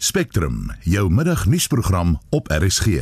Spectrum, 0.00 0.70
jou 0.80 1.10
middagnuusprogram 1.10 2.18
op 2.30 2.48
RSG. 2.48 2.86
In 2.86 2.92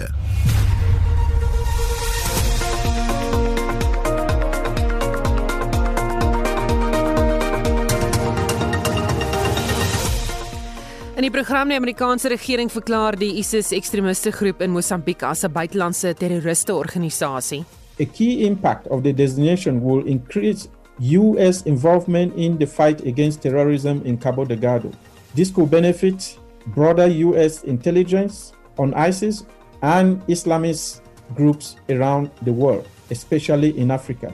die 11.21 11.30
program 11.30 11.69
die 11.69 11.77
Amerikaanse 11.77 12.29
regering 12.32 12.72
verklaar 12.72 13.19
die 13.21 13.37
ISIS 13.37 13.75
ekstremiste 13.77 14.33
groep 14.33 14.65
in 14.65 14.73
Mosambiek 14.73 15.21
as 15.23 15.45
'n 15.45 15.53
buitelandse 15.53 16.15
terroriste 16.15 16.75
organisasie. 16.75 17.65
A 18.01 18.05
key 18.05 18.47
impact 18.47 18.89
of 18.89 19.03
the 19.03 19.13
designation 19.13 19.85
will 19.85 20.07
increase 20.07 20.69
US 20.99 21.63
involvement 21.63 22.37
in 22.37 22.57
the 22.57 22.67
fight 22.67 23.07
against 23.07 23.43
terrorism 23.43 24.01
in 24.05 24.19
Cabo 24.19 24.45
Delgado. 24.45 24.91
This 25.35 25.53
could 25.53 25.71
benefit 25.71 26.39
broader 26.75 27.09
US 27.30 27.62
intelligence 27.64 28.53
on 28.79 28.95
ISIS 28.95 29.45
and 29.82 30.21
Islamist 30.27 31.00
groups 31.35 31.77
around 31.89 32.30
the 32.45 32.52
world, 32.52 32.86
especially 33.10 33.78
in 33.78 33.90
Africa. 33.90 34.32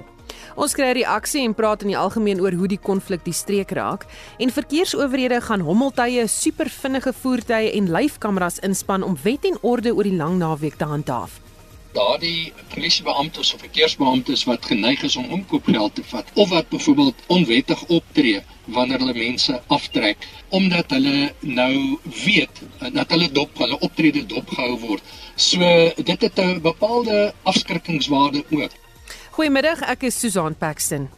Ons 0.54 0.74
kry 0.76 0.90
reaksie 0.92 1.46
en 1.46 1.54
praat 1.56 1.84
in 1.84 1.92
die 1.94 1.98
algemeen 1.98 2.40
oor 2.44 2.52
hoe 2.52 2.68
die 2.68 2.80
konflik 2.80 3.22
die 3.24 3.36
streek 3.36 3.72
raak 3.76 4.04
en 4.42 4.52
verkeersowerhede 4.52 5.40
gaan 5.40 5.64
hommeltuie, 5.64 6.26
supervinnige 6.28 7.14
voertuie 7.22 7.72
en 7.72 7.88
lyfkameras 7.92 8.60
inspann 8.66 9.06
om 9.06 9.16
wet 9.24 9.48
en 9.48 9.56
orde 9.62 9.94
oor 9.94 10.08
die 10.08 10.16
lang 10.16 10.36
naweek 10.42 10.76
te 10.76 10.88
handhaaf. 10.88 11.40
Daardie 11.92 12.52
polisiebeamptes 12.72 13.54
of 13.54 13.60
verkeersbeamptes 13.60 14.44
wat 14.48 14.64
geneig 14.64 15.02
is 15.02 15.16
om 15.16 15.32
omkoopgeld 15.36 15.94
te 15.94 16.04
vat 16.04 16.30
of 16.34 16.48
wat 16.48 16.68
byvoorbeeld 16.68 17.14
onwettig 17.26 17.82
optree 17.86 18.42
wanneer 18.64 18.98
hulle 18.98 19.14
mense 19.14 19.60
aftrek 19.66 20.26
omdat 20.48 20.90
hulle 20.90 21.32
nou 21.40 21.98
weet 22.24 22.62
dat 22.92 23.10
hulle 23.10 23.28
dop 23.32 23.58
hulle 23.58 23.78
optrede 23.78 24.26
dopgehou 24.26 24.78
word. 24.78 25.02
So 25.36 25.58
dit 25.96 26.20
het 26.20 26.38
'n 26.38 26.60
bepaalde 26.60 27.34
afskrikkingswaarde 27.42 28.44
ook. 28.50 28.70
Goeiemiddag, 29.30 29.80
ek 29.80 30.02
is 30.02 30.18
Susan 30.20 30.54
Paxton. 30.54 31.08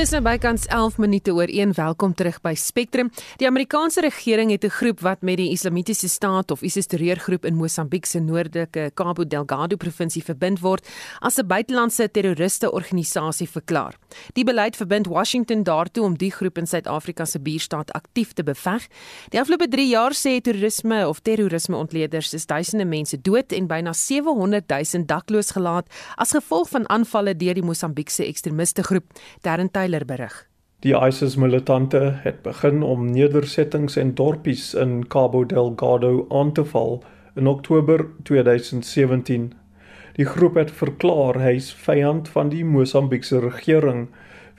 Dis 0.00 0.14
nou 0.14 0.22
bykans 0.24 0.62
11 0.72 0.94
minute 0.96 1.32
oor 1.36 1.50
1. 1.52 1.74
Welkom 1.76 2.14
terug 2.16 2.38
by 2.40 2.54
Spectrum. 2.56 3.10
Die 3.36 3.44
Amerikaanse 3.44 4.00
regering 4.00 4.50
het 4.50 4.64
'n 4.64 4.72
groep 4.72 5.00
wat 5.00 5.20
met 5.20 5.36
die 5.36 5.50
Islamitiese 5.50 6.08
Staat 6.08 6.50
of 6.50 6.62
ISIS 6.62 6.86
terreurgroep 6.86 7.44
in 7.44 7.54
Mosambiek 7.54 8.06
se 8.06 8.18
noordelike 8.18 8.90
Cabo 8.94 9.26
Delgado 9.26 9.76
provinsie 9.76 10.24
verbind 10.24 10.60
word 10.60 10.88
as 11.20 11.36
'n 11.36 11.46
buitelandse 11.46 12.10
terroriste 12.10 12.72
organisasie 12.72 13.48
verklaar. 13.48 13.94
Die 14.32 14.44
beleid 14.44 14.76
verbind 14.76 15.06
Washington 15.06 15.62
daartoe 15.62 16.04
om 16.04 16.16
die 16.16 16.30
groep 16.30 16.58
in 16.58 16.66
Suid-Afrika 16.66 17.24
se 17.24 17.38
buurstaat 17.38 17.92
aktief 17.92 18.32
te 18.32 18.42
beveg. 18.42 18.86
Die 19.28 19.40
afgelope 19.40 19.68
3 19.68 19.88
jaar 19.88 20.12
sê 20.12 20.40
toerisme 20.40 21.08
of 21.08 21.20
terrorisme 21.20 21.76
ontleeders 21.76 22.32
is 22.34 22.46
duisende 22.46 22.84
mense 22.84 23.20
dood 23.20 23.52
en 23.52 23.66
byna 23.66 23.92
700 23.92 24.64
000 24.66 25.06
dakloos 25.06 25.50
gelaat 25.50 25.86
as 26.16 26.30
gevolg 26.30 26.68
van 26.68 26.88
aanvalle 26.88 27.36
deur 27.36 27.54
die 27.54 27.62
Mosambiekse 27.62 28.24
ekstremiste 28.24 28.82
groep. 28.82 29.04
Darren 29.40 29.70
Tyler 29.90 30.06
berig. 30.06 30.46
Die 30.84 30.94
ISIS 30.94 31.34
militante 31.36 31.98
het 32.22 32.42
begin 32.42 32.82
om 32.82 33.08
nedersettings 33.10 33.96
en 33.96 34.14
dorpies 34.14 34.74
in 34.74 35.08
Cabo 35.08 35.44
Delgado 35.44 36.26
aan 36.30 36.52
te 36.52 36.64
val 36.64 37.02
in 37.34 37.46
Oktober 37.46 38.06
2017. 38.22 39.52
Die 40.14 40.24
groep 40.24 40.54
het 40.54 40.70
verklaar 40.70 41.40
hy's 41.42 41.72
vyand 41.74 42.28
van 42.28 42.54
die 42.54 42.62
Mosambiekse 42.64 43.40
regering 43.42 44.06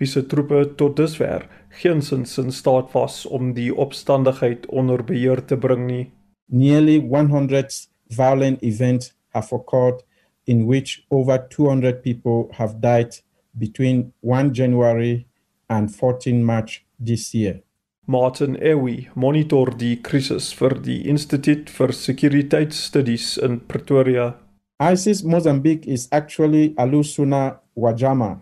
wie 0.01 0.07
se 0.07 0.25
troepe 0.25 0.65
tot 0.75 0.99
dusver 0.99 1.47
geensins 1.79 2.37
in 2.37 2.51
staat 2.51 2.91
was 2.91 3.23
om 3.25 3.53
die 3.55 3.71
opstandigheid 3.71 4.67
onder 4.67 5.03
beheer 5.03 5.45
te 5.45 5.57
bring 5.57 5.87
nie. 5.87 6.11
Nearly 6.51 6.99
100 6.99 7.87
violent 8.09 8.61
events 8.61 9.13
have 9.29 9.55
occurred 9.55 10.03
in 10.43 10.67
which 10.67 11.05
over 11.09 11.39
200 11.47 12.01
people 12.01 12.49
have 12.59 12.81
died 12.81 13.23
between 13.57 14.13
1 14.21 14.53
January 14.53 15.27
and 15.69 15.93
14 15.93 16.43
March 16.43 16.85
this 16.99 17.33
year. 17.33 17.61
Martin 18.07 18.55
Ewi 18.55 19.09
monitor 19.15 19.71
die 19.77 20.01
krisis 20.01 20.51
vir 20.53 20.73
die 20.81 21.07
Instituut 21.07 21.69
vir 21.69 21.93
Sekuriteitsstudies 21.93 23.37
in 23.37 23.59
Pretoria. 23.67 24.35
ISIS 24.79 25.23
Mozambique 25.23 25.85
is 25.87 26.07
actually 26.11 26.73
Alusuna 26.75 27.59
Wajama, 27.75 28.39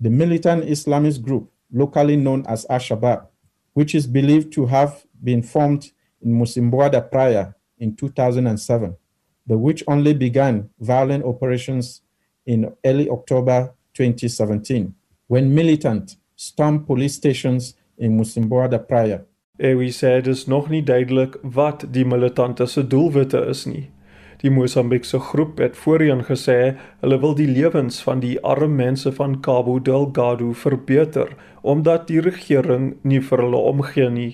the 0.00 0.10
militant 0.10 0.64
Islamist 0.64 1.22
group 1.22 1.50
locally 1.70 2.16
known 2.16 2.44
as 2.46 2.64
Al-Shabaab, 2.70 3.26
which 3.74 3.94
is 3.94 4.06
believed 4.06 4.52
to 4.54 4.66
have 4.66 5.04
been 5.22 5.42
formed 5.42 5.92
in 6.22 6.32
Musimboada 6.32 7.10
prior 7.10 7.54
in 7.78 7.94
2007, 7.94 8.96
but 9.46 9.58
which 9.58 9.84
only 9.86 10.14
began 10.14 10.70
violent 10.80 11.24
operations 11.24 12.00
in 12.46 12.72
early 12.84 13.10
October 13.10 13.73
2017 13.94 14.92
when 15.26 15.54
militant 15.54 16.18
stormed 16.36 16.86
police 16.86 17.14
stations 17.14 17.74
in 17.96 18.16
Musimboada 18.16 18.78
Praia. 18.78 19.22
Ewi 19.58 19.92
sê 19.94 20.16
dit 20.20 20.32
is 20.34 20.46
nog 20.46 20.68
nie 20.68 20.82
duidelik 20.82 21.36
wat 21.42 21.86
die 21.94 22.04
militante 22.04 22.66
se 22.66 22.82
doelwitte 22.82 23.44
is 23.50 23.66
nie. 23.70 23.88
Die 24.42 24.50
Mosambiekse 24.50 25.20
groep 25.30 25.60
het 25.62 25.76
voorheen 25.78 26.24
gesê 26.26 26.74
hulle 27.00 27.18
wil 27.22 27.36
die 27.38 27.46
lewens 27.48 28.00
van 28.02 28.20
die 28.20 28.34
arme 28.42 28.82
mense 28.82 29.12
van 29.14 29.38
Cabo 29.40 29.78
Delgado 29.78 30.50
verbeter 30.52 31.30
omdat 31.62 32.08
die 32.10 32.20
regering 32.20 32.96
nie 33.02 33.22
vir 33.22 33.44
hulle 33.46 33.62
omgee 33.70 34.10
nie. 34.10 34.32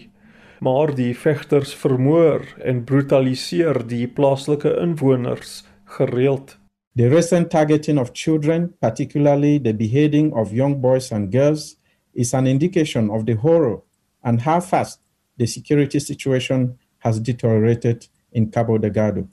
Maar 0.61 0.95
die 0.97 1.13
vegters 1.17 1.75
vermoor 1.75 2.43
en 2.65 2.85
brutaliseer 2.85 3.85
die 3.87 4.07
plaaslike 4.09 4.73
inwoners 4.83 5.61
gereeld. 5.85 6.60
The 6.97 7.09
recent 7.09 7.51
targeting 7.51 7.99
of 7.99 8.13
children, 8.15 8.75
particularly 8.81 9.59
the 9.59 9.73
beheading 9.73 10.33
of 10.35 10.53
young 10.53 10.81
boys 10.81 11.13
and 11.13 11.31
girls, 11.31 11.77
is 12.13 12.35
an 12.35 12.49
indication 12.49 13.11
of 13.11 13.27
the 13.27 13.35
horror 13.35 13.83
and 14.25 14.41
how 14.41 14.61
fast 14.61 15.01
the 15.37 15.47
security 15.47 16.01
situation 16.01 16.79
has 16.99 17.21
deteriorated 17.21 18.09
in 18.33 18.51
Cabo 18.51 18.77
Delgado. 18.79 19.29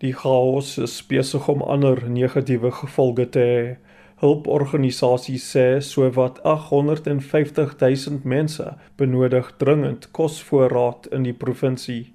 Die 0.00 0.12
chaos 0.12 0.78
is 0.78 1.02
besig 1.06 1.48
om 1.48 1.60
ander 1.62 2.00
negatiewe 2.10 2.72
gevolge 2.74 3.28
te 3.30 3.44
hê. 3.44 3.76
Hulporganisasies 4.22 5.44
sê 5.52 5.66
sowat 5.82 6.40
850 6.42 7.76
000 7.78 8.24
mense 8.24 8.66
benodig 8.96 9.52
dringend 9.60 10.08
kosvoorraad 10.16 11.06
in 11.12 11.28
die 11.28 11.36
provinsie. 11.36 12.14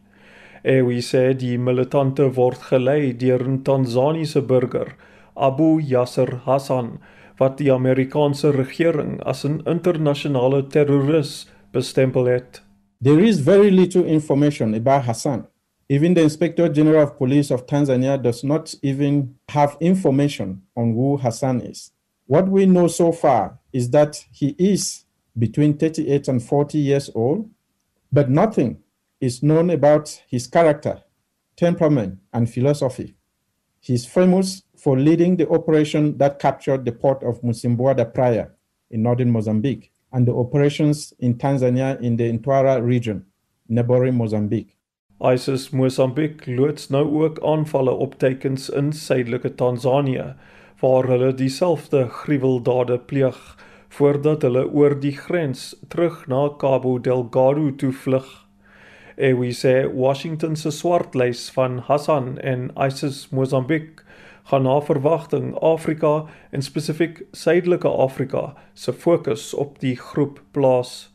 Ewi 0.68 1.00
sê 1.00 1.32
die 1.40 1.56
militante 1.58 2.26
word 2.36 2.60
gelei 2.70 3.14
deur 3.20 3.42
'n 3.48 3.64
Tansaniese 3.64 4.42
burger, 4.42 4.90
Abu 5.36 5.80
Yasser 5.80 6.42
Hassan, 6.46 7.00
wat 7.40 7.58
die 7.58 7.72
Amerikaanse 7.72 8.52
regering 8.52 9.22
as 9.24 9.46
'n 9.46 9.62
internasionale 9.66 10.68
terroris 10.68 11.48
bestempel 11.72 12.26
het. 12.26 12.62
There 13.02 13.24
is 13.24 13.40
very 13.40 13.70
little 13.70 14.04
information 14.04 14.74
about 14.74 15.06
Hassan. 15.06 15.48
Even 15.88 16.14
the 16.14 16.22
Inspector 16.22 16.68
General 16.74 17.04
of 17.04 17.18
Police 17.18 17.50
of 17.54 17.66
Tanzania 17.66 18.18
does 18.22 18.44
not 18.44 18.76
even 18.82 19.36
have 19.50 19.78
information 19.80 20.64
on 20.76 20.94
who 20.96 21.18
Hassan 21.18 21.62
is. 21.62 21.94
What 22.26 22.50
we 22.50 22.66
know 22.66 22.88
so 22.88 23.14
far 23.14 23.60
is 23.72 23.90
that 23.92 24.26
he 24.34 24.54
is 24.58 25.06
between 25.40 25.78
38 25.78 26.28
and 26.28 26.44
40 26.44 26.78
years 26.78 27.10
old, 27.16 27.46
but 28.12 28.30
nothing 28.30 28.84
is 29.20 29.42
known 29.42 29.70
about 29.70 30.22
his 30.28 30.48
character, 30.48 31.04
temperament, 31.56 32.20
and 32.34 32.50
philosophy. 32.50 33.16
He 33.80 33.94
is 33.94 34.06
famous 34.06 34.64
for 34.76 35.00
leading 35.00 35.38
the 35.38 35.50
operation 35.50 36.18
that 36.18 36.40
captured 36.40 36.86
the 36.86 36.92
port 36.92 37.24
of 37.24 37.42
Musimboada 37.42 38.14
Praia 38.14 38.50
in 38.90 39.04
northern 39.04 39.32
Mozambique 39.32 39.92
and 40.12 40.28
the 40.28 40.34
operations 40.34 41.14
in 41.20 41.36
Tanzania 41.36 42.00
in 42.02 42.18
the 42.18 42.32
Intwara 42.32 42.86
region, 42.86 43.26
neighboring 43.68 44.16
Mozambique. 44.16 44.76
ISIS 45.20 45.70
Mosambiek 45.74 46.46
loods 46.46 46.90
nou 46.94 47.24
ook 47.24 47.40
aanvalle 47.42 47.92
op 47.92 48.20
teikens 48.22 48.70
in 48.70 48.92
suidelike 48.94 49.56
Tansanië 49.56 50.36
waar 50.80 51.08
hulle 51.10 51.32
dieselfde 51.34 52.04
gruweldade 52.20 53.00
pleeg 53.00 53.40
voordat 53.98 54.42
hulle 54.46 54.68
oor 54.70 54.94
die 55.00 55.16
grens 55.18 55.72
terug 55.90 56.28
na 56.28 56.50
Cabo 56.62 57.00
Delgado 57.02 57.72
toe 57.76 57.92
vlug. 57.92 58.47
Eh, 59.18 59.30
Ewi 59.30 59.54
sê 59.54 59.88
Washington 59.94 60.56
se 60.56 60.72
swartlys 60.72 61.50
van 61.50 61.80
Hassan 61.80 62.38
en 62.38 62.72
ISIS 62.88 63.30
Mosambiek 63.32 64.04
gaan 64.44 64.64
na 64.64 64.80
verwagting 64.80 65.56
Afrika 65.62 66.26
en 66.52 66.62
spesifiek 66.62 67.26
Suidelike 67.32 67.88
Afrika 67.88 68.56
se 68.74 68.94
fokus 68.94 69.54
op 69.54 69.80
die 69.80 69.96
groep 69.96 70.44
plaas. 70.52 71.10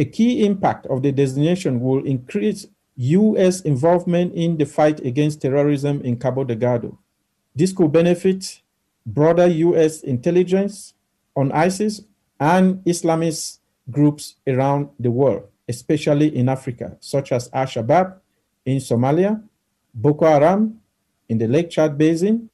A 0.00 0.04
key 0.04 0.42
impact 0.44 0.86
of 0.86 1.00
the 1.02 1.12
designation 1.12 1.80
will 1.80 2.04
increase 2.04 2.66
US 2.96 3.62
involvement 3.62 4.34
in 4.34 4.56
the 4.56 4.66
fight 4.66 5.00
against 5.06 5.40
terrorism 5.40 6.00
in 6.02 6.18
Cabo 6.18 6.44
Delgado. 6.44 6.98
This 7.56 7.72
could 7.72 7.92
benefit 7.92 8.62
broader 9.06 9.46
US 9.46 10.02
intelligence 10.02 10.94
on 11.36 11.52
ISIS 11.52 12.02
and 12.40 12.84
Islamist 12.84 13.58
groups 13.90 14.36
around 14.46 14.88
the 14.98 15.10
world, 15.10 15.44
especially 15.68 16.36
in 16.36 16.48
Africa, 16.48 16.96
such 17.00 17.32
as 17.32 17.48
Al 17.52 17.66
Shabaab 17.66 18.20
in 18.64 18.78
Somalia, 18.78 19.42
Boko 19.94 20.26
Haram 20.26 20.80
in 21.28 21.38
the 21.38 21.46
Lake 21.46 21.70
Chad 21.70 21.96
Basin, 21.96 22.50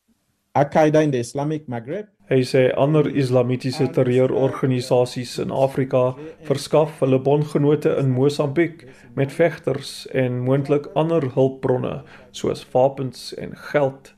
Al 0.54 0.66
Qaeda 0.66 1.02
in 1.02 1.10
the 1.10 1.18
Islamic 1.18 1.66
Maghreb. 1.66 2.06
Hy 2.30 2.44
sê 2.46 2.68
ander 2.78 3.08
islamitiese 3.10 3.88
terreurorganisasies 3.90 5.32
in 5.42 5.50
Afrika 5.50 6.12
verskaf 6.46 7.00
hulle 7.02 7.18
bondgenote 7.18 7.90
in 7.98 8.12
Mosambiek 8.14 8.84
met 9.18 9.34
vegters 9.34 10.06
en 10.14 10.38
moontlik 10.46 10.86
ander 10.94 11.26
hulpbronne 11.34 12.04
soos 12.30 12.62
wapens 12.70 13.32
en 13.34 13.56
geld. 13.72 14.12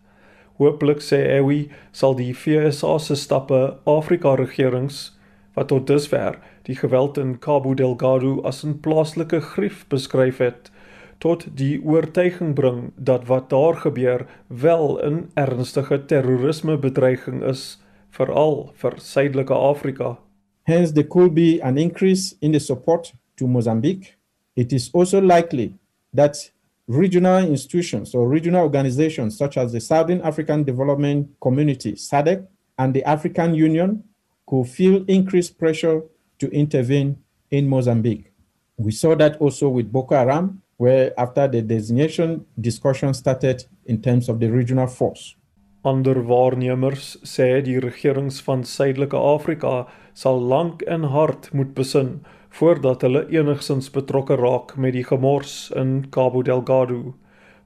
Hooplik 0.60 1.00
sê 1.00 1.22
Ewi 1.38 1.62
sal 1.96 2.18
die 2.20 2.34
FSA 2.36 2.98
se 3.00 3.16
stappe 3.16 3.62
Afrika 3.88 4.36
regerings 4.36 5.14
wat 5.56 5.72
tot 5.72 5.88
dusver 5.88 6.36
die 6.62 6.76
geweld 6.76 7.18
in 7.18 7.38
Cabo 7.38 7.74
Delgado 7.74 8.40
as 8.42 8.64
'n 8.64 8.80
plaaslike 8.80 9.40
grief 9.40 9.84
beskryf 9.88 10.38
het, 10.38 10.70
tot 11.18 11.46
die 11.56 11.78
oortuiging 11.84 12.54
bring 12.54 12.92
dat 12.96 13.26
wat 13.26 13.50
daar 13.50 13.76
gebeur 13.76 14.26
wel 14.46 14.98
'n 15.02 15.30
ernstige 15.34 16.04
terrorisme 16.04 16.78
bedreiging 16.78 17.42
is 17.42 17.78
veral 18.10 18.72
vir 18.74 18.92
Suidelike 18.96 19.54
Afrika. 19.54 20.18
Hence, 20.62 20.92
there 20.92 21.08
could 21.08 21.34
be 21.34 21.58
an 21.62 21.78
increase 21.78 22.36
in 22.40 22.52
the 22.52 22.58
support 22.58 23.14
to 23.36 23.46
Mozambique. 23.46 24.16
It 24.54 24.72
is 24.72 24.90
also 24.92 25.20
likely 25.20 25.74
that 26.14 26.52
regional 26.86 27.46
institutions 27.48 28.14
or 28.14 28.28
regional 28.28 28.62
organizations 28.62 29.36
such 29.36 29.56
as 29.56 29.72
the 29.72 29.80
Southern 29.80 30.20
African 30.20 30.64
Development 30.64 31.28
Community, 31.40 31.92
SADC, 31.92 32.46
and 32.78 32.94
the 32.94 33.04
African 33.04 33.54
Union 33.54 34.02
could 34.46 34.66
feel 34.66 35.04
increased 35.06 35.58
pressure 35.58 36.02
to 36.42 36.50
intervene 36.50 37.16
in 37.50 37.68
Mozambique. 37.68 38.32
We 38.76 38.90
saw 38.90 39.14
that 39.14 39.40
also 39.40 39.68
with 39.68 39.92
Boko 39.92 40.16
Haram, 40.16 40.62
where 40.76 41.12
after 41.16 41.46
the 41.46 41.62
designation, 41.62 42.44
discussion 42.60 43.14
started 43.14 43.64
in 43.86 44.02
terms 44.02 44.28
of 44.28 44.40
the 44.40 44.50
regional 44.50 44.88
force. 44.88 45.36
Ander 45.84 46.22
waarnemers 46.26 47.16
sê 47.26 47.60
die 47.62 47.78
regerings 47.82 48.40
van 48.46 48.64
Suidelike 48.64 49.18
Afrika 49.18 49.86
sal 50.14 50.38
lank 50.38 50.82
en 50.86 51.06
hard 51.14 51.48
moet 51.52 51.72
besin 51.74 52.20
voordat 52.58 53.02
hulle 53.02 53.24
enigsins 53.30 53.90
betrokke 53.90 54.36
raak 54.38 54.76
met 54.76 54.94
die 54.98 55.06
gemors 55.06 55.70
in 55.78 56.04
Cabo 56.10 56.42
Delgado. 56.42 57.14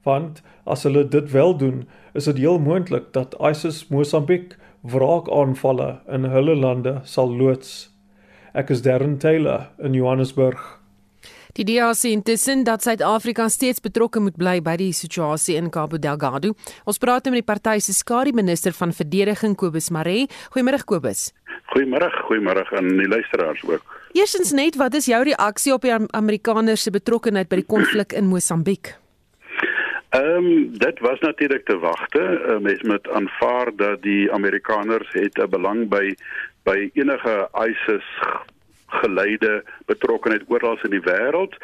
Want 0.05 0.41
as 0.65 0.85
hulle 0.87 1.03
dit 1.05 1.29
wel 1.33 1.57
doen, 1.57 1.83
is 2.13 2.29
dit 2.29 2.41
heel 2.41 2.57
moontlik 2.61 3.11
dat 3.13 3.37
ISIS 3.41 3.87
Mosambiek 3.93 4.55
wraakaanvalle 4.81 5.99
in 6.07 6.29
hulle 6.31 6.55
lande 6.55 6.99
sal 7.03 7.29
loods. 7.29 7.96
Ek 8.57 8.71
is 8.73 8.79
Darren 8.81 9.19
Taylor 9.21 9.67
in 9.85 9.93
Johannesburg. 9.93 10.57
Die 11.53 11.65
DA 11.65 11.91
sê 11.93 12.09
intussen 12.09 12.63
dat 12.65 12.81
Suid-Afrika 12.81 13.45
steeds 13.53 13.83
betrokke 13.85 14.17
moet 14.21 14.33
bly 14.33 14.55
by 14.65 14.73
die 14.81 14.89
situasie 14.97 15.59
in 15.59 15.69
Cabo 15.69 15.99
Delgado. 16.01 16.55
Ons 16.89 16.97
praat 16.97 17.27
nou 17.27 17.35
met 17.35 17.43
die 17.43 17.51
party 17.51 17.77
se 17.85 17.93
skare 17.93 18.33
minister 18.33 18.73
van 18.73 18.95
verdediging 18.97 19.53
Kobus 19.61 19.91
Maree. 19.93 20.25
Goeiemôre 20.55 20.81
Kobus. 20.89 21.27
Goeiemôre, 21.75 22.09
goeiemôre 22.25 22.65
aan 22.79 22.89
die 22.97 23.09
luisteraars 23.11 23.61
ook. 23.69 23.97
Eerstens 24.17 24.55
net, 24.57 24.81
wat 24.81 24.97
is 24.97 25.05
jou 25.05 25.21
reaksie 25.29 25.75
op 25.75 25.85
die 25.85 25.93
Amerikaners 25.93 26.87
se 26.87 26.95
betrokkeheid 26.97 27.51
by 27.51 27.61
die 27.61 27.69
konflik 27.75 28.17
in 28.17 28.25
Mosambiek? 28.25 28.95
Ehm 30.17 30.45
um, 30.49 30.77
dit 30.81 30.99
was 31.05 31.19
natuurlik 31.19 31.65
te 31.65 31.77
wagte. 31.77 32.21
Uh, 32.21 32.57
mens 32.57 32.81
moet 32.81 33.09
aanvaar 33.09 33.69
dat 33.75 34.01
die 34.01 34.31
Amerikaners 34.31 35.09
het 35.11 35.37
'n 35.37 35.49
belang 35.49 35.89
by 35.89 36.15
by 36.67 36.91
enige 36.99 37.35
ISIS 37.69 38.03
geleide 38.87 39.63
betrokkenheid 39.85 40.43
oral 40.47 40.79
in 40.83 40.95
die 40.95 41.03
wêreld. 41.03 41.55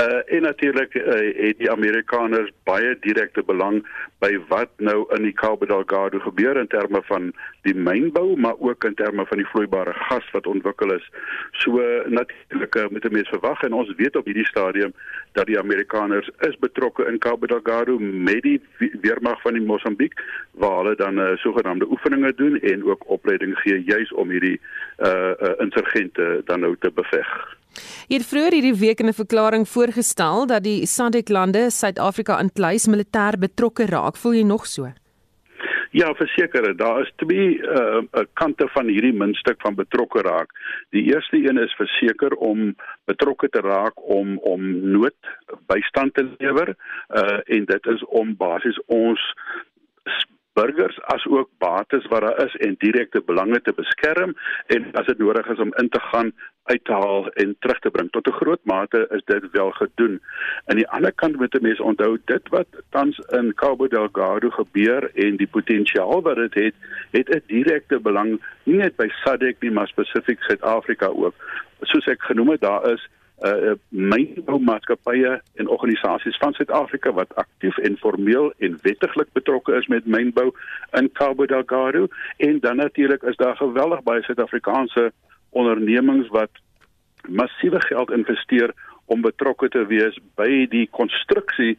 Uh 0.00 0.20
en 0.34 0.42
natuurlik 0.42 0.94
uh, 0.94 1.04
het 1.36 1.58
die 1.58 1.70
Amerikaners 1.70 2.50
baie 2.64 2.96
direkte 3.00 3.42
belang 3.42 3.82
by 4.18 4.32
wat 4.48 4.70
nou 4.76 5.04
in 5.16 5.26
die 5.26 5.34
Cabo 5.34 5.66
Delgado 5.66 6.18
gebeur 6.18 6.56
in 6.56 6.66
terme 6.66 7.02
van 7.06 7.32
die 7.62 7.74
mynbou, 7.74 8.36
maar 8.36 8.58
ook 8.58 8.84
in 8.84 8.94
terme 8.94 9.26
van 9.26 9.38
die 9.38 9.46
vloeibare 9.46 9.92
gas 9.92 10.30
wat 10.32 10.46
ontwikkel 10.46 10.94
is. 10.94 11.06
So 11.62 11.82
natuurlik 12.06 12.74
uh, 12.74 12.88
moet 12.90 13.04
'n 13.04 13.12
mens 13.12 13.28
verwag 13.28 13.62
en 13.62 13.72
ons 13.72 13.94
weet 13.96 14.16
op 14.16 14.24
hierdie 14.24 14.46
stadium 14.46 14.94
dat 15.32 15.46
die 15.46 15.58
Amerikaners 15.58 16.30
is 16.38 16.58
betrokke 16.58 17.06
in 17.06 17.18
Cabo 17.18 17.46
Delgado 17.46 17.98
met 17.98 18.42
die 18.42 18.60
weermag 19.00 19.40
van 19.42 19.52
die 19.52 19.62
Mosambiek 19.62 20.14
waar 20.50 20.76
hulle 20.82 20.94
dan 20.94 21.18
uh, 21.18 21.36
sogenaamde 21.36 21.90
oefeninge 21.90 22.34
doen 22.34 22.60
en 22.60 22.84
ook 22.84 23.08
opleiding 23.08 23.58
gee 23.58 23.82
juis 23.82 24.12
om 24.12 24.30
hierdie 24.30 24.60
uh, 24.98 25.30
uh 25.40 25.50
insurgente 25.58 26.42
dan 26.44 26.60
nou 26.60 26.71
te 26.78 26.90
beveg. 26.90 27.58
Jy 28.08 28.18
het 28.18 28.26
vroeër 28.28 28.52
hierdie 28.58 28.78
week 28.80 29.00
in 29.00 29.08
'n 29.08 29.20
verklaring 29.22 29.68
voorgestel 29.68 30.46
dat 30.46 30.62
die 30.62 30.86
SADC-lande 30.86 31.70
Suid-Afrika 31.70 32.40
in 32.40 32.52
pleis 32.52 32.86
militêr 32.86 33.38
betrokke 33.38 33.86
raak. 33.86 34.16
Voel 34.16 34.34
jy 34.34 34.42
nog 34.42 34.66
so? 34.66 34.92
Ja, 35.92 36.14
verseker, 36.14 36.76
daar 36.76 37.00
is 37.00 37.12
twee 37.16 37.60
uh 37.60 38.00
kante 38.32 38.68
van 38.68 38.86
hierdie 38.86 39.12
muntstuk 39.12 39.60
van 39.60 39.74
betrokke 39.74 40.20
raak. 40.20 40.50
Die 40.90 41.02
eerste 41.02 41.36
een 41.36 41.58
is 41.58 41.74
verseker 41.76 42.32
om 42.34 42.76
betrokke 43.04 43.48
te 43.48 43.60
raak 43.60 44.08
om 44.08 44.38
om 44.38 44.90
nood 44.90 45.16
bystand 45.66 46.14
te 46.14 46.24
lewer 46.38 46.74
uh 47.08 47.40
en 47.44 47.64
dit 47.64 47.86
is 47.86 48.04
om 48.04 48.36
basies 48.36 48.80
ons 48.86 49.20
burgers 50.52 51.00
as 51.14 51.26
ook 51.26 51.48
bates 51.58 52.06
wat 52.06 52.20
daar 52.20 52.44
is 52.44 52.56
en 52.56 52.74
direkte 52.78 53.22
belange 53.26 53.60
te 53.60 53.72
beskerm 53.76 54.34
en 54.66 54.90
as 54.92 55.06
dit 55.06 55.18
nodig 55.18 55.46
is 55.46 55.58
om 55.58 55.72
in 55.82 55.88
te 55.88 56.00
gaan 56.00 56.32
uit 56.64 56.84
te 56.84 56.92
haal 56.92 57.28
en 57.42 57.56
terug 57.58 57.78
te 57.78 57.90
bring 57.90 58.10
tot 58.10 58.26
'n 58.26 58.38
groot 58.40 58.64
mate 58.64 59.06
is 59.10 59.24
dit 59.24 59.50
wel 59.50 59.70
gedoen. 59.70 60.20
Aan 60.66 60.76
die 60.76 60.88
ander 60.88 61.12
kant 61.12 61.36
moet 61.36 61.60
mense 61.60 61.82
onthou 61.82 62.18
dit 62.24 62.48
wat 62.48 62.66
tans 62.90 63.18
in 63.18 63.54
Cabo 63.54 63.88
Delgado 63.88 64.50
gebeur 64.50 65.10
en 65.14 65.36
die 65.36 65.46
potensiaal 65.46 66.22
wat 66.22 66.36
dit 66.36 66.54
het, 66.54 66.74
het 67.10 67.28
'n 67.28 67.42
direkte 67.46 68.00
belang 68.00 68.40
nie 68.62 68.76
net 68.76 68.96
by 68.96 69.08
SADC 69.08 69.60
nie 69.60 69.70
maar 69.70 69.88
spesifiek 69.88 70.42
Suid-Afrika 70.42 71.06
ook. 71.06 71.34
Soos 71.80 72.06
ek 72.06 72.22
genoem 72.22 72.48
het, 72.48 72.60
daar 72.60 72.92
is 72.92 73.08
uh 73.42 73.74
mynboumaatskappye 73.88 75.40
en 75.54 75.68
organisasies 75.68 76.38
van 76.38 76.52
Suid-Afrika 76.52 77.12
wat 77.12 77.34
aktief 77.34 77.78
en 77.78 77.96
formeel 77.98 78.52
en 78.58 78.78
wettiglik 78.82 79.32
betrokke 79.32 79.74
is 79.74 79.86
met 79.86 80.06
mynbou 80.06 80.50
in 80.98 81.10
Cabo 81.12 81.46
Delgado. 81.46 82.06
En 82.36 82.60
dan 82.60 82.76
natuurlik 82.76 83.22
is 83.22 83.36
daar 83.36 83.56
geweldig 83.56 84.02
baie 84.02 84.22
Suid-Afrikaanse 84.22 85.12
ondernemings 85.50 86.28
wat 86.28 86.50
massiewe 87.28 87.80
geld 87.80 88.10
investeer 88.10 88.74
om 89.06 89.20
betrokke 89.20 89.68
te 89.68 89.82
wees 89.86 90.16
by 90.38 90.66
die 90.70 90.86
konstruksie 90.90 91.74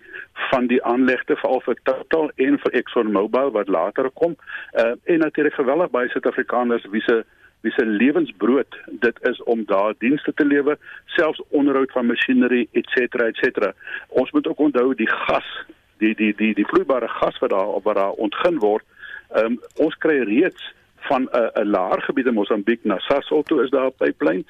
van 0.51 0.67
die 0.67 0.81
aanlegte 0.83 1.37
veral 1.39 1.63
vir 1.65 1.79
Total 1.87 2.29
en 2.45 2.59
vir 2.65 2.75
ExxonMobil 2.81 3.53
wat 3.55 3.71
later 3.71 4.09
kom. 4.19 4.35
Uh 4.75 4.93
en 5.03 5.23
natuurlik 5.25 5.55
geweldig 5.55 5.91
baie 5.95 6.11
Suid-Afrikaners 6.11 6.85
wie 6.91 7.01
se 7.07 7.23
wie 7.63 7.71
se 7.71 7.85
lewensbrood 7.85 8.75
dit 9.03 9.17
is 9.29 9.43
om 9.43 9.63
daar 9.65 9.93
dienste 9.97 10.33
te 10.33 10.45
lewer, 10.45 10.77
selfs 11.05 11.41
onderhoud 11.49 11.91
van 11.91 12.05
masjinerie 12.05 12.67
et 12.71 12.87
cetera 12.91 13.29
et 13.31 13.39
cetera. 13.39 13.73
Ons 14.09 14.31
moet 14.31 14.47
ook 14.47 14.59
onthou 14.59 14.89
die 14.99 15.09
gas, 15.09 15.47
die 16.03 16.15
die 16.19 16.33
die 16.35 16.53
die 16.53 16.67
vloeibare 16.67 17.07
gas 17.07 17.39
wat 17.39 17.53
daar 17.55 17.71
wat 17.85 17.95
daar 17.95 18.19
ontgin 18.25 18.59
word. 18.59 18.83
Ehm 19.31 19.45
um, 19.45 19.59
ons 19.85 19.95
kry 19.97 20.17
reeds 20.27 20.73
van 21.07 21.23
'n 21.23 21.39
uh, 21.39 21.63
'n 21.63 21.69
laer 21.69 22.01
gebied 22.01 22.27
in 22.27 22.33
Mosambiek 22.33 22.83
na 22.83 22.99
Sasol 22.99 23.43
toe 23.43 23.63
is 23.63 23.69
daar 23.69 23.87
'n 23.87 23.97
pipeline. 23.97 24.43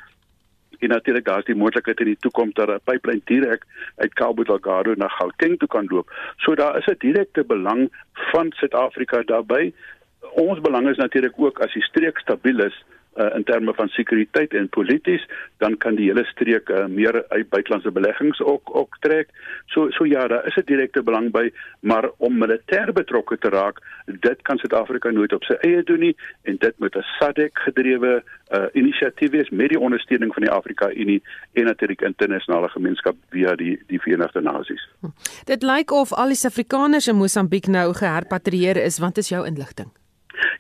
En 0.80 0.90
natuurlik 0.90 1.26
daar 1.26 1.40
is 1.40 1.46
die 1.46 1.56
moontlikheid 1.56 2.00
in 2.00 2.06
die 2.06 2.20
toekoms 2.20 2.54
dat 2.54 2.70
'n 2.70 2.80
pipeline 2.84 3.22
direk 3.26 3.66
uit 3.96 4.14
Cabo 4.14 4.44
Delgado 4.44 4.94
na 4.96 5.08
Gauteng 5.08 5.60
toe 5.60 5.68
kan 5.68 5.86
loop. 5.90 6.10
So 6.38 6.56
daar 6.56 6.78
is 6.78 6.86
'n 6.86 6.96
direkte 6.98 7.44
belang 7.44 7.92
van 8.14 8.52
Suid-Afrika 8.52 9.22
daarbey. 9.22 9.74
Ons 10.20 10.60
belang 10.60 10.90
is 10.90 10.98
natuurlik 10.98 11.34
ook 11.36 11.60
as 11.60 11.74
die 11.74 11.84
streek 11.84 12.18
stabiel 12.18 12.60
is, 12.60 12.84
uh, 13.16 13.36
in 13.36 13.44
terme 13.44 13.74
van 13.74 13.88
sekuriteit 13.88 14.54
en 14.54 14.70
polities, 14.70 15.26
dan 15.58 15.78
kan 15.78 15.96
die 15.96 16.10
hele 16.10 16.26
streek 16.26 16.70
uh, 16.70 16.86
meer 16.86 17.26
uit 17.28 17.50
buitelandse 17.50 17.92
beleggings 17.92 18.42
ook 18.42 18.76
ook 18.76 18.98
trek. 19.00 19.30
So 19.66 19.90
so 19.92 20.06
ja, 20.06 20.28
daar 20.28 20.48
is 20.48 20.56
'n 20.56 20.66
direkte 20.66 21.04
belang 21.04 21.32
by, 21.32 21.52
maar 21.80 22.10
om 22.18 22.38
militêr 22.38 22.94
betrokke 22.94 23.38
te 23.38 23.50
raak, 23.50 23.80
dit 24.06 24.42
kan 24.42 24.58
Suid-Afrika 24.58 25.10
nooit 25.10 25.34
op 25.34 25.44
sy 25.44 25.54
eie 25.54 25.84
doen 25.84 26.00
nie 26.00 26.16
en 26.42 26.56
dit 26.58 26.80
moet 26.80 26.96
'n 26.96 27.06
SADC 27.20 27.60
gedrewe 27.60 28.24
uh, 28.52 28.66
inisiatief 28.74 29.32
wees 29.32 29.50
met 29.50 29.70
die 29.70 29.80
ondersteuning 29.80 30.34
van 30.34 30.44
die 30.44 30.52
Afrika 30.52 30.92
Unie 30.92 31.22
en 31.54 31.64
natuurlik 31.64 32.02
internasionale 32.02 32.70
gemeenskap 32.70 33.16
via 33.30 33.56
die 33.56 33.80
die 33.88 34.02
Verenigde 34.02 34.42
Nasies. 34.42 34.90
Hm. 35.00 35.08
Dit 35.46 35.64
lyk 35.64 35.92
of 35.92 36.14
al 36.14 36.28
die 36.28 36.36
Suid-Afrikaners 36.36 37.08
in 37.08 37.16
Mosambiek 37.16 37.68
nou 37.68 37.94
geherpatrieer 37.94 38.78
is, 38.78 39.00
want 39.00 39.18
is 39.18 39.30
jou 39.30 39.46
inligting? 39.46 40.03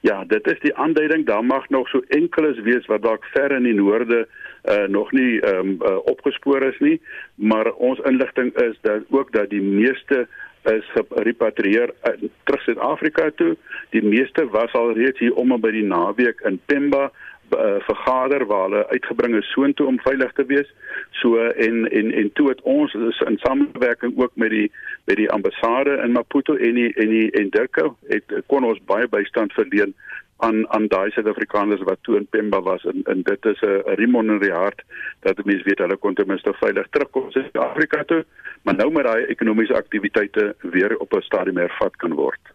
Ja, 0.03 0.23
dit 0.27 0.47
is 0.51 0.59
die 0.59 0.75
aanduiding 0.75 1.25
daar 1.25 1.45
mag 1.45 1.69
nog 1.69 1.87
so 1.87 2.01
enkeles 2.07 2.57
wees 2.59 2.85
wat 2.91 3.01
dalk 3.01 3.23
ver 3.31 3.51
in 3.55 3.63
die 3.63 3.73
noorde 3.73 4.25
uh 4.71 4.87
nog 4.91 5.11
nie 5.11 5.39
ehm 5.39 5.59
um, 5.59 5.77
uh, 5.79 5.95
opgespoor 6.11 6.63
is 6.63 6.79
nie, 6.79 6.97
maar 7.35 7.71
ons 7.73 7.99
inligting 7.99 8.51
is 8.59 8.75
dat 8.81 9.05
ook 9.09 9.31
dat 9.31 9.49
die 9.49 9.61
meeste 9.61 10.27
is 10.63 10.91
gerepatrieer 10.95 11.93
uh, 12.03 12.29
terug 12.43 12.61
Suid-Afrika 12.61 13.29
toe. 13.35 13.55
Die 13.89 14.03
meeste 14.03 14.47
was 14.51 14.73
al 14.73 14.91
reeds 14.93 15.19
hier 15.19 15.35
om 15.39 15.55
by 15.61 15.71
die 15.71 15.87
naweek 15.87 16.43
in 16.51 16.59
Pemba 16.65 17.11
uh, 17.57 17.75
vergader 17.79 18.45
waar 18.45 18.69
hulle 18.69 18.87
uitgebring 18.89 19.35
is 19.35 19.51
soontoe 19.51 19.87
om 19.87 19.99
veilig 19.99 20.31
te 20.33 20.45
wees. 20.45 20.73
So 21.11 21.37
en 21.37 21.89
en 21.91 22.11
en 22.11 22.31
toe 22.33 22.49
het 22.49 22.61
ons 22.61 22.93
in 22.93 23.37
samewerking 23.37 24.17
ook 24.17 24.31
met 24.35 24.49
die 24.49 24.71
met 25.05 25.15
die 25.15 25.29
ambassade 25.31 26.01
in 26.03 26.11
Maputo 26.11 26.55
en 26.55 26.73
die 26.73 26.93
en 26.93 27.09
die 27.09 27.31
en 27.31 27.49
Durban 27.49 27.95
het 28.07 28.43
kon 28.45 28.63
ons 28.63 28.83
baie 28.85 29.07
bystand 29.07 29.53
verleen 29.53 29.95
aan 30.37 30.69
aan 30.69 30.87
daai 30.87 31.11
Suid-Afrikaners 31.11 31.83
wat 31.89 32.01
toe 32.01 32.17
in 32.17 32.27
Pemba 32.27 32.61
was 32.61 32.83
en 32.91 33.03
en 33.03 33.21
dit 33.29 33.45
is 33.51 33.61
'n 33.61 33.95
remon 34.01 34.31
in 34.35 34.39
die 34.39 34.55
hart 34.63 34.81
dat 35.19 35.45
mense 35.45 35.63
weet 35.63 35.83
hulle 35.85 35.97
kon 35.97 36.13
ten 36.13 36.27
minste 36.27 36.53
veilig 36.53 36.87
terugkom 36.89 37.31
Suid-Afrika 37.31 38.03
toe, 38.03 38.25
maar 38.63 38.75
nou 38.75 38.91
met 38.91 39.05
daai 39.05 39.23
ekonomiese 39.35 39.75
aktiwiteite 39.75 40.55
weer 40.61 40.97
op 40.97 41.13
'n 41.13 41.21
stadium 41.21 41.57
hervat 41.57 41.95
kan 41.95 42.13
word. 42.13 42.52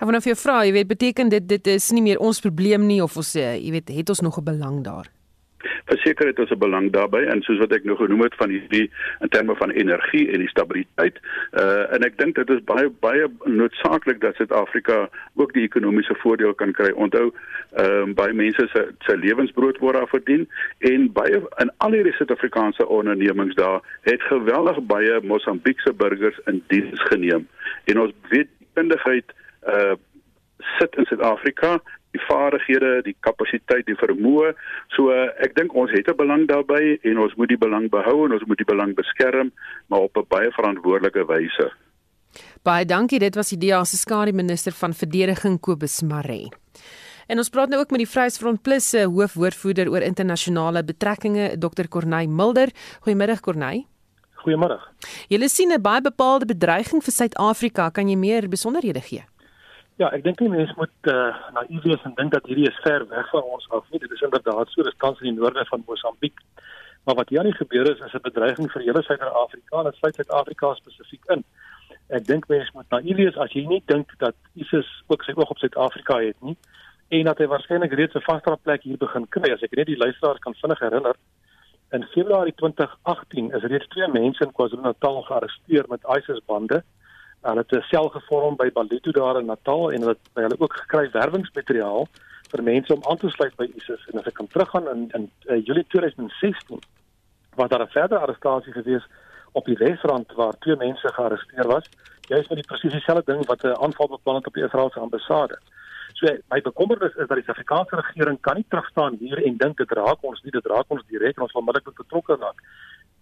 Ek 0.00 0.06
wil 0.08 0.16
nou 0.16 0.22
vir 0.24 0.34
jou 0.34 0.40
vra, 0.42 0.64
jy 0.64 0.72
weet 0.72 0.88
beteken 0.88 1.28
dit 1.28 1.48
dit 1.48 1.66
is 1.66 1.90
nie 1.92 2.02
meer 2.02 2.18
ons 2.18 2.40
probleem 2.40 2.86
nie 2.86 3.02
of 3.02 3.16
ons 3.16 3.34
eh, 3.36 3.56
jy 3.60 3.70
weet 3.78 3.88
het 3.88 4.08
ons 4.08 4.20
nog 4.20 4.38
'n 4.38 4.44
belang 4.44 4.84
daar? 4.84 5.10
verseker 5.90 6.26
het 6.26 6.38
ons 6.38 6.50
'n 6.50 6.58
belang 6.58 6.90
daarbey 6.92 7.24
en 7.26 7.42
soos 7.42 7.58
wat 7.58 7.72
ek 7.72 7.84
nou 7.84 7.96
genoem 7.96 8.22
het 8.22 8.34
van 8.34 8.50
hierdie 8.50 8.90
in 9.20 9.28
terme 9.28 9.56
van 9.56 9.70
energie 9.70 10.30
en 10.32 10.38
die 10.44 10.48
stabiliteit 10.48 11.18
uh 11.62 11.92
en 11.94 12.04
ek 12.08 12.18
dink 12.18 12.34
dit 12.34 12.50
is 12.50 12.62
baie 12.64 12.88
baie 13.06 13.26
noodsaaklik 13.44 14.20
dat 14.20 14.36
Suid-Afrika 14.36 15.08
ook 15.34 15.52
die 15.52 15.64
ekonomiese 15.64 16.14
voordeel 16.22 16.54
kan 16.54 16.72
kry. 16.72 16.90
Onthou 16.90 17.32
ehm 17.76 18.08
uh, 18.10 18.14
baie 18.14 18.32
mense 18.32 18.68
se 18.72 18.86
se 19.06 19.16
lewensbrood 19.16 19.78
word 19.78 19.94
daar 19.94 20.08
verdien 20.08 20.48
en 20.78 21.12
baie 21.12 21.42
in 21.64 21.70
al 21.76 21.92
hierdie 21.92 22.16
Suid-Afrikaanse 22.18 22.88
ondernemings 22.88 23.54
daar 23.54 23.80
het 24.02 24.22
geweldig 24.22 24.80
baie 24.80 25.20
Mosambiekse 25.22 25.92
burgers 25.92 26.40
in 26.46 26.62
diens 26.66 27.02
geneem 27.10 27.48
en 27.84 28.00
ons 28.00 28.12
weet 28.28 28.48
kundigheid 28.74 29.24
uh 29.66 29.96
sit 30.78 30.94
in 30.96 31.06
Suid-Afrika 31.08 31.80
die 32.14 32.22
vaardighede, 32.26 33.02
die 33.06 33.14
kapasiteit, 33.24 33.86
die 33.86 33.98
vermoë. 33.98 34.52
So 34.96 35.14
ek 35.44 35.54
dink 35.58 35.74
ons 35.74 35.92
het 35.94 36.08
'n 36.08 36.16
belang 36.16 36.46
daarbey 36.48 36.98
en 37.02 37.18
ons 37.18 37.34
moet 37.36 37.48
die 37.48 37.58
belang 37.58 37.90
behou 37.90 38.26
en 38.26 38.32
ons 38.32 38.46
moet 38.46 38.58
die 38.58 38.66
belang 38.72 38.94
beskerm, 38.94 39.52
maar 39.88 40.00
op 40.00 40.16
'n 40.16 40.26
baie 40.28 40.50
verantwoordelike 40.50 41.26
wyse. 41.26 41.70
Baie 42.62 42.84
dankie. 42.84 43.18
Dit 43.18 43.34
was 43.34 43.48
die 43.48 43.58
DEA 43.58 43.84
se 43.84 43.96
skare 43.96 44.32
minister 44.32 44.72
van 44.72 44.92
verdediging 44.92 45.60
Kobus 45.60 46.02
Maree. 46.02 46.48
En 47.26 47.38
ons 47.38 47.48
praat 47.48 47.68
nou 47.68 47.80
ook 47.80 47.90
met 47.90 47.98
die 47.98 48.08
Vryheidsfront 48.08 48.62
Plus 48.62 48.88
se 48.88 49.04
hoofwoordvoerder 49.04 49.90
oor 49.90 50.02
internasionale 50.02 50.84
betrekkinge, 50.84 51.58
Dr. 51.58 51.88
Corneil 51.88 52.28
Mulder. 52.28 52.68
Goeiemiddag 53.00 53.40
Corneil. 53.40 53.86
Goeiemôre. 54.42 54.78
Julle 55.28 55.48
sien 55.48 55.72
'n 55.72 55.82
baie 55.82 56.00
bepaalde 56.00 56.46
bedreiging 56.46 57.02
vir 57.02 57.12
Suid-Afrika. 57.12 57.90
Kan 57.90 58.08
jy 58.08 58.16
meer 58.16 58.48
besonderhede 58.48 59.00
gee? 59.00 59.29
Ja, 60.00 60.08
ek 60.16 60.22
dink 60.24 60.38
die 60.40 60.48
mense 60.48 60.72
moet 60.78 61.08
uh, 61.12 61.34
naïef 61.52 61.82
wees 61.84 62.04
en 62.08 62.14
dink 62.16 62.32
dat 62.32 62.46
hierdie 62.48 62.70
is 62.70 62.76
ver 62.80 63.02
weg 63.10 63.26
van 63.34 63.48
ons 63.52 63.66
af 63.76 63.84
nie. 63.92 63.98
Dit 64.00 64.14
is 64.16 64.22
inderdaad 64.24 64.70
so, 64.72 64.84
dit 64.86 64.94
staan 64.96 65.18
in 65.20 65.26
die 65.26 65.40
noorde 65.42 65.64
van 65.68 65.82
Mosambiek. 65.84 66.38
Maar 67.04 67.18
wat 67.18 67.28
hier 67.28 67.44
nie 67.44 67.52
gebeur 67.58 67.90
is, 67.90 68.00
is 68.06 68.14
'n 68.16 68.22
bedreiging 68.24 68.70
vir 68.72 68.82
hele 68.86 69.02
Suid-Afrika 69.02 69.82
en 69.84 69.98
sluit 69.98 70.14
Suid-Afrika 70.14 70.70
spesifiek 70.78 71.28
in. 71.34 71.44
Ek 72.16 72.24
dink 72.24 72.48
mense 72.48 72.72
moet 72.72 72.88
naïef 72.96 73.16
wees 73.16 73.36
as 73.36 73.52
jy 73.52 73.66
nie 73.66 73.82
dink 73.92 74.14
dat 74.24 74.36
ISIS 74.54 74.88
ook 75.08 75.24
sy 75.24 75.34
oog 75.36 75.50
op 75.50 75.60
Suid-Afrika 75.60 76.16
het 76.24 76.40
nie 76.40 76.56
en 77.10 77.28
dat 77.28 77.38
hy 77.38 77.46
waarskynlik 77.52 77.92
reeds 77.92 78.16
'n 78.16 78.24
vaste 78.24 78.56
plek 78.62 78.82
hier 78.82 78.96
begin 78.96 79.28
kry. 79.28 79.52
As 79.52 79.62
ek 79.62 79.76
net 79.76 79.86
die 79.86 80.00
luisteraars 80.00 80.40
kan 80.40 80.54
vinnig 80.54 80.80
herinner, 80.80 81.16
in 81.92 82.08
Februarie 82.14 82.54
2018 82.54 83.52
is 83.52 83.68
reeds 83.68 83.88
twee 83.88 84.08
mense 84.08 84.44
in 84.44 84.52
KwaZulu-Natal 84.52 85.22
gearresteer 85.22 85.84
met 85.88 86.08
ISIS 86.16 86.40
bande. 86.46 86.82
Hulle 87.42 87.64
het 87.64 87.72
'n 87.72 87.82
sel 87.88 88.08
gevorm 88.08 88.56
by 88.56 88.70
Ballito 88.72 89.10
daar 89.10 89.38
in 89.38 89.46
Natal 89.46 89.92
en 89.92 90.00
hulle 90.00 90.16
het 90.16 90.28
hulle 90.34 90.60
ook 90.60 90.76
gekry 90.76 91.10
werwingsmateriaal 91.10 92.06
vir 92.50 92.62
mense 92.62 92.94
om 92.94 93.02
aan 93.08 93.16
te 93.16 93.28
sluit 93.28 93.56
by 93.56 93.70
ISIS 93.76 94.06
en 94.12 94.18
as 94.18 94.26
ek 94.26 94.34
kan 94.34 94.46
teruggaan 94.46 94.88
in 94.88 95.08
in 95.10 95.30
uh, 95.46 95.64
Julie 95.64 95.86
2016 95.86 96.78
was 97.54 97.68
daar 97.68 97.82
'n 97.82 97.88
verdere 97.88 98.20
arrestasie 98.20 98.72
gewees 98.72 99.06
op 99.52 99.64
die 99.64 99.76
Wesrand 99.76 100.32
waar 100.32 100.58
twee 100.58 100.76
mense 100.76 101.08
gearresteer 101.08 101.66
was 101.66 101.88
juist 102.30 102.48
met 102.48 102.60
die 102.60 102.66
presies 102.66 102.92
dieselfde 102.92 103.32
ding 103.32 103.46
wat 103.46 103.62
'n 103.62 103.80
aanval 103.84 104.08
beplan 104.08 104.36
het 104.36 104.46
op 104.46 104.54
die 104.54 104.64
Israeliese 104.64 105.00
ambassade. 105.00 105.58
So 106.12 106.26
my 106.48 106.60
bekommernis 106.60 107.14
is 107.14 107.26
dat 107.26 107.36
die 107.38 107.44
Suid-Afrikaanse 107.44 107.96
regering 107.96 108.40
kan 108.40 108.54
nie 108.54 108.64
terugstaan 108.68 109.16
hier 109.20 109.42
en 109.46 109.56
dink 109.56 109.76
dit 109.76 109.90
raak 109.90 110.22
ons 110.22 110.42
nie, 110.42 110.50
dit 110.50 110.66
raak 110.66 110.88
ons 110.88 111.02
direk 111.06 111.36
en 111.36 111.42
ons 111.42 111.52
wil 111.52 111.62
onmiddellik 111.62 111.96
betrokke 111.96 112.36
raak 112.36 112.58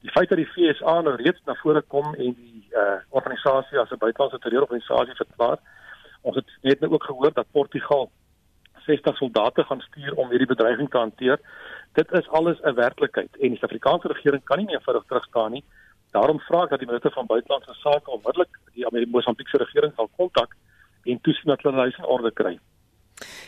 die 0.05 0.11
feit 0.11 0.29
dat 0.29 0.39
die 0.39 0.47
FSA 0.47 1.01
nou 1.01 1.17
reeds 1.17 1.41
na 1.47 1.57
vore 1.63 1.83
kom 1.83 2.15
en 2.15 2.35
die 2.35 2.69
uh 2.77 2.99
organisasie 3.11 3.79
as 3.79 3.91
'n 3.91 4.05
buitelandse 4.05 4.39
terreurorganisasie 4.39 5.15
verklaar. 5.15 5.59
Ons 6.23 6.37
het 6.37 6.51
net 6.63 6.81
nou 6.81 6.93
ook 6.93 7.05
gehoor 7.05 7.33
dat 7.33 7.51
Portugal 7.53 8.11
60 8.87 9.17
soldate 9.17 9.65
gaan 9.65 9.81
stuur 9.81 10.15
om 10.15 10.31
hierdie 10.31 10.53
bedreiging 10.55 10.91
te 10.91 10.99
hanteer. 10.99 11.39
Dit 11.93 12.13
is 12.13 12.29
alles 12.29 12.61
'n 12.63 12.75
werklikheid 12.75 13.37
en 13.37 13.49
die 13.49 13.59
Suid-Afrikaanse 13.59 14.09
regering 14.09 14.45
kan 14.45 14.59
nie 14.59 14.67
meer 14.67 14.79
eenvoudig 14.79 15.05
terugstaan 15.07 15.53
nie. 15.53 15.65
Daarom 16.11 16.41
vra 16.41 16.63
ek 16.63 16.71
dat 16.71 16.79
die 16.79 16.89
minister 16.89 17.13
van 17.13 17.27
buitelandse 17.27 17.75
sake 17.75 18.11
onmiddellik 18.11 18.53
die 18.75 18.87
Amerikaanse 18.87 19.59
regering 19.65 19.93
sal 19.97 20.11
kontak 20.17 20.57
en 21.05 21.21
toesien 21.21 21.51
dat 21.53 21.63
hulle 21.63 21.77
huis 21.77 21.99
in 21.99 22.05
orde 22.05 22.31
kry. 22.31 22.59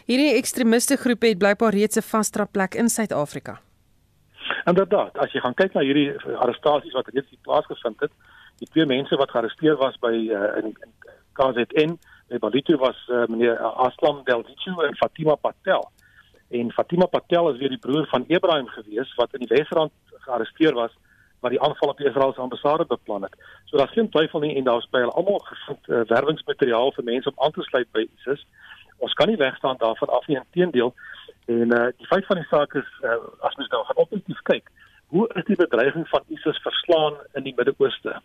Hierdie 0.07 0.35
ekstremiste 0.35 0.97
groep 0.97 1.23
het 1.23 1.39
blykbaar 1.39 1.73
reeds 1.73 1.97
'n 1.97 2.03
vaste 2.03 2.47
plek 2.53 2.75
in 2.75 2.89
Suid-Afrika. 2.89 3.61
Inderdaad, 4.71 5.19
as 5.19 5.33
jy 5.33 5.41
gaan 5.41 5.57
kyk 5.59 5.75
na 5.75 5.85
hierdie 5.87 6.11
arrestasies 6.43 6.97
wat 6.97 7.09
reeds 7.15 7.37
plaasgevind 7.47 8.01
het, 8.07 8.13
die 8.61 8.69
twee 8.71 8.87
mense 8.87 9.17
wat 9.17 9.31
gearresteer 9.33 9.77
was 9.81 9.97
by 10.03 10.13
uh, 10.13 10.57
in, 10.61 10.75
in 10.85 10.93
KZN, 11.39 11.97
by 12.31 12.39
Balito 12.43 12.77
was 12.79 12.99
uh, 13.09 13.25
meneer 13.31 13.59
Aslam 13.59 14.23
Delvichu 14.25 14.77
en 14.87 14.97
Fatima 14.97 15.35
Patel. 15.35 15.89
En 16.51 16.73
Fatima 16.73 17.07
Patel 17.07 17.51
is 17.53 17.59
weer 17.59 17.73
die 17.73 17.79
broer 17.79 18.07
van 18.11 18.25
Ibrahim 18.29 18.69
gewees 18.69 19.15
wat 19.19 19.35
in 19.35 19.47
die 19.47 19.53
Wesrand 19.55 19.93
gearresteer 20.27 20.75
was 20.75 20.95
wat 21.41 21.55
die 21.55 21.61
aanval 21.61 21.89
op 21.89 21.99
die 21.99 22.07
Israeliese 22.07 22.41
ambassade 22.41 22.85
beplan 22.87 23.23
het. 23.23 23.37
So 23.65 23.77
daar's 23.77 23.93
geen 23.97 24.11
twyfel 24.11 24.41
nie 24.41 24.57
en 24.57 24.65
daar's 24.65 24.89
by 24.93 25.01
hulle 25.01 25.17
almal 25.17 25.41
gevind 25.47 25.89
uh, 25.89 26.03
werwingsmateriaal 26.13 26.93
vir 26.93 27.07
mense 27.07 27.31
om 27.33 27.45
aan 27.45 27.55
te 27.57 27.65
sluit 27.65 27.89
by 27.97 28.05
ISIS. 28.05 28.45
Ons 29.01 29.17
kan 29.19 29.29
nie 29.29 29.41
wegstaan 29.41 29.79
daarvan 29.81 30.13
af 30.17 30.27
nie, 30.29 30.37
inteendeel. 30.37 30.95
En 31.47 31.73
uh 31.77 31.89
die 31.97 32.09
feit 32.13 32.27
van 32.29 32.41
die 32.41 32.51
saak 32.51 32.75
is 32.79 32.91
uh, 33.03 33.17
as 33.47 33.57
mens 33.59 33.71
nou 33.73 33.81
gaan 33.85 34.03
objektief 34.05 34.43
kyk, 34.51 34.69
hoe 35.15 35.27
is 35.41 35.47
die 35.49 35.59
bedreiging 35.59 36.07
van 36.09 36.23
ISIS 36.29 36.61
verslaan 36.67 37.17
in 37.35 37.49
die 37.49 37.55
Midde-Ooste? 37.57 38.21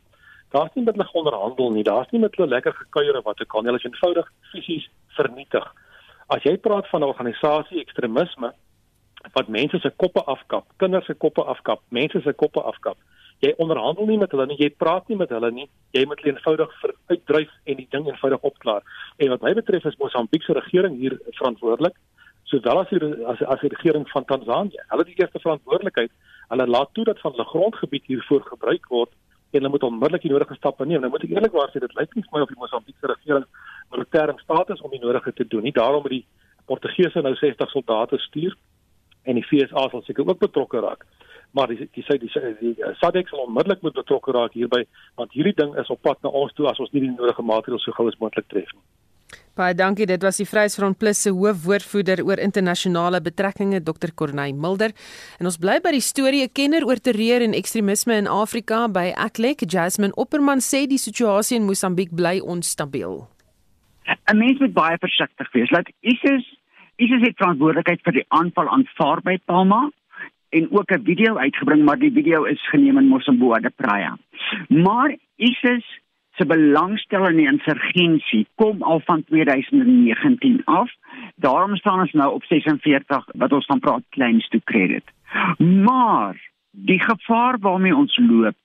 Daar's 0.53 0.74
nie 0.75 0.84
met 0.84 0.96
hulle 0.96 1.10
onderhandel 1.22 1.72
nie, 1.72 1.84
daar's 1.84 2.12
nie 2.12 2.22
met 2.22 2.36
hulle 2.36 2.51
lekker 2.51 2.75
gekuier 2.82 3.22
wat 3.25 3.41
ek 3.41 3.50
kan, 3.53 3.65
hulle 3.65 3.82
is 3.82 3.88
eenvoudig 3.88 4.29
fisies 4.51 4.86
vernietig. 5.17 5.65
As 6.27 6.46
jy 6.46 6.58
praat 6.58 6.88
van 6.91 7.01
'n 7.01 7.12
organisasie 7.13 7.82
ekstremisme 7.82 8.53
wat 9.34 9.48
mense 9.48 9.79
se 9.79 9.91
koppe 10.03 10.24
afkap, 10.24 10.65
kinders 10.77 11.05
se 11.05 11.13
koppe 11.13 11.44
afkap, 11.44 11.82
mense 11.89 12.22
se 12.22 12.34
koppe 12.34 12.62
afkap, 12.62 12.98
jy 13.44 13.54
onderhandel 13.62 14.08
nie 14.08 14.18
met 14.18 14.32
hulle 14.32 14.46
nie, 14.50 14.58
jy 14.60 14.70
praat 14.80 15.08
nie 15.12 15.18
met 15.20 15.30
hulle 15.30 15.51
nie, 15.51 15.68
jy 15.96 16.06
moet 16.08 16.22
hulle 16.22 16.36
eenvoudig 16.36 16.75
uitdryf 17.12 17.51
en 17.65 17.80
die 17.82 17.88
ding 17.92 18.08
eenvoudig 18.08 18.48
opklaar. 18.48 18.86
En 19.18 19.34
wat 19.34 19.44
my 19.46 19.54
betref 19.58 19.86
is 19.86 19.98
Mosambiek 20.00 20.44
se 20.44 20.56
regering 20.56 20.98
hier 21.00 21.18
verantwoordelik 21.39 21.98
sowel 22.50 22.80
as 22.84 22.89
die 22.94 23.01
as, 23.25 23.42
as 23.42 23.62
die 23.63 23.72
regering 23.74 24.06
van 24.12 24.25
Tansanië. 24.30 24.82
Hulle 24.92 25.04
het 25.04 25.12
die 25.12 25.22
eerste 25.22 25.42
verantwoordelikheid. 25.42 26.12
Hulle 26.51 26.68
laat 26.68 26.94
toe 26.94 27.06
dat 27.10 27.20
van 27.20 27.34
hulle 27.34 27.48
grondgebied 27.51 28.06
hiervoor 28.12 28.46
gebruik 28.51 28.89
word 28.94 29.12
en 29.56 29.62
hulle 29.62 29.72
moet 29.72 29.84
onmiddellik 29.88 30.25
die 30.25 30.32
nodige 30.32 30.58
stappe 30.60 30.86
neem. 30.86 31.01
Nou 31.01 31.12
moet 31.13 31.24
ek 31.25 31.34
eerlikwaar 31.34 31.72
sê 31.74 31.82
dit 31.82 31.98
lyk 31.98 32.15
nie 32.15 32.24
vir 32.25 32.38
my 32.38 32.44
of 32.44 32.51
die 32.51 32.62
Mosambiekse 32.62 33.12
regering 33.12 33.46
militêr 33.94 34.34
in 34.34 34.42
staat 34.44 34.74
is 34.75 34.82
om 34.84 34.94
die 34.94 35.01
nodige 35.01 35.34
te 35.34 35.48
doen 35.48 35.63
nie. 35.63 35.74
Daarom 35.75 36.04
het 36.06 36.18
die 36.18 36.25
Portugese 36.70 37.22
nou 37.22 37.36
60 37.39 37.72
soldate 37.72 38.20
stuur 38.27 38.56
en 39.25 39.39
die 39.39 39.46
FSA 39.46 39.88
sal 39.89 40.04
seker 40.06 40.27
ook 40.27 40.44
betrokke 40.44 40.82
raak. 40.86 41.06
Maar 41.56 41.72
die 41.72 41.88
die 41.96 42.04
sê 42.04 42.18
die, 42.20 42.30
die, 42.34 42.54
die, 42.60 42.74
die 42.76 42.92
SADC 43.00 43.32
sal 43.32 43.46
onmiddellik 43.46 43.84
moet 43.86 43.96
betrokke 43.96 44.36
raak 44.36 44.58
hierby 44.58 44.84
want 45.16 45.34
hierdie 45.38 45.56
ding 45.56 45.72
is 45.80 45.92
op 45.94 46.02
pad 46.04 46.20
na 46.24 46.34
ons 46.44 46.54
toe 46.58 46.68
as 46.72 46.82
ons 46.84 46.92
nie 46.92 47.06
die 47.08 47.14
nodige 47.16 47.46
maatreëls 47.52 47.88
so 47.88 47.96
gou 47.96 48.08
as 48.12 48.20
moontlik 48.20 48.48
tref 48.52 48.72
nie. 48.74 48.84
Baie 49.56 49.74
dankie. 49.74 50.06
Dit 50.06 50.24
was 50.24 50.36
die 50.42 50.46
Vryheidsfront 50.46 50.98
Plus 51.00 51.22
se 51.24 51.32
hoofwoordvoerder 51.32 52.20
oor 52.28 52.42
internasionale 52.44 53.22
betrekkinge, 53.24 53.80
Dr. 53.88 54.12
Corneil 54.12 54.58
Mulder. 54.60 54.92
En 55.40 55.48
ons 55.48 55.58
bly 55.58 55.78
by 55.84 55.94
die 55.96 56.04
storie 56.04 56.44
'n 56.44 56.52
kenner 56.52 56.84
oor 56.84 57.00
terreur 57.00 57.42
en 57.42 57.56
ekstremisme 57.56 58.14
in 58.14 58.28
Afrika 58.28 58.88
by 58.90 59.14
Aklek. 59.16 59.64
Jasmine 59.64 60.14
Opperman 60.16 60.60
sê 60.60 60.86
die 60.88 61.00
situasie 61.00 61.56
in 61.58 61.66
Mosambiek 61.66 62.12
bly 62.12 62.40
onstabiel. 62.40 63.28
'n 64.28 64.38
Mens 64.38 64.60
moet 64.60 64.74
baie 64.74 64.98
versigtig 64.98 65.52
wees. 65.54 65.72
Laat 65.72 65.90
ISIS 66.02 66.46
ISIS 66.98 67.22
het 67.22 67.36
verantwoordelikheid 67.36 68.02
vir 68.04 68.14
die 68.14 68.26
aanval 68.28 68.70
aanvaar 68.70 69.22
by 69.22 69.38
Palma 69.46 69.90
en 70.56 70.68
ook 70.72 70.92
'n 70.92 71.04
video 71.04 71.38
uitgebring, 71.38 71.84
maar 71.86 72.00
die 72.00 72.12
video 72.12 72.44
is 72.44 72.70
geneem 72.70 72.98
in 72.98 73.08
Mosamboa 73.08 73.60
de 73.60 73.72
Praia. 73.76 74.18
Maar 74.68 75.18
ISIS 75.36 76.02
se 76.36 76.46
belangstelling 76.46 77.30
in 77.30 77.38
die 77.38 77.52
insurgensie 77.52 78.48
kom 78.56 78.82
al 78.82 79.00
van 79.00 79.24
2019 79.24 80.62
af. 80.64 80.92
Daarom 81.36 81.76
staan 81.76 82.00
ons 82.00 82.12
nou 82.12 82.34
op 82.34 82.44
46 82.44 83.26
wat 83.32 83.52
ons 83.52 83.66
van 83.66 83.80
praat 83.80 84.04
kleins 84.10 84.48
toe 84.48 84.62
credit. 84.64 85.04
Maar 85.58 86.52
die 86.72 87.02
gevaar 87.04 87.58
waarmee 87.60 87.96
ons 87.96 88.18
loop 88.18 88.56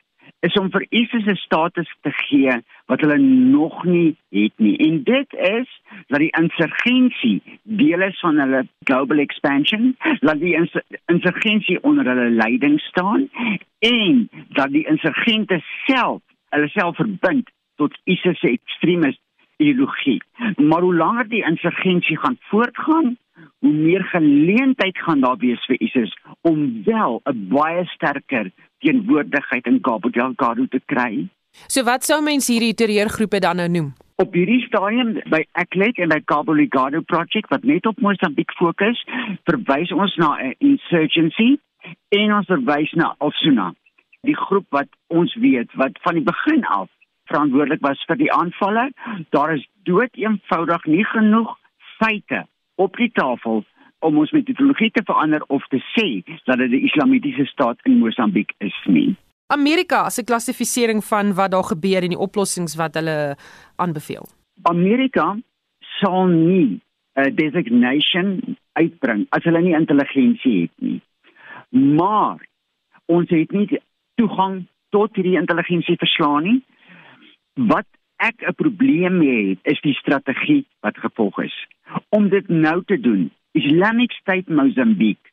is 0.40 0.56
om 0.60 0.70
vir 0.72 0.86
ISIS 0.88 1.26
'n 1.26 1.36
status 1.36 1.88
te 2.02 2.10
gee 2.10 2.54
wat 2.86 3.00
hulle 3.00 3.18
nog 3.18 3.84
nie 3.84 4.16
het 4.30 4.52
nie. 4.56 4.76
En 4.76 5.02
dit 5.02 5.32
is 5.32 5.68
dat 6.08 6.18
die 6.18 6.34
insurgensie 6.40 7.42
deel 7.62 8.00
is 8.02 8.20
van 8.20 8.38
hulle 8.38 8.66
global 8.84 9.18
expansion, 9.18 9.96
dat 10.20 10.40
die 10.40 10.56
insurgensie 11.06 11.82
onder 11.82 12.04
hulle 12.04 12.30
leiding 12.30 12.80
staan 12.80 13.28
en 13.78 14.28
dat 14.48 14.70
die 14.70 14.86
insurgente 14.86 15.60
self 15.86 16.22
hulle 16.48 16.68
self 16.68 16.96
verbind 16.96 17.50
tot 17.76 17.98
ISIS 18.04 18.38
se 18.38 18.48
ekstremiste 18.48 19.22
ideologie. 19.56 20.22
Maar 20.56 20.80
hoe 20.80 20.94
langer 20.94 21.28
die 21.28 21.44
insurgensie 21.44 22.18
gaan 22.18 22.36
voortgaan, 22.40 23.16
hoe 23.60 23.72
meer 23.72 24.04
geleentheid 24.04 24.98
gaan 24.98 25.20
daar 25.20 25.36
wees 25.36 25.64
vir 25.66 25.80
ISIS 25.80 26.12
om 26.40 26.82
wel 26.84 27.20
'n 27.24 27.48
baie 27.48 27.84
sterker 27.84 28.50
teenwoordigheid 28.78 29.66
in 29.66 29.80
Cabo 29.80 30.10
Delgado 30.10 30.66
te 30.66 30.80
kry. 30.86 31.28
So 31.66 31.84
wat 31.84 32.04
sou 32.04 32.22
mens 32.22 32.48
hierdie 32.48 32.74
terreurgroepe 32.74 33.38
dan 33.38 33.56
nou 33.56 33.68
noem? 33.68 33.92
Op 34.16 34.34
hierdie 34.34 34.60
stadium 34.66 35.12
by 35.32 35.44
Aklet 35.52 35.98
en 35.98 36.08
by 36.08 36.20
Cabo 36.24 36.54
Delgado 36.54 37.00
project 37.00 37.48
wat 37.48 37.62
net 37.62 37.86
op 37.86 38.00
Mosambiek 38.00 38.52
fokus, 38.52 39.04
verwys 39.44 39.92
ons 39.92 40.16
na 40.16 40.36
'n 40.36 40.54
insurgency 40.58 41.58
en 42.08 42.32
ons 42.34 42.46
verwys 42.46 42.92
na 42.92 43.14
Alsuna, 43.18 43.74
die 44.22 44.36
groep 44.36 44.66
wat 44.70 44.88
ons 45.06 45.34
weet 45.34 45.72
wat 45.74 45.92
van 46.02 46.14
die 46.14 46.24
begin 46.24 46.64
af 46.64 46.88
verantwoordelik 47.24 47.80
was 47.80 48.04
vir 48.06 48.16
die 48.16 48.32
aanvalle. 48.32 48.90
Daar 49.30 49.54
is 49.54 49.68
dood 49.82 50.10
eenvoudig 50.12 50.84
nie 50.84 51.04
genoeg 51.04 51.56
feite 51.98 52.46
op 52.80 52.96
die 52.96 53.10
tafel 53.12 53.64
om 54.00 54.18
ons 54.18 54.32
metodologie 54.32 54.90
te 54.96 55.02
verander 55.04 55.44
of 55.52 55.66
te 55.72 55.80
sê 55.92 56.06
dat 56.48 56.60
dit 56.62 56.72
die 56.72 56.84
islamitiese 56.88 57.44
staat 57.50 57.80
in 57.88 57.98
Mosambiek 58.00 58.54
is 58.64 58.76
nie. 58.88 59.12
Amerika 59.52 60.08
se 60.10 60.24
klassifisering 60.24 61.02
van 61.04 61.34
wat 61.34 61.52
daar 61.52 61.66
gebeur 61.72 62.06
en 62.06 62.14
die 62.14 62.24
oplossings 62.28 62.76
wat 62.80 62.96
hulle 62.96 63.36
aanbeveel. 63.82 64.28
Amerika 64.70 65.34
sal 65.98 66.26
nie 66.32 66.80
'n 67.16 67.34
designation 67.34 68.56
uitbring 68.72 69.26
as 69.30 69.44
hulle 69.44 69.60
nie 69.60 69.74
intelligensie 69.74 70.60
het 70.62 70.76
nie. 70.78 71.00
Maar 71.70 72.38
ons 73.06 73.28
het 73.30 73.50
nie 73.50 73.80
toegang 74.14 74.66
tot 74.90 75.14
hierdie 75.14 75.38
intelligensie 75.38 75.96
verslaan 75.96 76.42
nie. 76.42 76.60
Wat 77.54 77.86
ek 78.20 78.42
'n 78.46 78.54
probleem 78.54 79.18
mee 79.18 79.48
het, 79.48 79.58
is 79.62 79.80
die 79.80 79.94
strategie 79.94 80.64
wat 80.80 80.98
gevolg 80.98 81.38
is. 81.42 81.66
Om 82.08 82.28
dit 82.28 82.48
nou 82.48 82.84
te 82.84 83.00
doen, 83.00 83.30
Islamic 83.52 84.12
State 84.12 84.52
Mozambique 84.52 85.30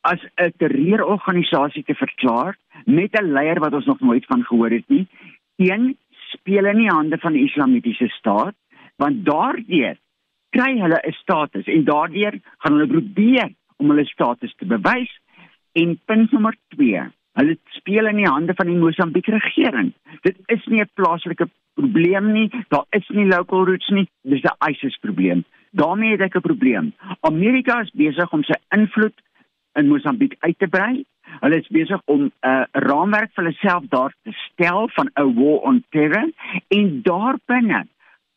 as 0.00 0.20
'n 0.36 0.52
terreurorganisasie 0.58 1.84
te 1.84 1.94
verklaar 1.94 2.56
met 2.84 3.12
'n 3.20 3.32
leier 3.32 3.60
wat 3.60 3.72
ons 3.72 3.86
nog 3.86 4.00
nooit 4.00 4.26
van 4.26 4.44
gehoor 4.44 4.70
het 4.70 4.88
nie. 4.88 5.06
Een 5.56 5.96
speel 6.10 6.64
in 6.64 6.76
die 6.76 6.90
hande 6.90 7.18
van 7.18 7.32
die 7.32 7.44
Islamitiese 7.44 8.08
staat, 8.08 8.54
want 8.96 9.24
daardeur 9.24 9.96
kry 10.50 10.78
hulle 10.78 11.00
'n 11.02 11.12
status 11.12 11.66
en 11.66 11.84
daardeur 11.84 12.34
gaan 12.58 12.72
hulle 12.72 12.86
probeer 12.86 13.50
om 13.76 13.88
hulle 13.88 14.04
status 14.04 14.54
te 14.54 14.66
bewys. 14.66 15.20
En 15.72 16.00
punt 16.04 16.32
nommer 16.32 16.56
2, 16.68 17.00
hulle 17.34 17.58
speel 17.78 18.06
in 18.06 18.16
die 18.16 18.30
hande 18.30 18.54
van 18.54 18.66
die 18.66 18.78
Mosambiek 18.78 19.26
regering. 19.26 19.92
Dit 20.22 20.36
is 20.46 20.64
nie 20.66 20.80
'n 20.80 20.90
plaaslike 20.94 21.48
probleem 21.74 22.32
nie, 22.32 22.50
daar 22.68 22.86
is 22.90 23.08
nie 23.08 23.26
local 23.26 23.66
roots 23.66 23.88
nie, 23.88 24.08
dis 24.22 24.42
'n 24.42 24.70
ISIS 24.70 24.96
probleem 25.00 25.44
daarmee 25.74 26.10
het 26.10 26.20
ek 26.20 26.36
'n 26.36 26.40
probleem. 26.40 26.94
Amerika 27.20 27.80
is 27.80 27.90
besig 27.90 28.32
om 28.32 28.42
sy 28.42 28.54
invloed 28.68 29.18
in 29.72 29.88
Mosambiek 29.88 30.36
uit 30.38 30.58
te 30.58 30.66
brei. 30.66 31.04
Hulle 31.40 31.58
is 31.58 31.68
besig 31.68 32.00
om 32.04 32.20
'n 32.20 32.32
uh, 32.40 32.64
raamwerk 32.70 33.30
vir 33.34 33.44
hulle 33.44 33.56
self 33.56 33.84
daar 33.88 34.14
te 34.22 34.32
stel 34.32 34.88
van 34.88 35.10
'n 35.14 35.34
war 35.34 35.58
on 35.58 35.84
terror 35.88 36.30
en 36.68 37.02
daarbinne 37.02 37.86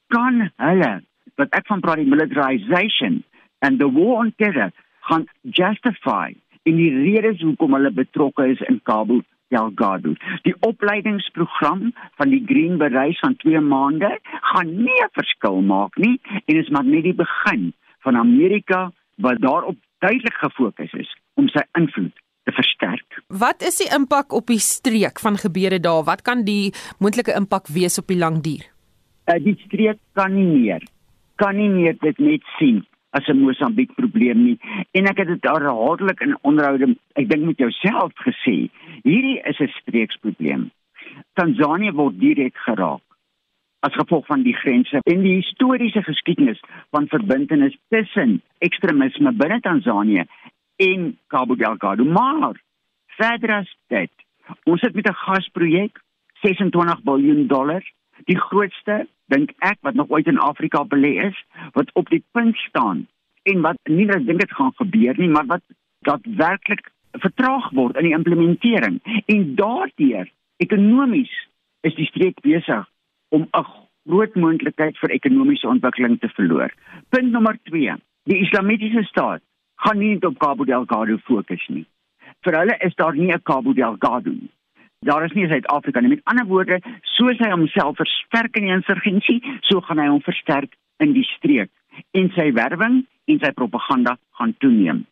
kan 0.08 0.52
hulle 0.56 1.04
wat 1.36 1.50
ek 1.50 1.68
van 1.68 1.80
praat 1.80 1.96
die 1.96 2.14
militarization 2.16 3.24
and 3.60 3.80
the 3.80 3.92
war 3.92 4.18
on 4.18 4.34
terror 4.36 4.72
gaan 5.00 5.28
justify 5.42 6.34
in 6.70 6.78
die 6.80 6.92
redes 6.92 7.42
hoekom 7.46 7.76
hulle 7.78 7.92
betrokke 7.96 8.48
is 8.52 8.62
in 8.68 8.80
Kabul 8.90 9.24
Delgado. 9.54 10.14
Die 10.44 10.56
opleidingsprogram 10.68 11.92
van 12.20 12.34
die 12.34 12.44
Green 12.50 12.78
Beret 12.82 13.20
van 13.24 13.38
2 13.44 13.62
maande 13.64 14.10
gaan 14.52 14.74
nie 14.76 15.00
'n 15.04 15.16
verskil 15.20 15.62
maak 15.62 15.98
nie 15.98 16.20
en 16.46 16.56
is 16.56 16.70
maar 16.70 16.86
net 16.86 17.04
die 17.04 17.18
begin 17.26 17.74
van 18.04 18.16
Amerika 18.16 18.92
wat 19.16 19.42
daarop 19.42 19.78
duidelik 20.00 20.38
gefokus 20.44 20.94
is 20.94 21.16
om 21.34 21.48
sy 21.48 21.64
invloed 21.74 22.16
te 22.44 22.52
versterk. 22.52 23.24
Wat 23.28 23.62
is 23.62 23.78
die 23.78 23.90
impak 23.96 24.34
op 24.34 24.48
die 24.48 24.60
streek 24.60 25.20
van 25.20 25.38
gebeure 25.38 25.80
daar? 25.80 26.04
Wat 26.04 26.22
kan 26.22 26.44
die 26.44 26.74
moontlike 27.00 27.34
impak 27.34 27.68
wees 27.68 27.98
op 27.98 28.08
die 28.08 28.18
lang 28.18 28.44
duur? 28.44 28.64
Uh, 29.28 29.44
die 29.44 29.58
streek 29.66 30.00
kan 30.14 30.34
nie 30.36 30.48
meer 30.48 30.84
kan 31.38 31.58
nie 31.58 31.70
meer 31.70 31.98
dit 32.02 32.18
net 32.18 32.46
sien 32.58 32.82
as 33.10 33.28
'n 33.28 33.40
Mosambiek 33.40 33.94
probleem 33.96 34.44
nie. 34.44 34.60
En 34.92 35.06
ek 35.06 35.18
het 35.18 35.28
dit 35.28 35.44
herhaaldelik 35.44 36.20
in 36.20 36.38
onderhoude 36.42 36.96
ek 37.14 37.30
dink 37.30 37.46
met 37.46 37.58
jouself 37.58 38.12
gesê 38.16 38.70
hierdie 39.04 39.42
is 39.44 39.60
'n 39.60 39.68
streeksprobleem. 39.68 40.72
Tansanië 41.34 41.92
word 41.92 42.20
direk 42.20 42.58
geraak 42.58 43.02
as 43.80 43.94
gevolg 43.94 44.26
van 44.26 44.42
die 44.44 44.56
grense 44.56 45.00
en 45.04 45.22
die 45.22 45.36
historiese 45.36 46.04
geskiedenis 46.04 46.60
van 46.90 47.08
verbintenis 47.08 47.78
tussen 47.90 48.42
ekstremisme 48.58 49.32
binne 49.32 49.60
Tansanië 49.60 50.26
en 50.76 51.18
Cabo 51.28 51.56
Delgado. 51.56 52.04
Maar 52.04 52.62
verder 53.06 53.56
as 53.56 53.78
dit 53.88 54.12
ons 54.64 54.82
het 54.82 54.94
met 54.94 55.08
'n 55.08 55.14
gasprojek 55.14 56.02
26 56.42 57.04
miljard 57.04 57.50
dollar 57.50 57.84
die 58.26 58.40
grootste 58.40 59.08
dink 59.26 59.52
ek 59.60 59.78
wat 59.82 59.94
nog 59.94 60.10
ooit 60.10 60.28
in 60.28 60.40
Afrika 60.40 60.84
belê 60.84 61.14
is 61.28 61.38
wat 61.74 61.92
op 61.94 62.10
die 62.10 62.24
punt 62.32 62.58
staan 62.58 63.08
en 63.44 63.62
wat 63.62 63.80
nie 63.90 64.06
net 64.06 64.26
dink 64.28 64.40
dit 64.40 64.56
gaan 64.60 64.74
gebeur 64.76 65.18
nie 65.18 65.30
maar 65.30 65.46
wat 65.46 65.64
daadwerklik 66.08 66.92
vertraag 67.12 67.70
word 67.80 67.98
in 67.98 68.10
die 68.10 68.16
implementering 68.18 69.00
en 69.26 69.56
daardeur 69.56 70.30
ekonomies 70.64 71.34
is 71.88 71.96
die 71.96 72.10
streek 72.10 72.42
besig 72.42 72.88
om 73.30 73.48
'n 73.52 73.66
groot 74.08 74.36
moontlikheid 74.36 74.98
vir 74.98 75.12
ekonomiese 75.12 75.68
ontwikkeling 75.68 76.20
te 76.20 76.30
verloor. 76.30 76.72
Punt 77.10 77.32
nommer 77.32 77.58
2. 77.64 77.96
Die 78.24 78.40
Islamitiese 78.40 79.04
staat 79.04 79.42
gaan 79.76 79.98
nie 79.98 80.26
op 80.26 80.38
Cabo 80.40 80.64
Delgado 80.64 81.18
fokus 81.18 81.68
nie. 81.68 81.86
Vir 82.42 82.58
hulle 82.60 82.78
is 82.80 82.96
daar 82.96 83.16
nie 83.16 83.32
'n 83.34 83.44
Cabo 83.44 83.74
Delgado 83.74 84.30
nie 84.30 84.52
daar 85.06 85.26
is 85.26 85.34
nie 85.34 85.48
Suid-Afrika 85.48 86.02
nie. 86.02 86.10
Met 86.16 86.24
ander 86.24 86.46
woorde, 86.46 86.80
soos 87.18 87.38
hy 87.40 87.52
homself 87.52 87.98
versterk 88.00 88.58
in 88.58 88.68
die 88.68 88.76
insurgensie, 88.76 89.40
so 89.70 89.82
gaan 89.86 90.02
hy 90.02 90.08
hom 90.10 90.24
versterk 90.26 90.74
in 91.04 91.14
die 91.14 91.26
streek 91.36 91.72
en 92.18 92.30
sy 92.36 92.52
werwing 92.54 93.04
en 93.28 93.40
sy 93.42 93.52
propaganda 93.58 94.18
gaan 94.40 94.54
toeneem. 94.62 95.06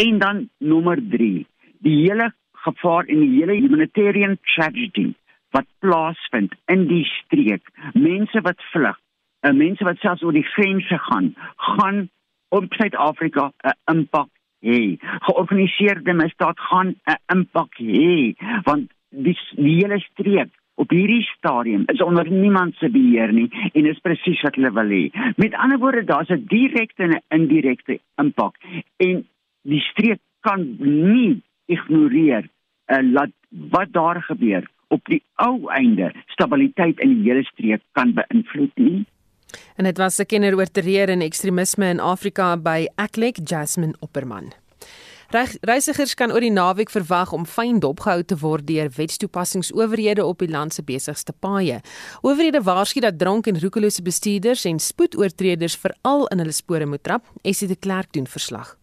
En 0.00 0.18
dan 0.18 0.42
nommer 0.58 1.00
3, 1.12 1.46
die 1.84 1.96
hele 2.04 2.30
gevaar 2.66 3.08
en 3.08 3.22
die 3.22 3.32
hele 3.38 3.56
humanitarian 3.60 4.36
tragedy 4.54 5.12
wat 5.56 5.68
plaasvind 5.80 6.54
in 6.72 6.86
die 6.90 7.04
streek. 7.08 7.64
Mense 7.94 8.42
wat 8.44 8.60
vlug, 8.72 8.98
uh, 9.46 9.52
mense 9.52 9.84
wat 9.86 10.00
selfs 10.02 10.24
oor 10.26 10.36
die 10.36 10.46
grense 10.54 10.98
gaan, 11.08 11.32
gaan 11.68 12.06
op 12.54 12.66
Suid-Afrika 12.74 13.52
'n 13.64 13.76
impak 13.92 14.30
hê. 14.60 14.98
Georganiseerde 15.28 16.12
misdaad 16.12 16.58
gaan 16.60 16.94
'n 17.06 17.18
impak 17.36 17.72
hê 17.78 18.34
want 18.64 18.92
die, 19.24 19.36
die 19.56 19.74
hele 19.80 19.98
streek 20.00 20.52
op 20.76 20.92
hierdie 20.92 21.24
stadium 21.30 21.86
is 21.92 22.02
onder 22.04 22.28
niemand 22.30 22.76
se 22.76 22.90
beheer 22.92 23.32
nie 23.32 23.48
en 23.72 23.88
is 23.88 24.00
presies 24.04 24.42
wat 24.44 24.58
hulle 24.58 24.72
wil 24.76 24.92
hê. 24.92 25.04
Met 25.40 25.56
ander 25.56 25.80
woorde, 25.80 26.04
daar's 26.04 26.30
'n 26.30 26.44
direkte 26.52 27.02
en 27.02 27.16
'n 27.16 27.24
indirekte 27.38 27.98
impak 28.22 28.56
en 28.96 29.24
die 29.62 29.80
streek 29.80 30.20
kan 30.40 30.76
nie 30.78 31.42
ignoreer 31.66 32.48
uh, 32.86 33.02
laat 33.02 33.32
wat 33.48 33.92
daar 33.92 34.22
gebeur 34.22 34.68
op 34.88 35.04
die 35.04 35.22
ou 35.34 35.66
einde 35.68 36.12
stabiliteit 36.26 37.00
in 37.00 37.08
die 37.08 37.30
hele 37.30 37.44
streek 37.44 37.82
kan 37.92 38.14
beïnvloed 38.14 38.74
nie. 38.74 39.04
En 39.76 39.84
dit 39.84 39.98
was 39.98 40.20
'n 40.20 40.26
kenner 40.26 40.56
oor 40.56 40.70
terreur 40.70 41.08
en 41.08 41.20
ekstremisme 41.20 41.86
in 41.88 42.00
Afrika 42.00 42.56
by 42.56 42.86
Aklek 42.94 43.36
Jasmine 43.44 43.94
Opperman. 44.00 44.65
Reisigers 45.34 46.14
kan 46.14 46.30
oor 46.30 46.44
die 46.44 46.52
naweek 46.54 46.90
verwag 46.94 47.32
om 47.34 47.46
fyn 47.50 47.80
dopgehou 47.82 48.22
te 48.22 48.36
word 48.38 48.66
deur 48.68 48.90
wetstoepassingsowerhede 48.94 50.22
op 50.22 50.38
die 50.38 50.50
land 50.52 50.74
se 50.74 50.84
besigste 50.86 51.34
paaie. 51.34 51.80
Owerhede 52.22 52.62
waarsku 52.62 53.02
dat 53.02 53.18
dronk 53.18 53.48
en 53.50 53.58
roekelose 53.58 54.04
bestuurders 54.06 54.64
en 54.70 54.78
spoedoortreders 54.78 55.74
veral 55.82 56.26
in 56.30 56.44
hulle 56.44 56.54
spore 56.54 56.86
moet 56.86 57.02
trap. 57.02 57.26
Essie 57.42 57.66
de 57.68 57.74
Klerk 57.74 58.12
doen 58.14 58.26
verslag. 58.30 58.76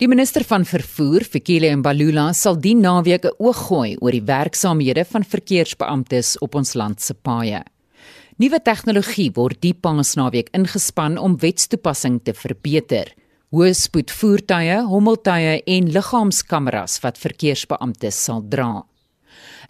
Die 0.00 0.08
minister 0.08 0.44
van 0.48 0.64
vervoer, 0.64 1.26
Fikile 1.28 1.74
Mbalula, 1.76 2.30
sal 2.32 2.56
die 2.56 2.74
naweek 2.74 3.24
'n 3.24 3.36
oog 3.36 3.66
gooi 3.68 3.96
oor 4.00 4.10
die 4.10 4.24
werksaamhede 4.24 5.04
van 5.04 5.24
verkeersbeamptes 5.24 6.38
op 6.38 6.54
ons 6.54 6.74
land 6.74 7.00
se 7.00 7.14
paaie. 7.14 7.62
Nuwe 8.38 8.62
tegnologie 8.62 9.30
word 9.34 9.60
die 9.60 9.74
paasnaweek 9.74 10.48
ingespan 10.56 11.18
om 11.18 11.36
wetstoepassing 11.36 12.20
te 12.24 12.32
verbeter 12.32 13.12
hoë 13.50 13.72
spoed 13.74 14.12
voertuie, 14.14 14.76
hommeltuie 14.86 15.56
en 15.66 15.88
liggaamskameras 15.90 17.00
wat 17.02 17.18
verkeersbeamptes 17.18 18.18
sal 18.28 18.44
dra. 18.46 18.84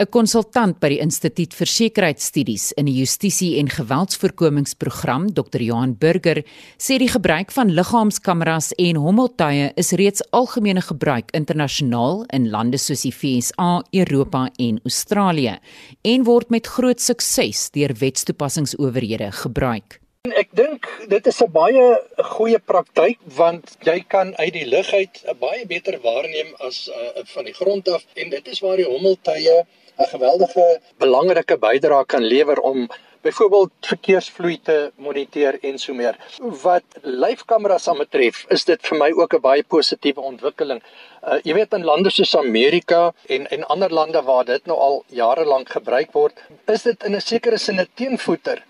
'n 0.01 0.09
Konsultant 0.09 0.79
by 0.81 0.89
die 0.89 0.99
Instituut 1.01 1.53
vir 1.53 1.69
Sekuriteitsstudies 1.69 2.71
in 2.77 2.85
die 2.89 2.95
Justisie 2.99 3.59
en 3.59 3.69
Geweldsvoorkomingsprogram, 3.69 5.29
Dr. 5.33 5.61
Johan 5.61 5.93
Burger, 5.93 6.43
sê 6.77 6.97
die 6.97 7.09
gebruik 7.09 7.51
van 7.51 7.73
liggaamskameras 7.73 8.73
en 8.77 8.97
hommeltuie 8.97 9.71
is 9.77 9.93
reeds 9.93 10.25
algemene 10.31 10.81
gebruik 10.81 11.31
internasionaal 11.37 12.25
in 12.33 12.49
lande 12.49 12.77
soos 12.77 13.05
die 13.05 13.13
VSA, 13.13 13.83
Europa 13.93 14.49
en 14.57 14.79
Australië 14.83 15.57
en 16.01 16.23
word 16.23 16.49
met 16.49 16.67
groot 16.67 16.99
sukses 16.99 17.69
deur 17.71 17.93
wetstoepassingsowerhede 17.93 19.31
gebruik. 19.31 20.00
Ek 20.21 20.51
dink 20.57 20.87
dit 21.11 21.27
is 21.29 21.37
'n 21.43 21.51
baie 21.53 21.85
goeie 22.31 22.59
praktyk 22.71 23.17
want 23.37 23.71
jy 23.87 23.95
kan 24.13 24.33
uit 24.37 24.53
die 24.53 24.67
lug 24.73 24.91
uit 24.93 25.15
baie 25.39 25.63
beter 25.71 25.97
waarneem 26.03 26.51
as 26.67 26.77
uh, 26.89 27.23
van 27.31 27.47
die 27.49 27.55
grond 27.59 27.89
af. 27.89 28.05
En 28.13 28.29
dit 28.29 28.51
is 28.53 28.59
waar 28.65 28.77
die 28.77 28.85
hommeltuie 28.85 29.55
'n 29.57 30.09
geweldige 30.13 30.67
belangrike 31.01 31.57
bydrae 31.57 32.05
kan 32.05 32.23
lewer 32.33 32.61
om 32.61 32.85
byvoorbeeld 33.21 33.71
verkeersvloei 33.91 34.57
te 34.63 34.91
moniteer 34.95 35.57
en 35.61 35.79
so 35.79 35.93
meer. 35.93 36.17
Wat 36.63 36.83
lyfkameras 37.01 37.87
aanbetref, 37.91 38.45
is 38.49 38.65
dit 38.65 38.81
vir 38.89 38.97
my 38.97 39.11
ook 39.11 39.33
'n 39.33 39.41
baie 39.41 39.63
positiewe 39.63 40.21
ontwikkeling. 40.21 40.81
Uh, 41.23 41.37
jy 41.43 41.53
weet 41.53 41.73
in 41.73 41.85
lande 41.85 42.09
soos 42.09 42.35
Amerika 42.35 43.13
en 43.29 43.47
en 43.51 43.63
ander 43.63 43.93
lande 43.93 44.21
waar 44.21 44.45
dit 44.45 44.65
nou 44.65 44.77
al 44.77 45.03
jare 45.07 45.45
lank 45.45 45.69
gebruik 45.69 46.11
word, 46.11 46.33
is 46.67 46.83
dit 46.83 47.03
in 47.03 47.15
'n 47.15 47.21
sekere 47.21 47.57
sin 47.57 47.79
'n 47.79 47.87
teenvoeter 47.95 48.63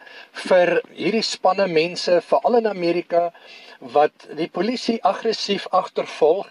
vir 0.48 0.82
hierdie 0.96 1.24
spanne 1.24 1.68
mense 1.68 2.22
veral 2.22 2.56
in 2.56 2.68
Amerika 2.68 3.32
wat 3.80 4.28
die 4.38 4.48
polisie 4.48 5.00
aggressief 5.04 5.68
agtervolg 5.72 6.48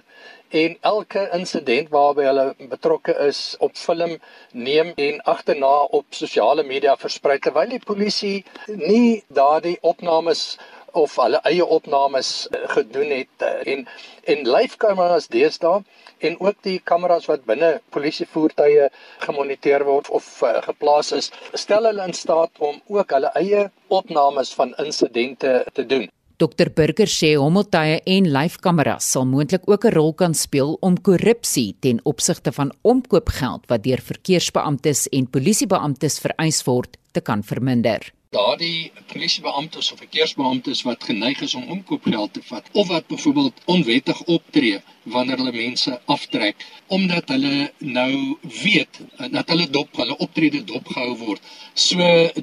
en 0.51 0.77
elke 0.81 1.29
insident 1.37 1.89
waarby 1.95 2.27
hulle 2.27 2.47
betrokke 2.73 3.15
is 3.27 3.41
op 3.59 3.77
film 3.79 4.17
neem 4.53 4.93
en 4.97 5.23
agterna 5.35 5.73
op 6.01 6.07
sosiale 6.11 6.65
media 6.67 6.97
versprei 6.99 7.39
terwyl 7.39 7.71
die 7.71 7.85
polisie 7.93 8.45
nie 8.67 9.23
daardie 9.41 9.79
opnames 9.93 10.59
of 10.93 11.15
hulle 11.23 11.39
eie 11.47 11.67
opnames 11.67 12.49
eh, 12.51 12.67
gedoen 12.75 13.11
het 13.15 13.47
eh, 13.47 13.73
en 13.75 13.87
en 14.35 14.47
live 14.57 14.77
kameras 14.77 15.29
deesdae 15.31 15.85
en 16.19 16.41
ook 16.41 16.63
die 16.67 16.79
kameras 16.85 17.29
wat 17.31 17.47
binne 17.49 17.71
polisievoertuie 17.95 18.89
gemoniteer 19.25 19.85
word 19.89 20.11
of 20.19 20.27
uh, 20.45 20.59
geplaas 20.67 21.13
is, 21.17 21.31
stel 21.55 21.89
hulle 21.89 22.05
in 22.05 22.17
staat 22.17 22.51
om 22.59 22.81
ook 22.93 23.15
hulle 23.17 23.33
eie 23.41 23.69
opnames 23.89 24.53
van 24.55 24.75
insidente 24.85 25.65
te 25.73 25.87
doen. 25.87 26.11
Dr 26.41 26.71
Burger 26.73 27.11
sê 27.13 27.35
hommeltuie 27.37 27.99
en 28.09 28.29
lyfkameras 28.33 29.05
sal 29.13 29.27
moontlik 29.29 29.67
ook 29.69 29.85
'n 29.85 29.93
rol 29.93 30.15
kan 30.15 30.35
speel 30.35 30.79
om 30.81 30.97
korrupsie 30.97 31.77
ten 31.81 32.01
opsigte 32.05 32.53
van 32.53 32.73
omkoopgeld 32.83 33.69
wat 33.69 33.85
deur 33.85 34.01
verkeersbeamptes 34.01 35.09
en 35.13 35.27
polisiebeamptes 35.27 36.19
vereis 36.19 36.65
word 36.65 36.97
te 37.13 37.21
kan 37.21 37.43
verminder 37.43 38.01
daardie 38.35 38.93
polisiebeamptes 39.11 39.87
of 39.93 39.99
verkeersbeamptes 40.01 40.81
wat 40.87 41.07
geneig 41.07 41.41
is 41.47 41.55
om 41.59 41.65
omkoopgeld 41.75 42.33
te 42.37 42.43
vat 42.51 42.69
of 42.83 42.87
wat 42.93 43.09
byvoorbeeld 43.11 43.57
onwettig 43.75 44.21
optree 44.35 44.77
wanneer 45.15 45.43
hulle 45.43 45.55
mense 45.57 45.97
aftrek 46.15 46.63
omdat 46.99 47.33
hulle 47.35 47.73
nou 47.97 48.37
weet 48.61 49.01
dat 49.35 49.51
hulle 49.51 49.67
dop 49.79 49.99
hulle 50.03 50.19
optrede 50.27 50.63
dopgehou 50.71 51.17
word. 51.25 51.51
So 51.89 51.99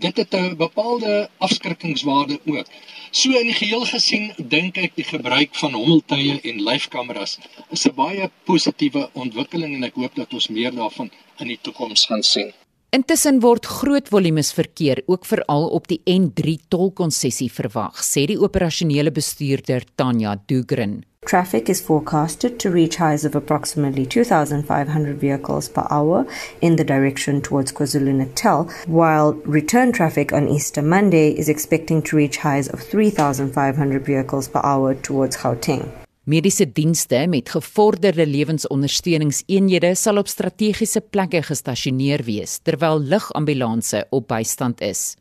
dit 0.08 0.22
het 0.24 0.38
'n 0.42 0.60
bepaalde 0.66 1.30
afskrikkingswaarde 1.38 2.40
ook. 2.46 2.68
So 3.12 3.32
in 3.40 3.48
die 3.54 3.60
geheel 3.64 3.88
gesien 3.96 4.34
dink 4.38 4.78
ek 4.78 4.96
die 5.00 5.10
gebruik 5.16 5.56
van 5.56 5.74
hommeltuie 5.74 6.40
en 6.42 6.64
lyfkameras 6.70 7.40
is 7.70 7.88
'n 7.88 7.96
baie 7.96 8.32
positiewe 8.44 9.10
ontwikkeling 9.14 9.76
en 9.76 9.84
ek 9.84 9.96
hoop 9.96 10.16
dat 10.16 10.34
ons 10.34 10.48
meer 10.48 10.76
daarvan 10.76 11.12
in 11.40 11.48
die 11.48 11.62
toekoms 11.62 12.06
gaan 12.06 12.24
sien. 12.24 12.52
Intussen 12.96 13.42
word 13.44 13.66
groot 13.68 14.08
volumes 14.08 14.54
verkeer 14.56 15.02
ook 15.12 15.26
veral 15.28 15.66
op 15.76 15.90
die 15.92 16.00
N3 16.08 16.54
tolkonsessie 16.72 17.50
verwag, 17.52 18.00
sê 18.00 18.24
die 18.32 18.38
operasionele 18.40 19.12
bestuurder 19.12 19.84
Tanya 20.00 20.38
Dugren. 20.48 21.02
Traffic 21.28 21.68
is 21.68 21.82
forecasted 21.84 22.56
to 22.64 22.72
reach 22.72 22.96
highs 22.96 23.26
of 23.26 23.36
approximately 23.36 24.06
2,500 24.06 25.20
vehicles 25.20 25.68
per 25.68 25.84
hour 25.92 26.24
in 26.62 26.78
the 26.78 26.86
direction 26.86 27.42
towards 27.42 27.74
KwaZulu-Natal, 27.74 28.72
while 28.88 29.34
return 29.44 29.92
traffic 29.92 30.32
on 30.32 30.48
Easter 30.48 30.82
Monday 30.82 31.36
is 31.36 31.50
expecting 31.50 32.02
to 32.04 32.16
reach 32.16 32.38
highs 32.38 32.70
of 32.70 32.80
3,500 32.80 34.06
vehicles 34.06 34.48
per 34.48 34.62
hour 34.64 34.96
towards 34.96 35.36
Gauteng. 35.36 36.07
Mediese 36.28 36.66
dienste 36.76 37.22
met 37.32 37.48
gevorderde 37.56 38.26
lewensondersteuningseenhede 38.28 39.94
sal 39.96 40.20
op 40.20 40.28
strategiese 40.28 41.00
plekke 41.00 41.40
gestasioneer 41.48 42.20
wees 42.28 42.58
terwyl 42.68 43.00
ligambulanse 43.00 44.02
op 44.12 44.28
bystand 44.28 44.84
is. 44.84 45.14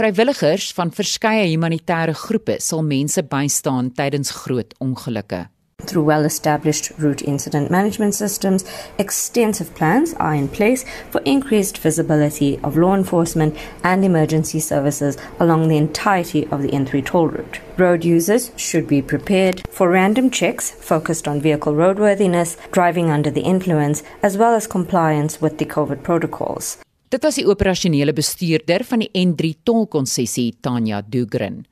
Vrywilligers 0.00 0.70
van 0.78 0.94
verskeie 0.96 1.44
humanitêre 1.50 2.16
groepe 2.16 2.56
sal 2.56 2.80
mense 2.80 3.20
bystaan 3.20 3.92
tydens 3.92 4.32
groot 4.32 4.72
ongelukke. 4.80 5.42
Through 5.86 6.04
well 6.04 6.24
established 6.24 6.92
route 6.98 7.22
incident 7.22 7.70
management 7.70 8.14
systems, 8.14 8.64
extensive 8.98 9.74
plans 9.74 10.14
are 10.14 10.34
in 10.34 10.48
place 10.48 10.84
for 11.10 11.20
increased 11.24 11.78
visibility 11.78 12.58
of 12.62 12.76
law 12.76 12.94
enforcement 12.94 13.56
and 13.82 14.04
emergency 14.04 14.60
services 14.60 15.16
along 15.38 15.68
the 15.68 15.76
entirety 15.76 16.46
of 16.48 16.62
the 16.62 16.68
N3 16.68 17.04
toll 17.04 17.28
route. 17.28 17.60
Road 17.76 18.04
users 18.04 18.52
should 18.56 18.86
be 18.86 19.02
prepared 19.02 19.62
for 19.70 19.88
random 19.88 20.30
checks 20.30 20.70
focused 20.70 21.26
on 21.26 21.40
vehicle 21.40 21.72
roadworthiness, 21.72 22.56
driving 22.70 23.10
under 23.10 23.30
the 23.30 23.42
influence, 23.42 24.02
as 24.22 24.36
well 24.36 24.54
as 24.54 24.66
compliance 24.66 25.40
with 25.40 25.58
the 25.58 25.64
COVID 25.64 26.02
protocols. 26.02 26.78
Dit 27.10 27.24
was 27.26 27.34
die 27.34 27.46
operasionele 27.50 28.12
bestuurder 28.14 28.84
van 28.86 29.02
die 29.02 29.10
N3 29.18 29.56
tolkonsessie 29.66 30.52
Tanya 30.62 31.00
Dugren. 31.02 31.64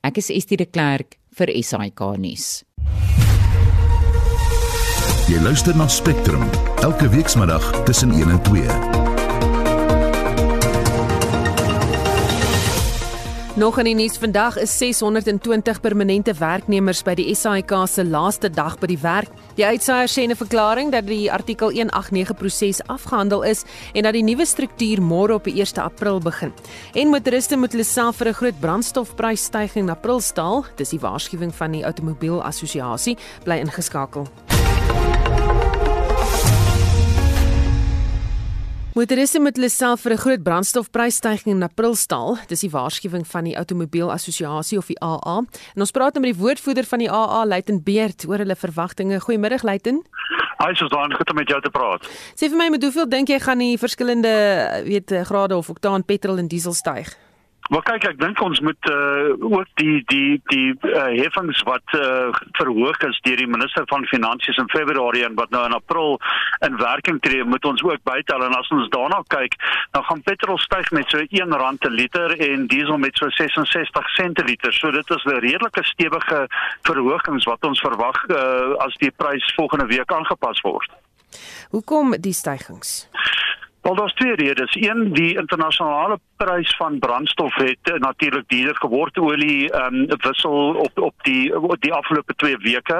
Ek 0.00 0.16
is 0.22 0.30
Estie 0.32 0.56
de 0.56 0.64
Klerk 0.64 1.18
vir 1.36 1.52
SAK 1.60 2.00
nuus. 2.16 2.46
Jy 5.28 5.36
luister 5.44 5.76
na 5.76 5.84
Spectrum 5.92 6.40
elke 6.80 7.08
weekmiddag 7.08 7.82
tussen 7.84 8.10
1 8.10 8.30
en 8.30 8.42
2. 8.42 8.64
Nog 13.60 13.78
in 13.78 13.84
die 13.84 13.94
nuus 13.94 14.16
vandag 14.16 14.56
is 14.56 14.78
620 14.78 15.80
permanente 15.84 16.32
werknemers 16.38 17.02
by 17.04 17.12
die 17.18 17.34
SAIK 17.36 17.74
se 17.92 18.06
laaste 18.08 18.48
dag 18.48 18.78
by 18.80 18.88
die 18.88 18.98
werk. 19.02 19.28
Die 19.60 19.66
uitsaier 19.66 20.08
sê 20.08 20.24
in 20.24 20.30
'n 20.30 20.36
verklaring 20.36 20.92
dat 20.92 21.06
die 21.06 21.28
artikel 21.32 21.72
189 21.76 22.36
proses 22.36 22.80
afgehandel 22.86 23.42
is 23.42 23.64
en 23.92 24.02
dat 24.02 24.12
die 24.12 24.24
nuwe 24.24 24.46
struktuur 24.46 25.02
môre 25.02 25.34
op 25.34 25.44
die 25.44 25.60
1 25.60 25.76
April 25.82 26.20
begin. 26.20 26.52
En 26.94 27.08
motoriste 27.08 27.56
moet 27.56 27.72
hulle 27.72 27.84
self 27.84 28.16
vir 28.16 28.28
'n 28.28 28.34
groot 28.34 28.60
brandstofprysstygings 28.60 29.76
in 29.76 29.90
April 29.90 30.20
staal. 30.20 30.64
Dis 30.76 30.88
die 30.88 31.00
waarskuwing 31.00 31.54
van 31.54 31.72
die 31.72 31.84
Automobiel 31.84 32.42
Assosiasie 32.42 33.16
bly 33.44 33.58
ingeskakel. 33.58 34.26
Motoriste 38.98 39.38
moet 39.38 39.54
hulle 39.54 39.68
self 39.70 40.00
vir 40.02 40.12
'n 40.12 40.18
groot 40.18 40.42
brandstofprysstygings 40.42 41.54
in 41.54 41.62
April 41.62 41.94
staal. 41.94 42.36
Dis 42.48 42.64
die 42.66 42.70
waarskuwing 42.70 43.24
van 43.26 43.44
die 43.44 43.54
Automobiel 43.54 44.10
Assosiasie 44.10 44.78
of 44.78 44.86
die 44.86 44.98
AA. 44.98 45.36
En 45.74 45.80
ons 45.80 45.90
praat 45.90 46.14
nou 46.14 46.26
met 46.26 46.34
die 46.34 46.42
woordvoerder 46.42 46.84
van 46.84 46.98
die 46.98 47.10
AA, 47.10 47.46
Luiten 47.46 47.82
Beerd, 47.82 48.24
oor 48.26 48.38
hulle 48.38 48.56
verwagtinge. 48.56 49.20
Goeiemiddag 49.20 49.62
Luiten. 49.62 50.02
Hi, 50.58 50.74
so 50.74 50.88
dan 50.88 51.14
goed 51.14 51.30
om 51.30 51.36
met 51.36 51.48
jou 51.48 51.60
te 51.60 51.70
praat. 51.70 52.08
Sê 52.34 52.48
vir 52.48 52.56
my, 52.56 52.68
met 52.70 52.82
hoeveel 52.82 53.08
dink 53.08 53.28
jy 53.28 53.38
gaan 53.38 53.58
die 53.58 53.78
verskillende 53.78 54.82
weet 54.84 55.12
grade 55.24 55.56
of 55.56 55.70
oktaan 55.70 56.04
petrol 56.04 56.38
en 56.38 56.48
diesel 56.48 56.72
styg? 56.72 57.27
Maar 57.68 57.82
kyk, 57.84 58.04
ek 58.14 58.20
dink 58.20 58.40
ons 58.40 58.60
moet 58.64 58.88
uh, 58.88 59.34
ook 59.44 59.68
die 59.80 59.98
die 60.08 60.40
die 60.48 60.70
uh, 60.88 61.10
heffings 61.18 61.60
wat 61.68 61.96
uh, 61.98 62.30
verhoog 62.56 63.02
is 63.08 63.18
deur 63.26 63.36
die 63.36 63.48
minister 63.50 63.84
van 63.90 64.06
finansies 64.08 64.56
in 64.62 64.70
Februarie 64.72 65.26
en 65.26 65.36
wat 65.36 65.52
nou 65.52 65.64
in 65.68 65.76
April 65.76 66.16
in 66.64 66.78
werking 66.80 67.20
tree, 67.20 67.44
moet 67.44 67.64
ons 67.68 67.84
ook 67.84 68.00
bytel 68.08 68.44
en 68.46 68.56
as 68.56 68.72
ons 68.72 68.88
daarna 68.94 69.20
kyk, 69.34 69.58
dan 69.92 70.06
gaan 70.08 70.24
petrol 70.24 70.60
styg 70.64 70.88
met 70.96 71.12
so 71.12 71.20
R1 71.20 71.80
per 71.82 71.92
liter 71.92 72.36
en 72.48 72.66
diesel 72.72 72.96
met 72.98 73.20
so 73.20 73.28
66 73.36 74.08
sent 74.16 74.40
per 74.40 74.48
liter. 74.48 74.72
So 74.72 74.90
dit 74.90 75.10
is 75.10 75.24
'n 75.24 75.40
redelike 75.44 75.84
stewige 75.84 76.46
verhogings 76.88 77.44
wat 77.44 77.64
ons 77.64 77.80
verwag 77.80 78.16
uh, 78.28 78.80
as 78.80 78.96
die 78.96 79.10
prys 79.10 79.44
volgende 79.56 79.86
week 79.86 80.12
aangepas 80.12 80.60
word. 80.60 80.90
Hoekom 81.70 82.16
die 82.20 82.32
stygings? 82.32 83.08
Wel 83.88 83.96
daar's 83.96 84.14
twee 84.14 84.34
redes. 84.34 84.74
Een, 84.74 85.12
die 85.12 85.36
internasionale 85.36 86.18
prys 86.36 86.76
van 86.76 86.98
brandstof 86.98 87.54
het 87.54 87.90
uh, 87.92 87.94
natuurlik 87.94 88.48
duurder 88.48 88.76
geword. 88.76 89.18
Olie 89.18 89.70
ehm 89.70 89.94
um, 89.94 90.06
wissel 90.22 90.74
op 90.74 90.98
op 90.98 91.14
die 91.22 91.60
op 91.60 91.80
die 91.80 91.92
afgelope 91.92 92.34
2 92.34 92.56
weke. 92.56 92.98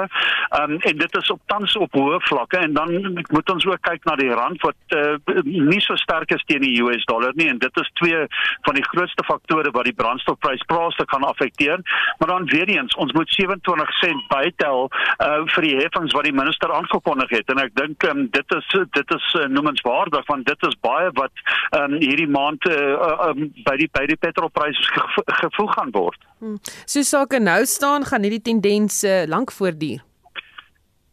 Ehm 0.49 0.71
um, 0.71 0.79
en 0.79 0.97
dit 0.97 1.15
is 1.17 1.29
op 1.29 1.41
tans 1.45 1.75
op 1.77 1.93
hoë 1.93 2.19
vlakke 2.19 2.57
en 2.57 2.73
dan 2.73 2.89
moet 3.31 3.51
ons 3.51 3.65
ook 3.65 3.81
kyk 3.81 4.03
na 4.03 4.15
die 4.15 4.33
rand 4.33 4.61
wat 4.61 4.95
uh, 4.97 5.43
nie 5.43 5.81
so 5.81 5.95
sterk 5.95 6.31
is 6.31 6.43
teen 6.45 6.65
die 6.65 6.81
US 6.83 7.05
dollar 7.05 7.31
nie 7.35 7.47
en 7.49 7.57
dit 7.57 7.79
is 7.83 7.91
twee 7.93 8.25
van 8.61 8.75
die 8.75 8.87
grootste 8.89 9.23
faktore 9.23 9.71
wat 9.71 9.87
die 9.87 9.95
brandstofprys 10.01 10.65
plaaslik 10.65 11.11
gaan 11.11 11.23
affekteer. 11.23 11.79
Maar 12.17 12.27
dan 12.27 12.45
weer 12.45 12.67
eens, 12.67 12.95
ons 12.95 13.11
moet 13.11 13.33
27 13.33 13.93
sent 13.99 14.27
bytel 14.27 14.89
uh, 14.91 15.41
vir 15.53 15.69
die 15.69 15.75
heffings 15.77 16.17
wat 16.17 16.23
die 16.23 16.35
minister 16.41 16.73
aangekondig 16.73 17.29
het 17.29 17.55
en 17.55 17.63
ek 17.63 17.75
dink 17.75 18.09
um, 18.09 18.27
dit 18.31 18.57
is 18.57 18.75
dit 18.97 19.15
is 19.15 19.31
uh, 19.39 19.47
noemenswaardig 19.47 20.25
want 20.25 20.45
dit 20.45 20.67
is 20.67 20.78
baie 20.85 21.11
wat 21.19 21.31
um, 21.77 21.97
hierdie 22.01 22.27
maand 22.29 22.65
uh, 22.69 23.29
um, 23.29 23.49
by 23.65 23.77
die 23.79 23.89
by 23.95 24.05
die 24.09 24.19
petrolpryse 24.19 24.83
gevo 24.89 25.23
gevoeg 25.41 25.73
gaan 25.77 25.95
word. 25.95 26.27
Hmm. 26.39 26.59
So 26.85 27.03
sake 27.03 27.39
nou 27.39 27.61
staan 27.65 28.07
gaan 28.09 28.27
hierdie 28.27 28.45
tendens 28.51 29.03
uh, 29.03 29.23
lank 29.27 29.51
voortduur. 29.55 30.03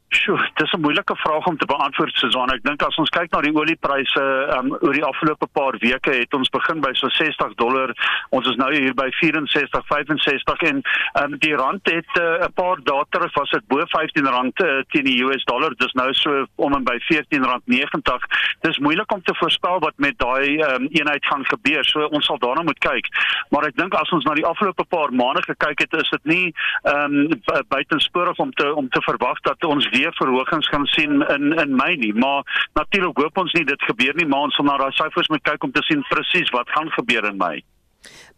Sjoe, 0.09 0.51
dis 0.55 0.73
'n 0.73 0.81
moeilike 0.81 1.17
vraag 1.17 1.47
om 1.47 1.57
te 1.57 1.67
beantwoord 1.67 2.15
Susan. 2.15 2.51
Ek 2.51 2.63
dink 2.63 2.83
as 2.83 2.97
ons 2.97 3.09
kyk 3.11 3.31
na 3.33 3.41
die 3.41 3.55
oliepryse 3.55 4.23
um, 4.57 4.71
oor 4.81 4.93
die 4.93 5.05
afgelope 5.05 5.47
paar 5.53 5.75
weke 5.83 6.13
het 6.15 6.35
ons 6.35 6.49
begin 6.49 6.81
by 6.81 6.93
so 6.95 7.09
60 7.09 7.55
dollar. 7.55 7.91
Ons 8.31 8.47
is 8.47 8.55
nou 8.57 8.71
hier 8.71 8.95
by 8.95 9.09
64, 9.11 9.83
65 9.87 10.63
en 10.71 10.83
um, 11.23 11.35
die 11.39 11.57
rand 11.57 11.83
het 11.91 12.07
eh, 12.21 12.23
'n 12.23 12.43
uh, 12.47 12.51
paar 12.55 12.79
dae 12.87 13.03
terug 13.11 13.35
was 13.35 13.51
dit 13.51 13.67
bo 13.67 13.83
15 13.87 14.27
rand 14.27 14.61
uh, 14.63 14.79
teen 14.95 15.05
die 15.05 15.25
US 15.25 15.45
dollar. 15.45 15.75
Dis 15.75 15.93
nou 15.93 16.13
so 16.15 16.47
om 16.55 16.75
en 16.75 16.85
by 16.85 16.99
14 17.09 17.43
rand 17.45 17.67
90. 17.67 18.27
Dis 18.61 18.79
moeilik 18.79 19.13
om 19.13 19.23
te 19.23 19.35
voorspel 19.35 19.79
wat 19.81 19.95
met 19.97 20.19
daai 20.19 20.63
um, 20.71 20.87
eenheid 20.91 21.27
gaan 21.27 21.45
gebeur. 21.47 21.85
So 21.85 22.07
ons 22.07 22.27
sal 22.27 22.39
daarna 22.39 22.63
moet 22.63 22.79
kyk. 22.79 23.11
Maar 23.51 23.67
ek 23.67 23.77
dink 23.77 23.95
as 23.95 24.11
ons 24.11 24.25
na 24.25 24.35
die 24.35 24.47
afgelope 24.47 24.85
paar 24.85 25.11
maande 25.11 25.43
gekyk 25.43 25.81
het, 25.81 25.95
is 25.95 26.11
dit 26.11 26.25
nie 26.25 26.55
um, 26.85 27.29
buitensporig 27.69 28.39
om 28.39 28.53
te 28.53 28.75
om 28.75 28.89
te 28.89 29.03
verwag 29.03 29.41
dat 29.41 29.65
ons 29.65 29.89
weer 29.97 30.15
verhogings 30.21 30.69
gaan 30.73 30.87
sien 30.95 31.23
in 31.35 31.53
in 31.65 31.77
Mei 31.77 31.97
nie, 31.97 32.13
maar 32.15 32.69
natuurlik 32.79 33.19
hoop 33.23 33.45
ons 33.45 33.53
nie 33.59 33.65
dit 33.65 33.89
gebeur 33.91 34.15
nie, 34.17 34.29
maar 34.29 34.49
ons 34.49 34.57
sal 34.57 34.69
na 34.69 34.79
daai 34.81 34.93
syfers 34.99 35.31
moet 35.33 35.45
kyk 35.49 35.65
om 35.65 35.73
te 35.73 35.85
sien 35.89 36.05
presies 36.13 36.53
wat 36.57 36.71
gaan 36.77 36.93
gebeur 36.99 37.29
in 37.33 37.41
Mei. 37.41 37.61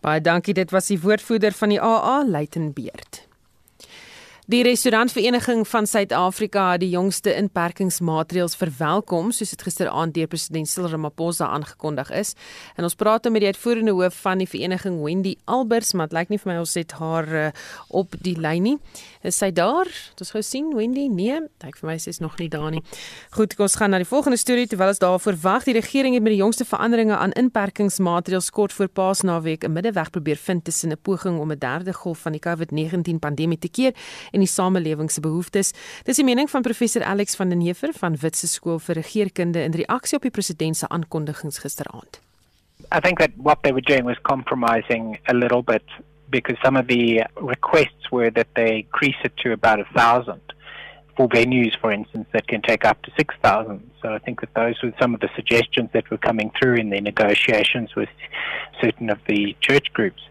Baie 0.04 0.20
dankie, 0.20 0.54
dit 0.54 0.70
was 0.70 0.92
die 0.92 1.00
woordvoerder 1.02 1.52
van 1.52 1.74
die 1.74 1.82
AA, 1.82 2.22
Luitenbeerd. 2.26 3.27
Die 4.48 4.62
restaurantvereniging 4.64 5.66
van 5.68 5.86
Suid-Afrika 5.86 6.70
het 6.70 6.80
die 6.80 6.94
jongste 6.94 7.34
inperkingsmaatreëls 7.36 8.54
verwelkom, 8.56 9.26
soos 9.28 9.50
dit 9.52 9.64
gisteraand 9.66 10.14
deur 10.16 10.30
president 10.32 10.70
Cyril 10.70 10.94
Ramaphosa 10.94 11.50
aangekondig 11.52 12.08
is. 12.16 12.30
En 12.80 12.86
ons 12.88 12.96
praat 12.96 13.28
nou 13.28 13.34
met 13.34 13.44
die 13.44 13.50
uitvoerende 13.52 13.92
hoof 13.92 14.16
van 14.24 14.40
die 14.40 14.48
vereniging, 14.48 15.02
Wendy 15.04 15.34
Albers, 15.44 15.92
maar 15.92 16.08
dit 16.08 16.16
lyk 16.16 16.32
nie 16.32 16.38
vir 16.40 16.52
my 16.54 16.56
ons 16.62 16.72
het 16.80 16.94
haar 16.96 17.28
uh, 17.28 17.50
op 18.00 18.16
die 18.24 18.32
lyn 18.40 18.64
nie. 18.64 18.74
Is 19.20 19.36
sy 19.36 19.50
daar? 19.52 19.90
Ons 20.16 20.32
gou 20.32 20.40
sien 20.40 20.72
Wendy? 20.72 21.04
Nee, 21.12 21.42
lyk 21.66 21.76
vir 21.82 21.90
my 21.90 21.98
sy 22.00 22.16
is 22.16 22.22
nog 22.24 22.40
nie 22.40 22.48
daar 22.48 22.72
nie. 22.72 22.80
Goed, 23.36 23.52
ons 23.60 23.76
gaan 23.76 23.92
na 23.92 24.00
die 24.00 24.08
volgende 24.08 24.40
storie 24.40 24.64
terwyl 24.64 24.94
ons 24.94 25.04
daarvoor 25.04 25.36
wag. 25.44 25.68
Die 25.68 25.76
regering 25.76 26.16
het 26.16 26.24
met 26.24 26.32
die 26.32 26.40
jongste 26.40 26.64
veranderinge 26.64 27.20
aan 27.20 27.36
inperkingsmaatreëls 27.36 28.48
kort 28.56 28.72
voor 28.72 28.88
Paasnaweek 28.88 29.68
'n 29.68 29.76
middeweg 29.76 30.08
probeer 30.08 30.40
vind 30.40 30.64
tussen 30.64 30.88
'n 30.88 30.96
poging 31.02 31.36
om 31.36 31.52
'n 31.52 31.60
derde 31.60 31.92
golf 31.92 32.24
van 32.24 32.32
die 32.32 32.40
COVID-19 32.40 33.20
pandemie 33.20 33.58
te 33.60 33.68
keer 33.68 33.92
en 34.38 34.46
die 34.46 34.50
samelewing 34.50 35.10
se 35.10 35.24
behoeftes. 35.24 35.74
Dis 36.06 36.20
die 36.20 36.26
mening 36.26 36.50
van 36.50 36.62
professor 36.66 37.04
Alex 37.04 37.36
van 37.36 37.50
den 37.52 37.64
Heever 37.64 37.92
van 37.98 38.16
Witse 38.22 38.48
Skool 38.48 38.78
vir 38.86 39.00
Regeringskunde 39.02 39.64
in 39.66 39.76
reaksie 39.76 40.18
op 40.18 40.26
die 40.26 40.34
president 40.34 40.78
se 40.78 40.88
aankondigings 40.88 41.58
gisteraand. 41.64 42.20
I 42.94 43.00
think 43.00 43.18
that 43.18 43.34
what 43.36 43.62
they 43.62 43.72
were 43.72 43.84
doing 43.84 44.06
was 44.06 44.18
compromising 44.22 45.18
a 45.28 45.34
little 45.34 45.62
bit 45.62 45.82
because 46.30 46.56
some 46.62 46.76
of 46.76 46.86
the 46.86 47.24
requests 47.40 48.10
were 48.12 48.30
that 48.30 48.46
they 48.54 48.84
increase 48.84 49.18
it 49.24 49.36
to 49.42 49.52
about 49.52 49.80
a 49.80 49.88
thousand 49.94 50.40
for 51.18 51.28
venues, 51.28 51.76
for 51.80 51.90
instance, 51.90 52.28
that 52.32 52.46
can 52.46 52.62
take 52.62 52.84
up 52.84 53.02
to 53.02 53.10
6,000. 53.16 53.90
So 54.00 54.14
I 54.14 54.18
think 54.20 54.40
that 54.40 54.54
those 54.54 54.80
were 54.82 54.92
some 55.00 55.14
of 55.14 55.20
the 55.20 55.28
suggestions 55.34 55.90
that 55.92 56.08
were 56.10 56.18
coming 56.18 56.52
through 56.56 56.76
in 56.76 56.90
the 56.90 57.00
negotiations 57.00 57.96
with 57.96 58.08
certain 58.80 59.10
of 59.10 59.18
the 59.26 59.56
church 59.60 59.92
groups. 59.92 60.22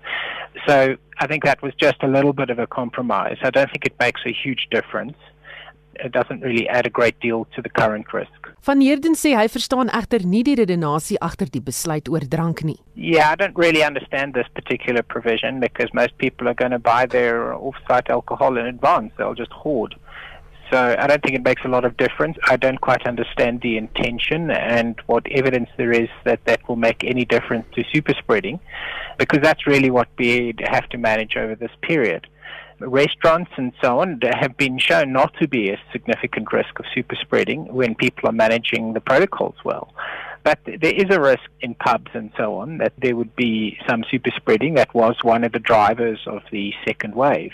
So 0.68 0.98
I 1.20 1.28
think 1.28 1.44
that 1.44 1.62
was 1.62 1.74
just 1.76 2.04
a 2.04 2.08
little 2.08 2.34
bit 2.34 2.50
of 2.50 2.60
a 2.60 2.68
compromise. 2.68 3.38
I 3.42 3.50
don't 3.50 3.70
think 3.72 3.86
it 3.86 3.96
makes 4.00 4.22
a 4.26 4.34
huge 4.34 4.68
difference. 4.72 5.18
It 6.00 6.12
doesn't 6.12 6.42
really 6.42 6.68
add 6.70 6.86
a 6.86 6.92
great 6.92 7.20
deal 7.20 7.48
to 7.56 7.62
the 7.62 7.70
current 7.70 8.14
risk. 8.14 8.50
Van 8.62 8.82
Heerden 8.82 9.16
sê 9.16 9.32
hy 9.34 9.48
verstaan 9.50 9.90
egter 9.90 10.26
nie 10.26 10.44
die 10.46 10.54
redenasie 10.60 11.18
agter 11.28 11.50
die 11.50 11.62
besluit 11.64 12.10
oor 12.12 12.26
drank 12.34 12.62
nie. 12.68 12.78
Yeah, 12.96 13.32
I 13.32 13.36
don't 13.36 13.58
really 13.58 13.84
understand 13.84 14.36
this 14.36 14.50
particular 14.54 15.02
provision 15.02 15.60
because 15.60 15.90
most 15.94 16.18
people 16.20 16.48
are 16.48 16.54
going 16.54 16.76
to 16.76 16.80
buy 16.80 17.08
their 17.08 17.54
off-site 17.56 18.12
alcohol 18.12 18.58
in 18.58 18.68
advance. 18.68 19.12
They'll 19.18 19.34
just 19.34 19.52
hoard. 19.52 19.96
So 20.72 20.96
I 21.00 21.08
don't 21.08 21.24
think 21.24 21.36
it 21.36 21.44
makes 21.44 21.64
a 21.64 21.70
lot 21.70 21.86
of 21.86 21.96
difference. 21.96 22.38
I 22.48 22.58
don't 22.58 22.82
quite 22.82 23.08
understand 23.08 23.62
the 23.62 23.78
intention 23.78 24.52
and 24.52 25.00
what 25.06 25.26
evidence 25.32 25.70
there 25.78 25.92
is 25.92 26.10
that 26.26 26.44
that 26.46 26.68
will 26.68 26.76
make 26.76 27.04
any 27.06 27.24
difference 27.24 27.66
to 27.76 27.84
super 27.94 28.14
spreading, 28.20 28.60
because 29.18 29.40
that's 29.42 29.66
really 29.66 29.90
what 29.90 30.10
we 30.18 30.54
have 30.66 30.90
to 30.90 30.98
manage 30.98 31.38
over 31.38 31.56
this 31.56 31.72
period. 31.82 32.28
Restaurants 32.80 33.50
and 33.56 33.72
so 33.82 34.02
on 34.02 34.20
have 34.22 34.56
been 34.58 34.78
shown 34.78 35.12
not 35.12 35.34
to 35.40 35.48
be 35.48 35.70
a 35.70 35.80
significant 35.92 36.52
risk 36.52 36.78
of 36.80 36.86
super 36.94 37.16
spreading 37.16 37.74
when 37.74 37.96
people 37.96 38.30
are 38.30 38.34
managing 38.34 38.94
the 38.94 39.02
protocols 39.02 39.56
well. 39.64 39.94
But 40.44 40.60
there 40.66 40.94
is 40.94 41.06
a 41.10 41.20
risk 41.20 41.50
in 41.62 41.76
pubs 41.76 42.12
and 42.14 42.32
so 42.38 42.56
on 42.58 42.78
that 42.78 42.94
there 43.02 43.16
would 43.16 43.36
be 43.36 43.78
some 43.90 44.04
super 44.12 44.32
spreading. 44.36 44.76
That 44.76 44.94
was 44.94 45.16
one 45.24 45.44
of 45.44 45.54
the 45.54 45.60
drivers 45.60 46.20
of 46.28 46.44
the 46.52 46.74
second 46.86 47.16
wave. 47.16 47.54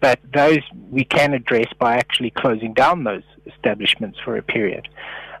But 0.00 0.18
those 0.34 0.62
we 0.90 1.04
can 1.04 1.34
address 1.34 1.68
by 1.78 1.96
actually 1.96 2.30
closing 2.30 2.74
down 2.74 3.04
those 3.04 3.22
establishments 3.46 4.18
for 4.24 4.36
a 4.36 4.42
period. 4.42 4.88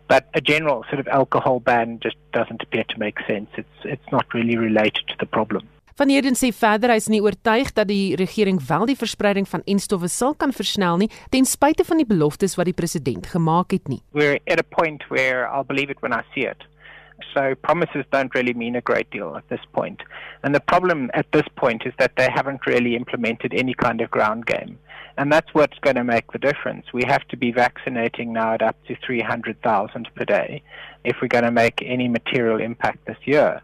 But 0.08 0.24
a 0.34 0.40
general 0.40 0.84
sort 0.88 1.00
of 1.00 1.08
alcohol 1.08 1.60
ban 1.60 2.00
just 2.00 2.16
doesn't 2.32 2.62
appear 2.62 2.84
to 2.84 2.98
make 2.98 3.18
sense. 3.26 3.50
It's 3.56 3.78
it's 3.84 4.10
not 4.10 4.26
really 4.32 4.56
related 4.56 5.04
to 5.08 5.16
the 5.18 5.26
problem. 5.26 5.68
Van 5.98 6.08
Heerden 6.08 6.36
sê 6.38 6.52
verder 6.54 6.92
hy 6.92 7.00
is 7.00 7.08
nie 7.10 7.18
oortuig 7.18 7.72
dat 7.74 7.88
die 7.90 8.14
regering 8.16 8.60
wel 8.68 8.86
die 8.86 8.94
verspreiding 8.96 9.48
van 9.50 9.64
enstowwe 9.66 10.06
sal 10.06 10.36
kan 10.38 10.52
versnel 10.54 11.00
nie 11.02 11.08
ten 11.34 11.44
spyte 11.44 11.82
van 11.84 11.98
die 11.98 12.06
beloftes 12.06 12.54
wat 12.54 12.70
die 12.70 12.76
president 12.80 13.26
gemaak 13.32 13.74
het 13.74 13.90
nie. 13.90 13.98
We're 14.14 14.38
at 14.46 14.62
a 14.62 14.66
point 14.76 15.02
where 15.10 15.48
I'll 15.50 15.66
believe 15.66 15.90
it 15.90 15.98
when 16.00 16.14
I 16.14 16.22
see 16.30 16.46
it. 16.46 16.62
So 17.34 17.54
promises 17.56 18.04
don't 18.12 18.34
really 18.34 18.54
mean 18.54 18.76
a 18.76 18.80
great 18.80 19.10
deal 19.10 19.36
at 19.36 19.48
this 19.48 19.60
point. 19.72 20.02
And 20.42 20.54
the 20.54 20.60
problem 20.60 21.10
at 21.14 21.30
this 21.32 21.46
point 21.56 21.82
is 21.84 21.92
that 21.98 22.12
they 22.16 22.28
haven't 22.32 22.66
really 22.66 22.94
implemented 22.96 23.52
any 23.54 23.74
kind 23.74 24.00
of 24.00 24.10
ground 24.10 24.46
game. 24.46 24.78
And 25.16 25.32
that's 25.32 25.52
what's 25.52 25.78
going 25.80 25.96
to 25.96 26.04
make 26.04 26.30
the 26.30 26.38
difference. 26.38 26.86
We 26.92 27.02
have 27.08 27.26
to 27.28 27.36
be 27.36 27.50
vaccinating 27.50 28.32
now 28.32 28.54
at 28.54 28.62
up 28.62 28.76
to 28.86 28.96
300,000 29.04 30.08
per 30.14 30.24
day 30.24 30.62
if 31.04 31.16
we're 31.20 31.28
going 31.28 31.44
to 31.44 31.50
make 31.50 31.82
any 31.84 32.08
material 32.08 32.60
impact 32.60 33.04
this 33.06 33.18
year. 33.24 33.60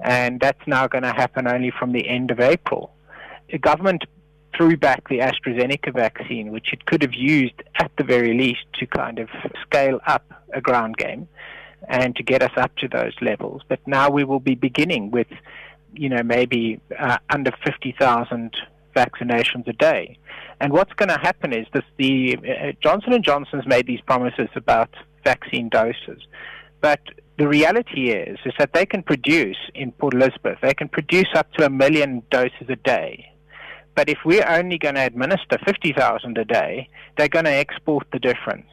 And 0.00 0.40
that's 0.40 0.66
now 0.66 0.86
going 0.86 1.04
to 1.04 1.12
happen 1.12 1.46
only 1.46 1.70
from 1.70 1.92
the 1.92 2.08
end 2.08 2.30
of 2.30 2.40
April. 2.40 2.92
The 3.50 3.58
government 3.58 4.04
threw 4.56 4.76
back 4.76 5.08
the 5.08 5.18
AstraZeneca 5.18 5.92
vaccine, 5.92 6.50
which 6.50 6.72
it 6.72 6.86
could 6.86 7.02
have 7.02 7.14
used 7.14 7.62
at 7.78 7.90
the 7.98 8.04
very 8.04 8.32
least 8.32 8.64
to 8.80 8.86
kind 8.86 9.18
of 9.18 9.28
scale 9.66 10.00
up 10.06 10.24
a 10.54 10.62
ground 10.62 10.96
game 10.96 11.28
and 11.88 12.16
to 12.16 12.22
get 12.22 12.42
us 12.42 12.52
up 12.56 12.74
to 12.76 12.88
those 12.88 13.14
levels. 13.20 13.62
But 13.68 13.80
now 13.86 14.10
we 14.10 14.24
will 14.24 14.40
be 14.40 14.54
beginning 14.54 15.10
with, 15.10 15.28
you 15.94 16.08
know, 16.08 16.22
maybe 16.22 16.80
uh, 16.98 17.18
under 17.30 17.52
50,000 17.64 18.56
vaccinations 18.94 19.66
a 19.68 19.72
day. 19.72 20.18
And 20.60 20.72
what's 20.72 20.92
going 20.94 21.10
to 21.10 21.18
happen 21.18 21.52
is 21.52 21.66
this: 21.72 21.84
the 21.98 22.36
uh, 22.38 22.72
Johnson 22.82 23.12
and 23.12 23.22
Johnson's 23.22 23.66
made 23.66 23.86
these 23.86 24.00
promises 24.00 24.48
about 24.54 24.90
vaccine 25.24 25.68
doses, 25.68 26.22
but 26.80 27.00
the 27.38 27.46
reality 27.46 28.10
is 28.10 28.38
is 28.46 28.54
that 28.58 28.72
they 28.72 28.86
can 28.86 29.02
produce 29.02 29.58
in 29.74 29.92
Port 29.92 30.14
Elizabeth, 30.14 30.58
they 30.62 30.72
can 30.72 30.88
produce 30.88 31.28
up 31.34 31.52
to 31.54 31.66
a 31.66 31.70
million 31.70 32.22
doses 32.30 32.68
a 32.68 32.76
day. 32.76 33.30
But 33.94 34.08
if 34.08 34.18
we're 34.24 34.46
only 34.46 34.78
going 34.78 34.94
to 34.96 35.00
administer 35.02 35.58
50,000 35.64 36.36
a 36.36 36.44
day, 36.44 36.88
they're 37.16 37.28
going 37.28 37.46
to 37.46 37.50
export 37.50 38.06
the 38.12 38.18
difference. 38.18 38.68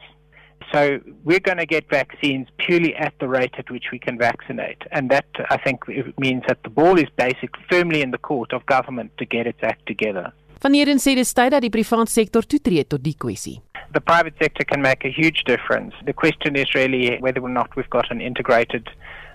So 0.72 1.00
we're 1.24 1.40
going 1.40 1.58
to 1.58 1.66
get 1.66 1.88
vaccines 1.88 2.48
purely 2.58 2.94
at 2.96 3.14
the 3.20 3.28
rate 3.28 3.54
at 3.58 3.70
which 3.70 3.90
we 3.92 3.98
can 3.98 4.18
vaccinate. 4.18 4.82
And 4.90 5.10
that, 5.10 5.26
I 5.50 5.56
think, 5.56 5.86
means 6.18 6.42
that 6.48 6.62
the 6.62 6.70
ball 6.70 6.98
is 6.98 7.08
basically 7.16 7.62
firmly 7.70 8.02
in 8.02 8.10
the 8.10 8.18
court 8.18 8.52
of 8.52 8.66
government 8.66 9.12
to 9.18 9.24
get 9.24 9.46
its 9.46 9.62
act 9.62 9.86
together. 9.86 10.32
Van 10.64 10.72
Heerden 10.72 10.98
sê 10.98 11.12
dis 11.14 11.34
tyd 11.36 11.52
dat 11.52 11.60
die 11.60 11.68
private 11.68 12.08
sektor 12.08 12.46
toetree 12.48 12.84
tot 12.88 13.02
die 13.04 13.12
kwessie. 13.20 13.58
The 13.92 14.00
private 14.00 14.34
sector 14.40 14.64
can 14.64 14.80
make 14.80 15.04
a 15.04 15.12
huge 15.12 15.44
difference. 15.44 15.94
The 16.06 16.14
question 16.14 16.56
is 16.56 16.72
really 16.74 17.18
whether 17.20 17.42
or 17.42 17.50
not 17.50 17.76
we've 17.76 17.90
got 17.90 18.10
an 18.10 18.20
integrated 18.20 18.88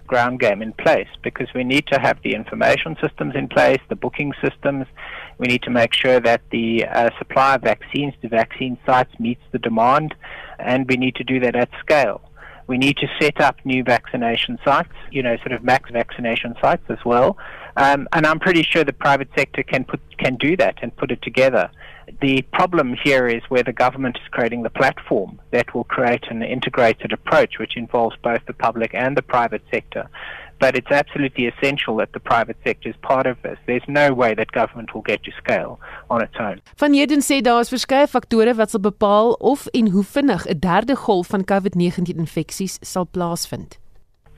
ground 0.09 0.39
game 0.39 0.61
in 0.61 0.73
place 0.73 1.07
because 1.21 1.47
we 1.53 1.63
need 1.63 1.85
to 1.87 1.99
have 1.99 2.17
the 2.23 2.33
information 2.33 2.97
systems 2.99 3.35
in 3.35 3.47
place, 3.47 3.79
the 3.87 3.95
booking 3.95 4.33
systems. 4.43 4.85
We 5.37 5.47
need 5.47 5.61
to 5.63 5.69
make 5.69 5.93
sure 5.93 6.19
that 6.19 6.41
the 6.51 6.85
uh, 6.85 7.11
supply 7.17 7.55
of 7.55 7.61
vaccines 7.61 8.13
to 8.21 8.27
vaccine 8.27 8.77
sites 8.85 9.13
meets 9.19 9.43
the 9.53 9.59
demand, 9.59 10.15
and 10.57 10.89
we 10.89 10.97
need 10.97 11.15
to 11.15 11.23
do 11.23 11.39
that 11.39 11.55
at 11.55 11.69
scale. 11.79 12.21
We 12.67 12.77
need 12.77 12.97
to 12.97 13.07
set 13.21 13.39
up 13.39 13.55
new 13.63 13.83
vaccination 13.83 14.59
sites, 14.65 14.93
you 15.11 15.23
know, 15.23 15.37
sort 15.37 15.53
of 15.53 15.63
max 15.63 15.89
vaccination 15.91 16.55
sites 16.61 16.83
as 16.89 16.99
well. 17.05 17.37
Um, 17.77 18.08
and 18.13 18.25
I'm 18.25 18.39
pretty 18.39 18.63
sure 18.63 18.84
the 18.84 18.93
private 18.93 19.29
sector 19.38 19.63
can 19.63 19.84
put 19.84 19.99
can 20.17 20.36
do 20.36 20.58
that 20.58 20.75
and 20.82 20.95
put 20.95 21.12
it 21.12 21.21
together. 21.21 21.69
The 22.21 22.41
problem 22.51 22.95
here 23.03 23.27
is 23.27 23.43
where 23.49 23.63
the 23.63 23.71
government 23.71 24.17
is 24.21 24.27
creating 24.32 24.63
the 24.63 24.69
platform 24.69 25.39
that 25.51 25.73
will 25.73 25.86
create 25.86 26.25
an 26.29 26.41
integrated 26.41 27.13
approach 27.13 27.60
which 27.60 27.77
involves 27.77 28.15
both 28.21 28.41
the 28.47 28.53
public 28.53 28.93
and 28.93 29.15
the 29.15 29.21
private 29.21 29.62
sector. 29.71 30.10
But 30.60 30.75
it's 30.75 30.91
absolutely 30.91 31.45
essential 31.47 31.95
that 31.97 32.12
the 32.12 32.19
private 32.19 32.58
sector 32.65 32.89
is 32.89 32.95
part 33.01 33.25
of 33.27 33.41
this. 33.43 33.58
There's 33.65 33.88
no 33.88 34.13
way 34.13 34.34
that 34.34 34.51
government 34.51 34.93
will 34.93 35.03
get 35.03 35.23
to 35.23 35.32
scale 35.32 35.79
on 36.10 36.21
its 36.21 36.36
own. 36.38 36.60
Van 36.75 36.93
Heerden 36.93 37.21
sê 37.21 37.41
daar 37.41 37.60
is 37.60 37.69
verskeie 37.69 38.08
faktore 38.08 38.55
wat 38.55 38.69
sal 38.69 38.84
bepaal 38.84 39.38
of 39.39 39.67
en 39.71 39.91
hoe 39.91 40.03
vinnig 40.03 40.47
'n 40.47 40.60
derde 40.60 40.95
golf 40.95 41.27
van 41.27 41.45
COVID-19 41.45 42.17
infeksies 42.17 42.77
sal 42.82 43.08
plaasvind. 43.12 43.79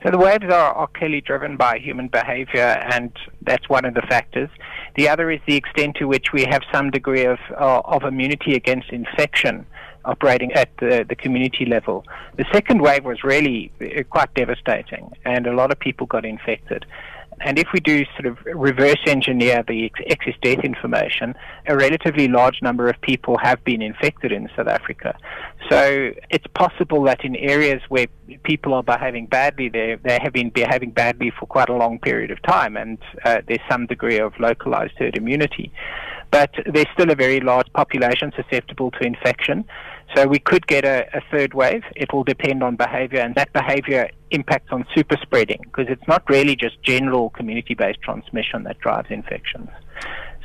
So 0.04 0.10
the 0.10 0.18
waves 0.18 0.46
are, 0.46 0.74
are 0.74 0.88
clearly 0.88 1.22
driven 1.22 1.58
by 1.58 1.78
human 1.78 2.08
behavior, 2.08 2.84
and 2.92 3.12
that's 3.44 3.70
one 3.70 3.86
of 3.86 3.94
the 3.94 4.02
factors. 4.02 4.50
The 4.96 5.08
other 5.08 5.30
is 5.30 5.40
the 5.46 5.56
extent 5.56 5.96
to 5.98 6.06
which 6.06 6.34
we 6.34 6.44
have 6.46 6.64
some 6.74 6.90
degree 6.90 7.26
of, 7.26 7.38
uh, 7.52 7.82
of 7.86 8.04
immunity 8.04 8.56
against 8.56 8.90
infection 8.90 9.66
operating 10.04 10.52
at 10.54 10.76
the, 10.78 11.06
the 11.08 11.16
community 11.16 11.66
level. 11.66 12.04
The 12.36 12.46
second 12.52 12.82
wave 12.82 13.06
was 13.06 13.24
really 13.24 13.72
uh, 13.80 14.02
quite 14.10 14.34
devastating, 14.34 15.12
and 15.26 15.46
a 15.46 15.54
lot 15.54 15.72
of 15.72 15.80
people 15.80 16.08
got 16.08 16.26
infected. 16.26 16.86
And 17.44 17.58
if 17.58 17.68
we 17.74 17.80
do 17.80 18.06
sort 18.20 18.26
of 18.26 18.38
reverse 18.46 19.00
engineer 19.08 19.64
the 19.68 19.92
excess 20.08 20.36
death 20.42 20.64
information, 20.64 21.36
a 21.68 21.76
relatively 21.76 22.28
large 22.28 22.62
number 22.62 22.88
of 22.90 23.00
people 23.02 23.38
have 23.42 23.64
been 23.64 23.82
infected 23.82 24.32
in 24.32 24.50
South 24.56 24.68
Africa. 24.68 25.18
So 25.70 26.12
it's 26.30 26.48
possible 26.54 27.04
that 27.04 27.24
in 27.24 27.36
areas 27.36 27.82
where 27.90 28.08
people 28.44 28.74
are 28.74 28.84
behaving 28.84 29.28
badly, 29.28 29.70
they, 29.70 29.98
they 30.04 30.20
have 30.22 30.34
been 30.34 30.50
behaving 30.50 30.92
badly 30.92 31.32
for 31.38 31.46
quite 31.46 31.70
a 31.70 31.76
long 31.76 32.00
period 32.00 32.32
of 32.32 32.42
time, 32.44 32.78
and 32.78 32.98
uh, 33.26 33.42
there's 33.48 33.62
some 33.70 33.86
degree 33.88 34.20
of 34.20 34.34
localized 34.40 34.94
herd 34.98 35.18
immunity. 35.18 35.72
But 36.32 36.52
there's 36.66 36.88
still 36.94 37.12
a 37.12 37.16
very 37.16 37.42
large 37.42 37.72
population 37.74 38.32
susceptible 38.36 38.92
to 38.92 39.04
infection. 39.06 39.66
So 40.16 40.28
we 40.28 40.40
could 40.40 40.68
get 40.68 40.84
a, 40.84 41.08
a, 41.14 41.22
third 41.32 41.54
wave. 41.54 41.84
It 41.96 42.12
will 42.12 42.24
depend 42.24 42.64
on 42.64 42.76
behavior, 42.76 43.20
and 43.22 43.34
that 43.36 43.54
behavior 43.54 44.10
impacts 44.32 44.72
on 44.72 44.86
super 44.94 45.18
spreading 45.22 45.62
because 45.64 45.88
it's 45.90 46.06
not 46.08 46.30
really 46.30 46.56
just 46.56 46.82
general 46.84 47.30
community 47.30 47.76
based 47.76 48.02
transmission 48.02 48.64
that 48.64 48.80
drives 48.80 49.10
infections. 49.10 49.70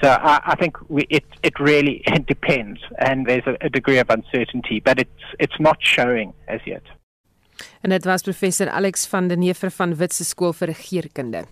So 0.03 0.11
I, 0.11 0.41
I 0.45 0.55
think 0.57 0.77
we, 0.89 1.07
it, 1.11 1.25
it 1.43 1.59
really 1.59 2.03
it 2.07 2.27
depends, 2.27 2.81
and 2.99 3.27
there's 3.27 3.47
a, 3.47 3.57
a 3.61 3.69
degree 3.69 3.99
of 3.99 4.11
uncertainty, 4.11 4.81
but 4.81 5.01
it's, 5.01 5.23
it's 5.41 5.59
not 5.59 5.79
showing 5.81 6.33
as 6.49 6.61
yet. 6.67 6.83
En 7.83 7.91
dit 7.91 8.05
was 8.05 8.23
professor 8.23 8.71
Alex 8.71 9.07
van 9.07 9.29
der 9.29 9.39
Neever 9.39 9.71
van 9.71 9.95
Witse 9.97 10.25
Skool 10.25 10.53
vir 10.53 10.73
Regeringskunde. 10.73 11.45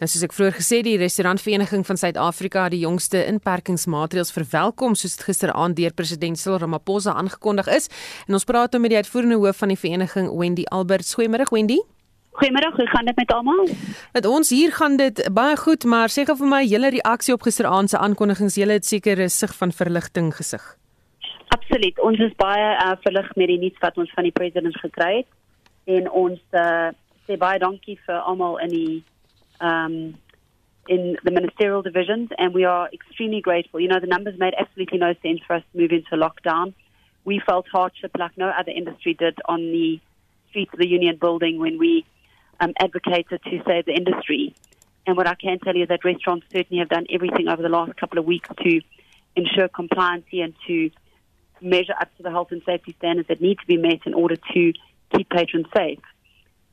Nou 0.00 0.08
soos 0.10 0.24
ek 0.26 0.34
vroeër 0.36 0.56
gesê 0.58 0.80
die 0.82 0.96
restaurantvereniging 1.00 1.86
van 1.86 2.00
Suid-Afrika 2.00 2.66
het 2.66 2.74
die 2.74 2.82
jongste 2.84 3.24
inperkingsmaatreëls 3.30 4.32
verwelkom 4.34 4.94
soos 4.94 5.16
dit 5.16 5.26
gisteraand 5.28 5.76
deur 5.76 5.94
president 5.94 6.38
Cyril 6.38 6.58
Ramaphosa 6.64 7.14
aangekondig 7.14 7.68
is. 7.76 7.90
En 8.26 8.38
ons 8.38 8.48
praat 8.48 8.72
nou 8.72 8.82
met 8.82 8.94
die 8.94 9.02
uitvoerende 9.02 9.38
hoof 9.42 9.62
van 9.62 9.74
die 9.74 9.78
vereniging 9.78 10.32
Wendy 10.38 10.64
Albert. 10.74 11.12
Goeiemôre 11.14 11.46
Wendy. 11.50 11.78
Goeiemôre, 12.36 12.72
hoe 12.76 12.86
gaan 12.86 13.04
dit 13.08 13.16
met 13.16 13.32
almal? 13.32 13.68
Met 14.12 14.26
ons 14.26 14.50
hier 14.50 14.72
gaan 14.72 14.96
dit 14.96 15.22
baie 15.32 15.56
goed, 15.56 15.84
maar 15.84 16.12
sê 16.12 16.26
gou 16.28 16.36
vir 16.36 16.50
my 16.50 16.64
julle 16.68 16.90
reaksie 16.98 17.32
op 17.32 17.46
gisteraand 17.46 17.90
se 17.90 17.98
aankondigings. 17.98 18.58
Julle 18.60 18.76
het 18.76 18.84
seker 18.84 19.22
'n 19.24 19.28
sig 19.28 19.54
van 19.54 19.72
verligting 19.72 20.34
gesig. 20.34 20.76
Absoluut. 21.48 22.00
Ons 22.00 22.18
is 22.18 22.32
baie 22.36 22.68
uh, 22.76 22.92
verlig 23.00 23.34
met 23.36 23.48
die 23.48 23.58
nuus 23.58 23.78
wat 23.80 23.96
ons 23.96 24.12
van 24.14 24.24
die 24.24 24.32
president 24.32 24.76
gekry 24.76 25.16
het 25.16 25.26
en 25.86 26.08
ons 26.10 26.38
uh, 26.52 26.90
sê 27.26 27.36
baie 27.38 27.58
dankie 27.62 27.98
vir 28.06 28.22
almal 28.22 28.58
in 28.64 28.72
die 28.74 29.02
um 29.60 30.14
in 30.88 31.16
the 31.24 31.30
ministerial 31.30 31.82
divisions 31.82 32.30
and 32.38 32.54
we 32.54 32.64
are 32.64 32.88
extremely 32.92 33.40
grateful. 33.40 33.80
You 33.80 33.88
know 33.88 34.00
the 34.00 34.06
numbers 34.06 34.38
made 34.38 34.54
absolutely 34.58 34.98
no 34.98 35.14
sense 35.22 35.40
for 35.46 35.56
us 35.56 35.64
to 35.72 35.78
move 35.78 35.90
into 35.90 36.14
lockdown. 36.14 36.74
We 37.24 37.40
felt 37.40 37.66
hardship 37.72 38.12
like 38.16 38.38
no 38.38 38.48
other 38.48 38.70
industry 38.70 39.14
did 39.14 39.36
on 39.46 39.60
the 39.60 40.00
streets 40.48 40.72
of 40.72 40.78
the 40.78 40.86
union 40.86 41.16
building 41.16 41.58
when 41.58 41.78
we 41.78 42.04
um, 42.60 42.72
advocated 42.78 43.42
to 43.42 43.62
save 43.66 43.86
the 43.86 43.94
industry. 43.94 44.54
And 45.06 45.16
what 45.16 45.26
I 45.26 45.34
can 45.34 45.58
tell 45.58 45.74
you 45.74 45.82
is 45.82 45.88
that 45.88 46.04
restaurants 46.04 46.46
certainly 46.52 46.78
have 46.78 46.88
done 46.88 47.06
everything 47.10 47.48
over 47.48 47.62
the 47.62 47.68
last 47.68 47.96
couple 47.96 48.18
of 48.18 48.24
weeks 48.24 48.48
to 48.62 48.80
ensure 49.34 49.68
compliance 49.68 50.26
and 50.32 50.54
to 50.66 50.90
measure 51.60 51.94
up 52.00 52.14
to 52.16 52.22
the 52.22 52.30
health 52.30 52.52
and 52.52 52.62
safety 52.64 52.94
standards 52.98 53.28
that 53.28 53.40
need 53.40 53.58
to 53.58 53.66
be 53.66 53.76
met 53.76 54.00
in 54.06 54.14
order 54.14 54.36
to 54.54 54.72
keep 55.14 55.28
patrons 55.28 55.66
safe. 55.76 56.00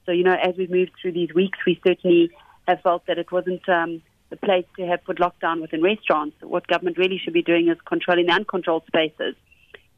So, 0.06 0.12
you 0.12 0.24
know, 0.24 0.34
as 0.36 0.56
we've 0.58 0.70
moved 0.70 0.92
through 1.02 1.14
these 1.14 1.34
weeks, 1.34 1.58
we 1.66 1.80
certainly 1.86 2.32
have 2.68 2.82
felt 2.82 3.06
that 3.08 3.18
it 3.18 3.32
wasn't 3.32 3.68
um, 3.70 4.02
the 4.30 4.38
place 4.38 4.66
to 4.78 4.86
have 4.86 5.04
put 5.04 5.18
lockdown 5.18 5.62
within 5.62 5.82
restaurants. 5.82 6.36
What 6.42 6.68
government 6.68 6.98
really 6.98 7.20
should 7.24 7.34
be 7.34 7.44
doing 7.44 7.70
is 7.70 7.78
controlling 7.86 8.28
the 8.28 8.34
uncontrolled 8.34 8.84
spaces. 8.88 9.36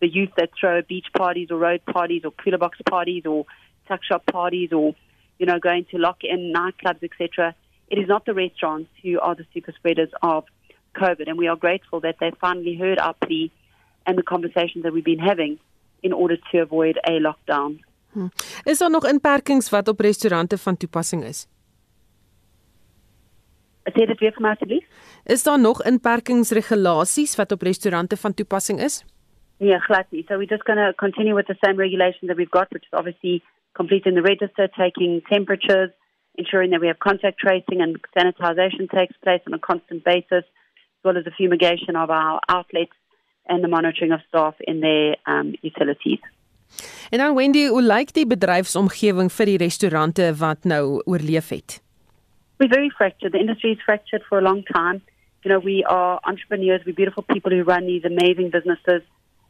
The 0.02 0.08
youth 0.08 0.32
that 0.38 0.50
throw 0.60 0.82
beach 0.82 1.08
parties 1.16 1.50
or 1.52 1.58
road 1.58 1.82
parties 1.86 2.24
or 2.26 2.32
cooler 2.32 2.58
box 2.58 2.78
parties 2.88 3.26
or 3.26 3.46
tuck 3.88 4.04
shop 4.04 4.26
parties 4.26 4.72
or, 4.74 4.94
you 5.40 5.46
know, 5.46 5.60
going 5.60 5.86
to 5.92 5.98
lock 5.98 6.18
in 6.24 6.54
nightclubs, 6.54 7.04
etc. 7.04 7.56
It 7.90 7.98
is 7.98 8.08
not 8.08 8.26
the 8.26 8.34
restaurants 8.34 8.90
who 9.02 9.20
are 9.20 9.36
the 9.36 9.46
super 9.54 9.72
spreaders 9.72 10.10
of 10.22 10.46
COVID. 10.96 11.28
And 11.28 11.38
we 11.38 11.48
are 11.48 11.56
grateful 11.56 12.02
that 12.02 12.18
they 12.20 12.32
finally 12.42 12.76
heard 12.76 13.00
our 13.00 13.14
plea 13.14 13.52
and 14.06 14.18
the 14.18 14.24
conversations 14.24 14.84
that 14.84 14.94
we've 14.94 15.06
been 15.06 15.20
having 15.20 15.60
in 16.04 16.14
order 16.14 16.38
to 16.52 16.60
avoid 16.60 17.00
a 17.08 17.12
lockdown. 17.12 17.80
Hmm. 18.16 18.32
Is 18.64 18.80
daar 18.80 18.90
nog 18.90 19.06
inperkings 19.08 19.70
wat 19.70 19.88
op 19.88 20.00
restaurante 20.00 20.58
van 20.58 20.78
toepassing 20.78 21.24
is? 21.24 21.48
Sê 23.92 24.06
dit 24.08 24.20
weer 24.20 24.32
vir 24.32 24.42
my 24.42 24.54
asseblief. 24.56 24.86
Is 25.36 25.44
daar 25.44 25.60
nog 25.60 25.82
inperkingsregulasies 25.84 27.36
wat 27.36 27.52
op 27.52 27.62
restaurante 27.62 28.18
van 28.18 28.34
toepassing 28.34 28.80
is? 28.80 29.04
Yeah, 29.58 29.82
glad 29.82 30.06
nie. 30.12 30.24
So 30.28 30.38
we're 30.38 30.54
just 30.56 30.64
going 30.64 30.80
to 30.80 30.94
continue 30.96 31.36
with 31.36 31.48
the 31.48 31.58
same 31.66 31.78
regulations 31.78 32.28
that 32.28 32.38
we've 32.38 32.56
got, 32.58 32.72
which 32.72 32.88
is 32.88 32.98
obviously 33.00 33.44
completing 33.74 34.16
the 34.16 34.22
register, 34.22 34.70
taking 34.78 35.22
temperatures, 35.30 35.92
ensuring 36.38 36.72
that 36.72 36.82
we 36.82 36.88
have 36.88 37.00
contact 37.00 37.38
tracing 37.40 37.82
and 37.82 38.00
sanitization 38.18 38.90
takes 38.90 39.16
place 39.24 39.42
on 39.48 39.54
a 39.54 39.60
constant 39.60 40.04
basis, 40.06 40.44
as 40.48 41.04
well 41.04 41.18
as 41.18 41.26
the 41.26 41.36
fumigation 41.38 41.96
of 41.96 42.10
our 42.10 42.40
outlets 42.48 42.96
and 43.48 43.62
the 43.64 43.68
monitoring 43.68 44.14
of 44.14 44.22
staff 44.30 44.56
in 44.62 44.80
their 44.80 45.16
um, 45.26 45.54
utilities. 45.62 46.20
En 47.10 47.18
dan 47.18 47.36
Wendy, 47.36 47.68
hoe 47.68 47.82
lyk 47.84 48.14
die 48.14 48.28
bedryfsomgewing 48.28 49.32
vir 49.32 49.46
die 49.46 49.58
restaurante 49.58 50.30
wat 50.40 50.64
nou 50.64 51.02
oorleef 51.06 51.50
het? 51.50 51.82
We're 52.58 52.74
very 52.74 52.90
fractured. 52.90 53.32
The 53.34 53.40
industry 53.40 53.72
is 53.72 53.84
fractured 53.84 54.24
for 54.24 54.38
a 54.38 54.42
long 54.42 54.64
time. 54.64 55.02
You 55.44 55.52
know, 55.52 55.60
we 55.60 55.84
are 55.86 56.20
entrepreneurs, 56.24 56.82
we're 56.86 56.96
beautiful 56.96 57.24
people 57.24 57.52
who 57.52 57.64
run 57.64 57.86
these 57.86 58.06
amazing 58.06 58.50
businesses, 58.50 59.04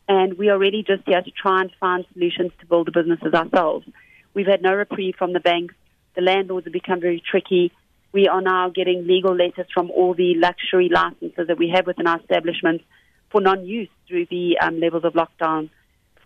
and 0.07 0.37
we 0.37 0.49
are 0.49 0.57
really 0.57 0.83
just 0.83 1.03
here 1.05 1.21
to 1.21 1.31
try 1.31 1.61
and 1.61 1.71
find 1.79 2.05
solutions 2.13 2.51
to 2.59 2.65
build 2.65 2.87
the 2.87 2.91
businesses 2.91 3.33
ourselves. 3.33 3.87
We've 4.33 4.47
had 4.47 4.61
no 4.61 4.73
reprieve 4.75 5.15
from 5.15 5.33
the 5.33 5.39
banks. 5.39 5.73
The 6.15 6.21
landlords 6.21 6.65
have 6.65 6.73
become 6.73 6.99
very 6.99 7.21
tricky. 7.21 7.71
We 8.11 8.27
are 8.27 8.41
now 8.41 8.69
getting 8.69 9.07
legal 9.07 9.33
letters 9.33 9.67
from 9.73 9.89
all 9.91 10.13
the 10.13 10.35
luxury 10.35 10.89
licenses 10.89 11.47
that 11.47 11.57
we 11.57 11.69
have 11.69 11.85
within 11.85 12.07
our 12.07 12.19
establishments 12.19 12.83
for 13.29 13.39
non-use 13.39 13.89
through 14.07 14.25
the 14.29 14.57
um, 14.59 14.79
levels 14.79 15.05
of 15.05 15.13
lockdown 15.13 15.69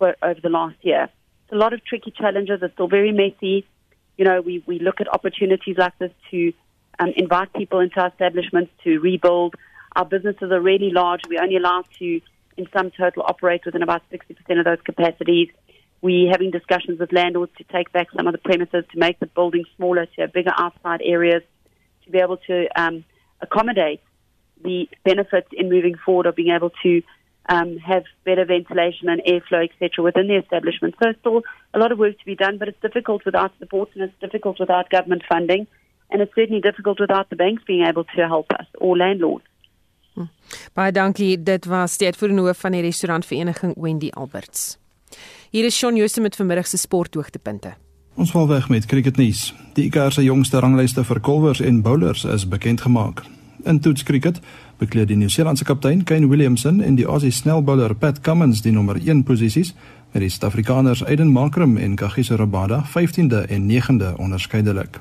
for 0.00 0.16
over 0.22 0.40
the 0.40 0.48
last 0.48 0.76
year. 0.82 1.04
It's 1.44 1.52
a 1.52 1.56
lot 1.56 1.72
of 1.72 1.84
tricky 1.84 2.10
challenges. 2.10 2.58
It's 2.62 2.74
still 2.74 2.88
very 2.88 3.12
messy. 3.12 3.66
You 4.16 4.24
know, 4.24 4.40
we, 4.40 4.64
we 4.66 4.80
look 4.80 5.00
at 5.00 5.12
opportunities 5.12 5.76
like 5.78 5.96
this 5.98 6.10
to 6.32 6.52
um, 6.98 7.12
invite 7.16 7.52
people 7.52 7.78
into 7.80 8.00
our 8.00 8.08
establishments 8.08 8.72
to 8.84 8.98
rebuild. 8.98 9.54
Our 9.94 10.04
businesses 10.04 10.50
are 10.50 10.60
really 10.60 10.90
large. 10.90 11.20
We're 11.28 11.42
only 11.42 11.56
allowed 11.56 11.86
to, 11.98 12.20
in 12.56 12.66
some 12.76 12.90
total, 12.90 13.22
operate 13.22 13.62
within 13.64 13.82
about 13.82 14.02
60% 14.10 14.58
of 14.58 14.64
those 14.64 14.80
capacities. 14.84 15.48
We're 16.02 16.30
having 16.30 16.50
discussions 16.50 16.98
with 16.98 17.12
landlords 17.12 17.52
to 17.58 17.64
take 17.64 17.92
back 17.92 18.08
some 18.16 18.26
of 18.26 18.32
the 18.32 18.38
premises 18.38 18.84
to 18.92 18.98
make 18.98 19.20
the 19.20 19.26
building 19.26 19.64
smaller, 19.76 20.06
to 20.06 20.20
have 20.22 20.32
bigger 20.32 20.52
outside 20.56 21.02
areas, 21.04 21.42
to 22.04 22.10
be 22.10 22.18
able 22.18 22.38
to 22.38 22.68
um, 22.80 23.04
accommodate 23.42 24.00
the 24.62 24.88
benefits 25.04 25.48
in 25.52 25.68
moving 25.68 25.94
forward 26.04 26.26
of 26.26 26.36
being 26.36 26.54
able 26.54 26.70
to 26.82 27.02
um, 27.50 27.78
have 27.78 28.04
better 28.24 28.44
ventilation 28.44 29.08
and 29.08 29.20
airflow, 29.26 29.62
etc., 29.68 30.04
within 30.04 30.28
the 30.28 30.36
establishment. 30.36 30.94
So, 31.02 31.12
still 31.20 31.42
a 31.74 31.78
lot 31.78 31.92
of 31.92 31.98
work 31.98 32.18
to 32.18 32.24
be 32.24 32.36
done, 32.36 32.56
but 32.58 32.68
it's 32.68 32.80
difficult 32.80 33.24
without 33.24 33.52
support 33.58 33.88
and 33.94 34.04
it's 34.04 34.18
difficult 34.20 34.58
without 34.58 34.88
government 34.90 35.22
funding, 35.28 35.66
and 36.10 36.22
it's 36.22 36.34
certainly 36.34 36.60
difficult 36.60 37.00
without 37.00 37.28
the 37.30 37.36
banks 37.36 37.62
being 37.66 37.84
able 37.84 38.04
to 38.04 38.26
help 38.26 38.46
us 38.60 38.66
or 38.78 38.96
landlords. 38.96 39.44
Hm. 40.14 40.28
Baie 40.74 40.92
dankie. 40.92 41.42
Dit 41.42 41.66
was 41.66 41.98
die 41.98 42.06
uitvoerende 42.06 42.42
hoof 42.42 42.58
van 42.58 42.74
die 42.74 42.82
restaurantvereniging 42.82 43.74
Wendy 43.76 44.10
Alberts. 44.10 44.78
Hier 45.50 45.64
is 45.64 45.76
Shaun 45.76 45.96
Jooste 45.96 46.20
met 46.20 46.36
vanmiddag 46.36 46.66
se 46.66 46.78
sporthoogtepunte. 46.78 47.74
Ons 48.14 48.30
val 48.30 48.48
weg 48.48 48.68
met 48.68 48.86
cricketnuus. 48.86 49.54
Die 49.74 49.84
ICC 49.84 50.12
se 50.12 50.22
jongste 50.22 50.58
ranglyste 50.58 51.04
vir 51.04 51.20
kolwers 51.20 51.60
en 51.60 51.82
bowlers 51.82 52.24
is 52.24 52.48
bekend 52.48 52.80
gemaak. 52.80 53.22
In 53.64 53.80
toetskriket 53.80 54.40
bekleed 54.80 55.10
die 55.10 55.16
Nieu-Seelandse 55.20 55.64
kaptein 55.68 56.04
Kane 56.08 56.28
Williamson 56.28 56.80
en 56.80 56.96
die 56.96 57.06
Aussie 57.06 57.30
snelbowler 57.30 57.92
Pat 57.94 58.20
Cummins 58.24 58.62
die 58.64 58.72
nommer 58.72 58.96
1 58.96 59.22
posisies 59.28 59.74
met 60.12 60.24
die 60.24 60.30
Suid-Afrikaners 60.32 61.04
Aiden 61.04 61.32
Markram 61.32 61.76
en 61.76 61.96
Kagiso 62.00 62.38
Rabada 62.40 62.82
15de 62.94 63.44
en 63.48 63.68
9de 63.68 64.14
onderskeidelik. 64.16 64.98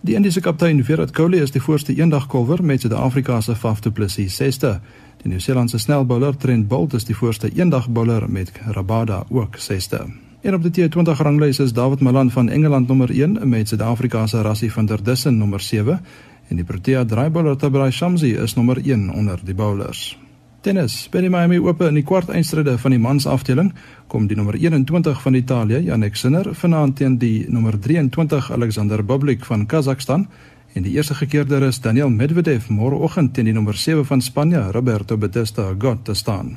Die 0.00 0.14
Indiese 0.14 0.40
kaptein 0.40 0.84
Virat 0.84 1.10
Kohli 1.10 1.42
is 1.42 1.50
die 1.50 1.62
voorste 1.62 1.94
eendagkolwer 1.94 2.62
met 2.64 2.80
Suid-Afrika 2.80 3.40
se 3.40 3.56
Faf 3.56 3.80
du 3.80 3.90
Plessis 3.90 4.38
6de. 4.38 4.78
Die 5.22 5.32
Nieu-Seelandse 5.32 5.78
snelbowler 5.78 6.36
Trent 6.36 6.68
Boult 6.68 6.94
is 6.94 7.04
die 7.04 7.16
voorste 7.16 7.50
eendagbowler 7.54 8.30
met 8.30 8.52
Rabada 8.70 9.24
ook 9.28 9.58
6de. 9.58 10.06
En 10.40 10.54
op 10.54 10.62
die 10.62 10.88
T20 10.88 11.18
ranglys 11.18 11.58
is 11.58 11.72
David 11.72 12.00
Malan 12.00 12.30
van 12.30 12.48
Engeland 12.48 12.88
nommer 12.88 13.10
1 13.10 13.48
met 13.48 13.68
Suid-Afrika 13.68 14.26
se 14.26 14.40
Rassie 14.40 14.72
van 14.72 14.86
der 14.86 15.02
Dussen 15.02 15.38
nommer 15.38 15.60
7 15.60 16.00
en 16.48 16.56
die 16.56 16.64
Protea 16.64 17.04
draaibowler 17.04 17.56
Tabrai 17.56 17.90
Shamsi 17.92 18.32
is 18.42 18.56
nommer 18.56 18.80
1 18.80 19.10
onder 19.14 19.40
die 19.44 19.54
bowlers. 19.54 20.16
Tennis. 20.60 21.06
By 21.12 21.20
die 21.22 21.30
Miami 21.30 21.58
Ope 21.62 21.86
in 21.86 21.94
die 21.94 22.02
kwart 22.02 22.32
eindstryde 22.34 22.74
van 22.82 22.90
die 22.90 22.98
mans 22.98 23.28
afdeling 23.30 23.70
kom 24.10 24.26
die 24.26 24.36
nommer 24.36 24.56
21 24.58 25.20
van 25.22 25.36
Italië, 25.38 25.78
Jannik 25.86 26.16
Sinner, 26.18 26.50
vanaand 26.54 26.96
teen 26.98 27.18
die 27.18 27.46
nommer 27.48 27.78
23 27.78 28.50
Alexander 28.56 29.04
Bublik 29.06 29.44
van 29.46 29.66
Kazakhstan 29.70 30.26
en 30.74 30.82
die 30.82 30.96
eerste 30.96 31.14
gekeerder 31.14 31.62
is 31.68 31.78
Daniel 31.80 32.10
Medvedev 32.10 32.66
môreoggend 32.74 33.32
teen 33.34 33.46
die 33.48 33.54
nommer 33.54 33.78
7 33.78 34.04
van 34.04 34.20
Spanje, 34.20 34.64
Roberto 34.74 35.16
Bautista 35.16 35.68
Agut 35.70 36.04
te 36.04 36.14
staan. 36.14 36.56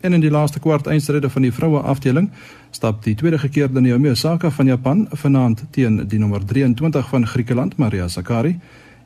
En 0.00 0.12
in 0.12 0.20
die 0.20 0.30
laaste 0.30 0.60
kwart 0.60 0.86
eindstryde 0.86 1.30
van 1.30 1.42
die 1.42 1.52
vroue 1.52 1.80
afdeling 1.80 2.28
stap 2.70 3.00
die 3.02 3.16
tweede 3.18 3.38
gekeerde 3.38 3.80
Naomi 3.80 4.10
Osaka 4.10 4.50
van 4.50 4.66
Japan 4.66 5.06
vanaand 5.10 5.64
teen 5.70 6.04
die 6.08 6.20
nommer 6.20 6.44
23 6.44 7.08
van 7.08 7.26
Griekeland, 7.26 7.76
Maria 7.76 8.08
Sakkari 8.08 8.58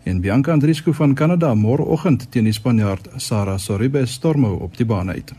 en 0.05 0.21
Bianca 0.21 0.53
Andreescu 0.53 0.93
van 0.95 1.15
Kanada 1.15 1.55
môreoggend 1.55 2.27
teen 2.31 2.45
die 2.45 2.53
Spanjaard 2.53 3.09
Sara 3.17 3.59
Sorribes 3.59 4.13
Stormo 4.13 4.55
op 4.55 4.77
die 4.77 4.87
baan 4.87 5.11
uit. 5.11 5.33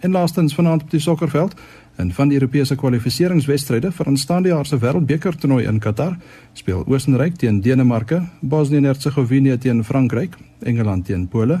En 0.00 0.10
laastens 0.10 0.54
vanaand 0.54 0.82
op 0.82 0.90
die 0.90 1.00
sokkerveld 1.00 1.54
in 1.98 2.12
van 2.12 2.28
die 2.28 2.38
Europese 2.38 2.76
kwalifikasiewedstryde 2.78 3.90
vir 3.92 4.06
aanstaande 4.06 4.48
jaar 4.52 4.66
se 4.66 4.78
Wêreldbeker 4.78 5.36
toernooi 5.36 5.66
in 5.66 5.80
Qatar 5.80 6.16
speel 6.54 6.84
Oostenryk 6.86 7.36
teen 7.36 7.60
Denemarke, 7.60 8.22
Bosnië-Hertsegovina 8.40 9.58
teen 9.58 9.84
Frankryk, 9.84 10.36
Engeland 10.60 11.06
teen 11.06 11.28
Pole, 11.28 11.60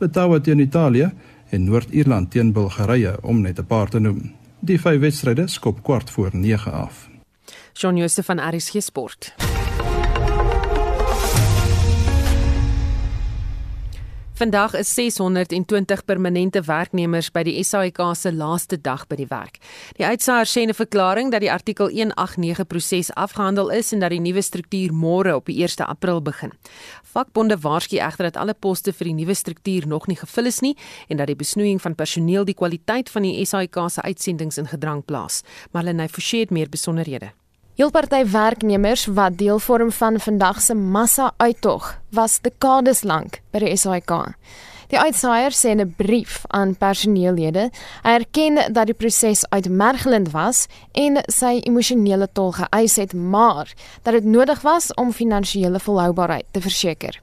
Litouwe 0.00 0.40
teen 0.40 0.58
Italië 0.60 1.10
en 1.50 1.64
Noord-Ierland 1.64 2.30
teen 2.30 2.52
Bulgarië 2.52 3.14
om 3.22 3.40
net 3.40 3.58
'n 3.58 3.66
paar 3.66 3.88
te 3.88 3.98
noem. 3.98 4.32
Die 4.60 4.80
vyf 4.80 5.00
wedstryde 5.00 5.48
skop 5.48 5.82
kwart 5.82 6.10
voor 6.10 6.30
9 6.32 6.72
af. 6.72 7.08
Shaun 7.74 7.96
Jooste 7.96 8.22
van 8.22 8.38
RSG 8.38 8.82
Sport. 8.82 9.34
Vandag 14.36 14.74
is 14.74 14.94
620 14.94 16.04
permanente 16.04 16.60
werknemers 16.60 17.30
by 17.32 17.40
die 17.46 17.62
SAIK 17.64 18.02
se 18.12 18.28
laaste 18.36 18.76
dag 18.76 19.06
by 19.08 19.16
die 19.16 19.28
werk. 19.30 19.54
Die 19.96 20.04
uitsaaier 20.04 20.44
sê 20.44 20.60
in 20.60 20.68
'n 20.68 20.76
verklaring 20.76 21.30
dat 21.32 21.40
die 21.40 21.50
artikel 21.50 21.88
189 21.88 22.66
proses 22.66 23.10
afgehandel 23.14 23.70
is 23.70 23.92
en 23.92 24.00
dat 24.00 24.10
die 24.10 24.20
nuwe 24.20 24.42
struktuur 24.42 24.92
môre 24.92 25.34
op 25.34 25.46
die 25.46 25.62
1 25.62 25.86
April 25.86 26.20
begin. 26.20 26.52
Vakbonde 27.02 27.56
waarsku 27.56 27.96
egter 27.96 28.24
dat 28.24 28.36
alle 28.36 28.54
poste 28.54 28.92
vir 28.92 29.04
die 29.04 29.14
nuwe 29.14 29.34
struktuur 29.34 29.86
nog 29.86 30.06
nie 30.06 30.16
gevul 30.16 30.46
is 30.46 30.60
nie 30.60 30.76
en 31.08 31.16
dat 31.16 31.26
die 31.26 31.36
besnoeiing 31.36 31.80
van 31.80 31.94
personeel 31.94 32.44
die 32.44 32.54
kwaliteit 32.54 33.08
van 33.08 33.22
die 33.22 33.44
SAIK 33.44 33.88
se 33.88 34.02
uitsendings 34.02 34.58
in 34.58 34.66
gedrang 34.66 35.04
plaas. 35.04 35.42
Marlene 35.72 36.08
Forsie 36.08 36.40
het 36.40 36.50
meer 36.50 36.68
besonderhede. 36.68 37.32
Heel 37.76 37.90
party 37.92 38.22
werknemers 38.32 39.02
wat 39.06 39.34
deel 39.36 39.58
vorm 39.58 39.90
van 39.92 40.20
vandag 40.20 40.60
se 40.64 40.74
massa-uittog 40.74 42.00
was 42.08 42.38
dekades 42.40 43.02
lank 43.02 43.42
by 43.52 43.60
die 43.60 43.74
SAIK. 43.76 44.12
Die 44.88 44.96
uitsaaier 44.96 45.52
sê 45.52 45.74
in 45.74 45.82
'n 45.84 45.94
brief 45.98 46.38
aan 46.48 46.72
personeellede, 46.76 47.68
hy 48.02 48.14
erken 48.20 48.72
dat 48.72 48.86
die 48.86 48.94
proses 48.94 49.44
uitmergelend 49.50 50.30
was 50.30 50.66
en 50.92 51.20
sy 51.26 51.60
emosionele 51.68 52.28
tol 52.32 52.52
geëis 52.52 52.96
het, 52.96 53.12
maar 53.12 53.74
dat 54.02 54.12
dit 54.12 54.24
nodig 54.24 54.60
was 54.60 54.94
om 54.94 55.12
finansiële 55.12 55.80
volhoubaarheid 55.80 56.46
te 56.50 56.60
verseker. 56.60 57.20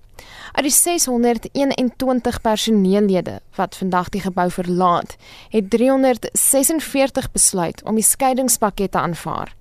Uit 0.51 0.63
die 0.63 0.71
621 0.71 2.41
personeellede 2.41 3.39
wat 3.55 3.75
vandag 3.75 4.09
die 4.09 4.21
gebou 4.21 4.51
verlaat, 4.51 5.15
het 5.49 5.69
346 5.69 7.31
besluit 7.31 7.83
om 7.83 7.95
die 7.95 8.03
skeiingspakket 8.03 8.91
te 8.91 8.97
aanvaar. 8.97 9.55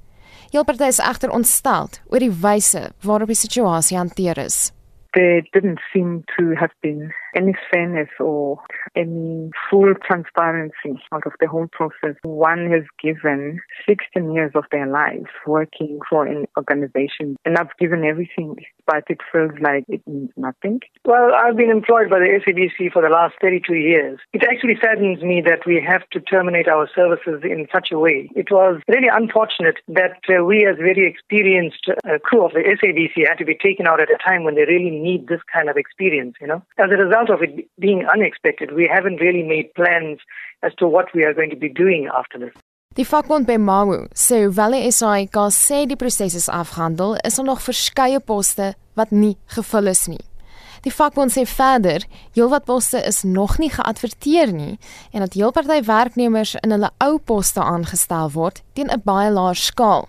Heel 0.53 0.65
party 0.69 0.85
is 0.85 0.99
egter 1.01 1.31
ontstel 1.33 1.87
oor 2.13 2.21
die 2.21 2.35
wyse 2.43 2.81
waarop 3.09 3.31
die 3.33 3.39
situasie 3.41 3.97
hanteer 3.97 4.37
is. 4.37 4.57
There 5.17 5.41
didn't 5.55 5.81
seem 5.93 6.11
to 6.37 6.53
have 6.61 6.75
been 6.85 7.09
any 7.35 7.55
fairness 7.73 8.09
or 8.21 8.61
any 8.97 9.51
full 9.71 9.95
transparency 10.07 11.01
out 11.13 11.27
of 11.27 11.33
the 11.41 11.49
whole 11.49 11.69
process. 11.73 12.17
One 12.23 12.71
has 12.71 12.85
given 13.03 13.61
16 13.89 14.33
years 14.33 14.53
of 14.55 14.65
their 14.71 14.87
life 14.87 15.31
working 15.47 15.99
for 16.09 16.27
an 16.27 16.47
organization, 16.57 17.37
and 17.45 17.57
I've 17.57 17.77
given 17.79 18.05
everything, 18.05 18.57
but 18.87 19.05
it 19.09 19.19
feels 19.31 19.53
like 19.61 19.85
it 19.89 20.03
means 20.07 20.31
nothing. 20.37 20.81
Well, 21.05 21.33
I've 21.35 21.57
been 21.57 21.71
employed 21.71 22.11
by 22.11 22.19
the 22.19 22.41
SABC 22.45 22.93
for 22.93 23.03
the 23.03 23.09
last 23.09 23.35
32 23.41 23.75
years. 23.75 24.19
It 24.33 24.43
actually 24.45 24.77
saddens 24.81 25.23
me 25.23 25.43
that 25.47 25.67
we 25.67 25.83
have 25.87 26.09
to 26.11 26.21
terminate 26.21 26.69
our 26.69 26.89
services 26.95 27.43
in 27.43 27.67
such 27.73 27.89
a 27.93 27.99
way. 27.99 28.29
It 28.35 28.51
was 28.51 28.81
really 28.89 29.09
unfortunate 29.13 29.77
that 29.89 30.21
uh, 30.29 30.45
we, 30.45 30.67
as 30.67 30.77
very 30.77 31.09
experienced 31.09 31.89
uh, 31.89 32.19
crew 32.23 32.45
of 32.45 32.53
the 32.53 32.61
SABC, 32.61 33.29
had 33.29 33.39
to 33.39 33.45
be 33.45 33.57
taken 33.57 33.87
out 33.87 34.01
at 34.01 34.11
a 34.11 34.19
time 34.19 34.45
when 34.45 34.55
they 34.55 34.65
really 34.65 34.91
need 34.91 35.29
this 35.29 35.41
kind 35.53 35.69
of 35.69 35.77
experience, 35.77 36.35
you 36.41 36.47
know. 36.47 36.63
As 36.79 36.91
a 36.91 36.97
result, 36.97 37.22
result 37.23 37.41
of 37.41 37.49
it 37.49 37.69
being 37.79 38.07
unexpected, 38.15 38.73
we 38.73 38.89
haven't 38.93 39.21
really 39.21 39.43
made 39.43 39.73
plans 39.75 40.21
as 40.63 40.75
to 40.77 40.87
what 40.87 41.07
we 41.15 41.25
are 41.25 41.35
going 41.35 41.51
to 41.51 41.57
be 41.57 41.69
doing 41.69 42.09
after 42.09 42.39
this. 42.39 42.55
Die 42.95 43.07
vakbond 43.09 43.47
by 43.49 43.57
Mawu 43.57 44.03
sê 44.13 44.43
hoewel 44.43 44.77
die 44.77 44.91
SAIK 44.93 45.37
sê 45.57 45.87
die 45.89 45.97
proses 45.97 46.35
is 46.37 46.49
afgehandel, 46.53 47.17
is 47.25 47.39
daar 47.39 47.47
nog 47.47 47.63
verskeie 47.65 48.21
poste 48.21 48.75
wat 48.95 49.11
nie 49.11 49.39
gevul 49.55 49.89
is 49.89 50.05
nie. 50.13 50.21
Die 50.85 50.93
vakbond 50.93 51.33
sê 51.33 51.47
verder, 51.49 52.05
heelwat 52.37 52.67
poste 52.69 53.01
is 53.01 53.23
nog 53.25 53.57
nie 53.63 53.71
geadverteer 53.73 54.53
nie 54.53 54.77
en 55.13 55.25
dat 55.25 55.39
heelparty 55.39 55.81
werknemers 55.89 56.57
in 56.61 56.75
hulle 56.77 56.93
ou 57.01 57.17
poste 57.17 57.65
aangestel 57.65 58.35
word 58.37 58.61
teen 58.77 58.93
'n 58.93 59.01
baie 59.09 59.31
laer 59.33 59.57
skaal. 59.57 60.09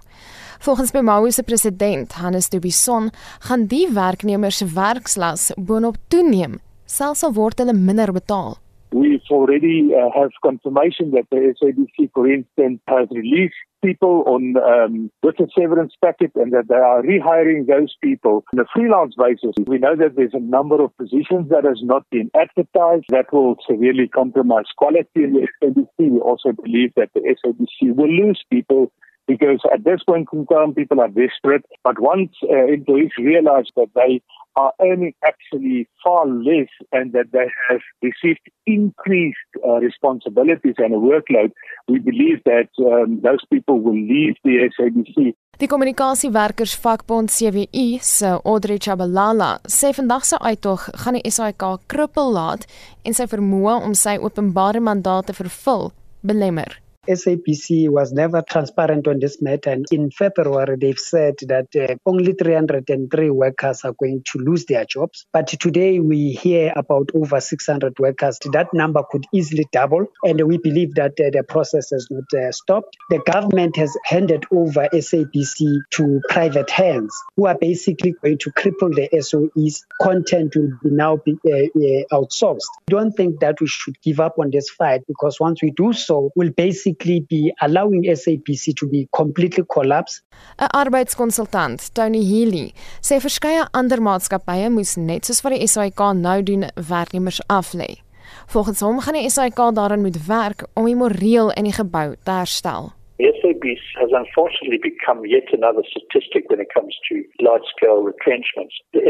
Volgens 0.59 0.91
Bemawu 0.91 1.31
se 1.31 1.43
president, 1.43 2.11
Hannes 2.11 2.49
Dubison, 2.49 3.11
gaan 3.39 3.65
die 3.67 3.87
werknemers 3.91 4.57
se 4.57 4.65
werkslas 4.65 5.51
boonop 5.55 5.95
toeneem 6.07 6.59
selfs 6.85 7.23
al 7.23 7.33
word 7.33 7.59
hulle 7.59 7.73
minder 7.73 8.11
betaal. 8.11 8.57
We've 8.93 9.27
already 9.31 9.89
uh, 9.95 10.09
have 10.13 10.29
confirmation 10.43 11.11
that 11.11 11.25
the 11.31 11.55
SABC, 11.57 12.11
for 12.13 12.31
instance, 12.31 12.79
has 12.87 13.07
released 13.09 13.55
people 13.83 14.23
on 14.27 14.55
um, 14.57 15.09
with 15.23 15.39
a 15.39 15.47
severance 15.57 15.93
packet 15.99 16.31
and 16.35 16.53
that 16.53 16.67
they 16.69 16.75
are 16.75 17.01
rehiring 17.01 17.65
those 17.65 17.95
people 18.03 18.45
on 18.53 18.59
a 18.59 18.65
freelance 18.71 19.15
basis. 19.17 19.55
We 19.65 19.79
know 19.79 19.95
that 19.95 20.15
there's 20.15 20.35
a 20.35 20.39
number 20.39 20.81
of 20.83 20.95
positions 20.95 21.49
that 21.49 21.63
has 21.65 21.79
not 21.81 22.07
been 22.11 22.29
advertised 22.35 23.05
that 23.09 23.33
will 23.33 23.57
severely 23.67 24.07
compromise 24.07 24.69
quality 24.77 25.23
in 25.25 25.33
the 25.33 25.47
SABC. 25.63 26.11
We 26.11 26.19
also 26.19 26.51
believe 26.51 26.93
that 26.95 27.09
the 27.15 27.21
SABC 27.21 27.95
will 27.95 28.13
lose 28.13 28.43
people 28.51 28.91
because 29.27 29.61
at 29.73 29.83
this 29.83 30.01
point 30.03 30.27
in 30.33 30.45
time 30.47 30.73
people 30.73 30.99
are 30.99 31.07
desperate. 31.07 31.65
But 31.83 31.99
once 31.99 32.31
uh, 32.43 32.65
employees 32.67 33.11
realize 33.17 33.67
that 33.75 33.89
they 33.95 34.21
are 34.55 34.73
earning 34.81 35.13
actually 35.25 35.87
far 36.03 36.27
less 36.27 36.69
and 36.91 37.11
that 37.13 37.31
they 37.31 37.47
have 37.69 37.81
received 38.01 38.41
increased 38.65 39.37
uh, 39.65 39.79
responsibilities 39.79 40.75
and 40.77 40.93
a 40.93 40.97
workload, 40.97 41.51
we 41.87 41.99
believe 41.99 42.39
that 42.45 42.69
um, 42.79 43.19
those 43.21 43.43
people 43.51 43.79
will 43.79 43.99
leave 43.99 44.35
the 44.43 44.69
SABC. 44.77 45.33
Die 45.57 45.67
kommunikasiewerkers 45.67 46.73
vakbond 46.81 47.29
CWU 47.29 47.97
se 48.01 48.29
Audrey 48.43 48.79
Chabalala 48.81 49.59
sê 49.69 49.93
vandag 49.93 50.25
se 50.25 50.39
uittog 50.41 50.89
gaan 51.03 51.13
die 51.13 51.31
SAIK 51.31 51.65
krippel 51.87 52.33
laat 52.33 52.65
en 53.05 53.13
sy 53.13 53.29
vermoë 53.29 53.77
om 53.85 53.93
sy 53.93 54.17
openbare 54.17 54.81
mandaat 54.81 55.29
te 55.29 55.37
vervul 55.37 55.91
belemmer. 56.25 56.82
SAPC 57.07 57.89
was 57.89 58.13
never 58.13 58.41
transparent 58.41 59.07
on 59.07 59.19
this 59.19 59.41
matter. 59.41 59.71
And 59.71 59.85
in 59.91 60.09
February, 60.09 60.77
they've 60.79 60.97
said 60.97 61.35
that 61.47 61.67
uh, 61.75 61.95
only 62.05 62.33
303 62.33 63.29
workers 63.29 63.81
are 63.83 63.93
going 63.93 64.23
to 64.31 64.39
lose 64.39 64.65
their 64.65 64.85
jobs. 64.85 65.25
But 65.33 65.47
today 65.47 65.99
we 65.99 66.31
hear 66.31 66.71
about 66.75 67.09
over 67.13 67.41
600 67.41 67.99
workers. 67.99 68.39
That 68.53 68.73
number 68.73 69.03
could 69.09 69.25
easily 69.33 69.67
double. 69.71 70.05
And 70.23 70.41
we 70.47 70.57
believe 70.57 70.95
that 70.95 71.19
uh, 71.19 71.29
the 71.31 71.43
process 71.47 71.89
has 71.91 72.07
not 72.09 72.23
uh, 72.33 72.51
stopped. 72.51 72.95
The 73.09 73.19
government 73.19 73.75
has 73.75 73.95
handed 74.05 74.45
over 74.51 74.87
SAPC 74.93 75.79
to 75.91 76.21
private 76.29 76.69
hands 76.69 77.13
who 77.35 77.47
are 77.47 77.57
basically 77.57 78.15
going 78.23 78.37
to 78.39 78.51
cripple 78.51 78.93
the 78.93 79.09
SOE's 79.21 79.85
content 80.01 80.55
will 80.55 80.71
be 80.81 80.89
now 80.89 81.17
be 81.17 81.33
uh, 81.45 81.49
uh, 81.51 82.19
outsourced. 82.21 82.61
I 82.87 82.91
don't 82.91 83.11
think 83.11 83.41
that 83.41 83.59
we 83.59 83.67
should 83.67 84.01
give 84.01 84.19
up 84.19 84.35
on 84.39 84.51
this 84.51 84.69
fight 84.69 85.01
because 85.07 85.39
once 85.39 85.61
we 85.61 85.71
do 85.71 85.91
so, 85.91 86.31
we'll 86.35 86.51
basically 86.51 86.92
basically 86.93 87.25
be 87.29 87.53
allowing 87.61 88.03
SAPC 88.03 88.75
to 88.75 88.87
be 88.87 89.07
completely 89.15 89.63
collapse. 89.71 90.21
'n 90.59 90.67
Arbeidskonsultant, 90.73 91.93
Tony 91.93 92.23
Healy, 92.23 92.73
sê 93.01 93.19
verskeie 93.19 93.67
ander 93.73 93.99
maatskappye 94.01 94.69
moes 94.69 94.97
net 94.97 95.25
soos 95.25 95.43
wat 95.43 95.53
die 95.53 95.67
SAIK 95.67 95.99
nou 96.15 96.43
doen, 96.43 96.65
werknemers 96.75 97.41
aflê. 97.49 98.01
Volgens 98.47 98.81
hom 98.81 98.99
gaan 98.99 99.13
die 99.13 99.29
SAIK 99.29 99.55
daaraan 99.75 100.01
moet 100.01 100.25
werk 100.27 100.67
om 100.75 100.85
die 100.85 100.95
moreel 100.95 101.51
in 101.51 101.63
die 101.63 101.77
gebou 101.79 102.15
te 102.23 102.31
herstel. 102.31 102.91
SABC 103.21 103.79
has 104.01 104.11
unfortunately 104.11 104.79
become 104.81 105.21
yet 105.23 105.47
another 105.53 105.83
statistic 105.85 106.49
when 106.49 106.59
it 106.59 106.73
comes 106.73 106.97
to 107.07 107.23
large 107.39 107.63
scale 107.75 108.01
retrenchments. 108.01 108.75
The 108.91 109.01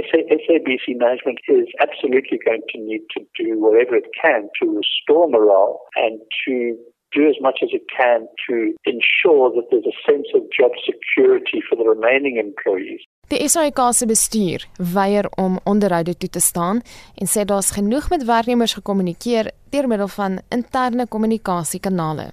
SABC 0.44 1.00
management 1.00 1.40
is 1.48 1.68
absolutely 1.80 2.38
going 2.46 2.62
to 2.74 2.78
need 2.80 3.04
to 3.16 3.22
do 3.40 3.58
whatever 3.64 3.96
it 3.96 4.10
can 4.22 4.50
to 4.60 4.64
restore 4.70 5.30
morale 5.30 5.80
and 5.96 6.20
to 6.46 6.78
do 7.16 7.22
as 7.34 7.39
much 7.45 7.59
as 7.66 7.72
it 7.80 7.86
can 7.97 8.20
to 8.45 8.55
ensure 8.93 9.45
that 9.55 9.66
there's 9.70 9.89
a 9.95 9.97
sense 10.09 10.28
of 10.38 10.41
job 10.59 10.72
security 10.89 11.59
for 11.68 11.76
the 11.80 11.88
remaining 11.95 12.36
employees. 12.47 13.01
Die 13.28 13.49
SAIK 13.49 13.80
se 13.93 14.05
bestuur 14.05 14.66
weier 14.78 15.30
om 15.36 15.59
onderhoude 15.64 16.18
toe 16.18 16.30
te 16.30 16.39
staan 16.39 16.82
en 17.16 17.28
sê 17.28 17.45
daar's 17.45 17.72
genoeg 17.72 18.09
met 18.09 18.26
werknemers 18.26 18.74
gekommunikeer 18.74 19.51
deur 19.70 19.88
middel 19.88 20.07
van 20.07 20.39
interne 20.49 21.07
kommunikasiekanale. 21.07 22.32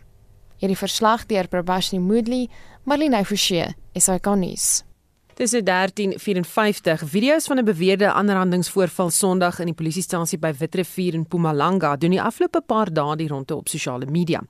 Hierdie 0.61 0.77
verslag 0.77 1.27
deur 1.27 1.49
Prabashni 1.49 1.99
Moodley, 1.99 2.49
Marlene 2.85 3.25
Forsie, 3.25 3.65
SAIK 3.97 4.35
nuus. 4.37 4.90
Dis 5.41 5.55
1354 5.57 7.03
video's 7.09 7.47
van 7.47 7.59
'n 7.59 7.65
beweerde 7.65 8.13
aanrandingsvoorval 8.13 9.11
Sondag 9.11 9.59
in 9.59 9.67
die 9.67 9.75
polisiestasie 9.75 10.39
by 10.39 10.53
Witrifuur 10.59 11.15
in 11.15 11.21
Mpumalanga 11.21 11.97
doen 11.97 12.11
die 12.11 12.23
afgelope 12.23 12.61
paar 12.61 12.93
dae 12.93 13.17
die 13.17 13.29
ronde 13.29 13.57
op 13.57 13.69
sosiale 13.69 14.07
media. 14.07 14.43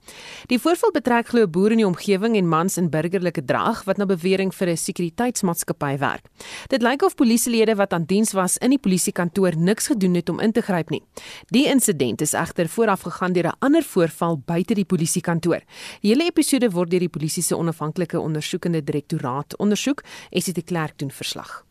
Die 0.47 0.59
voorval 0.59 0.91
betrek 0.91 1.28
glo 1.28 1.47
boere 1.47 1.70
in 1.70 1.76
die 1.76 1.86
omgewing 1.86 2.36
en 2.36 2.49
mans 2.49 2.76
in 2.76 2.91
burgerlike 2.91 3.45
drag 3.45 3.84
wat 3.84 3.97
na 3.97 4.07
bewering 4.07 4.55
vir 4.55 4.68
'n 4.68 4.76
sekuriteitsmaatskappy 4.76 5.99
werk. 5.99 6.24
Dit 6.68 6.82
lyk 6.82 7.03
of 7.03 7.14
polisielede 7.14 7.74
wat 7.76 7.93
aan 7.93 8.05
diens 8.05 8.32
was 8.32 8.57
in 8.59 8.70
die 8.70 8.78
polisiekantoor 8.78 9.57
niks 9.57 9.86
gedoen 9.86 10.14
het 10.14 10.28
om 10.28 10.41
in 10.41 10.53
te 10.53 10.61
gryp 10.61 10.91
nie. 10.91 11.03
Die 11.51 11.66
insident 11.66 12.20
is 12.20 12.32
egter 12.32 12.68
voorafgegaan 12.68 13.32
deur 13.32 13.47
'n 13.47 13.57
ander 13.59 13.82
voorval 13.82 14.43
buite 14.45 14.74
die 14.74 14.84
polisiekantoor. 14.84 15.61
Die 16.01 16.11
hele 16.11 16.24
episode 16.24 16.70
word 16.70 16.91
deur 16.91 17.01
die 17.01 17.09
polisie 17.09 17.43
se 17.43 17.57
onafhanklike 17.57 18.20
ondersoekende 18.20 18.84
direktoraat 18.84 19.57
ondersoek. 19.57 20.03
Esie 20.30 20.53
de 20.53 20.62
Klerk 20.62 20.79
doen 20.96 21.10
verslag. 21.10 21.64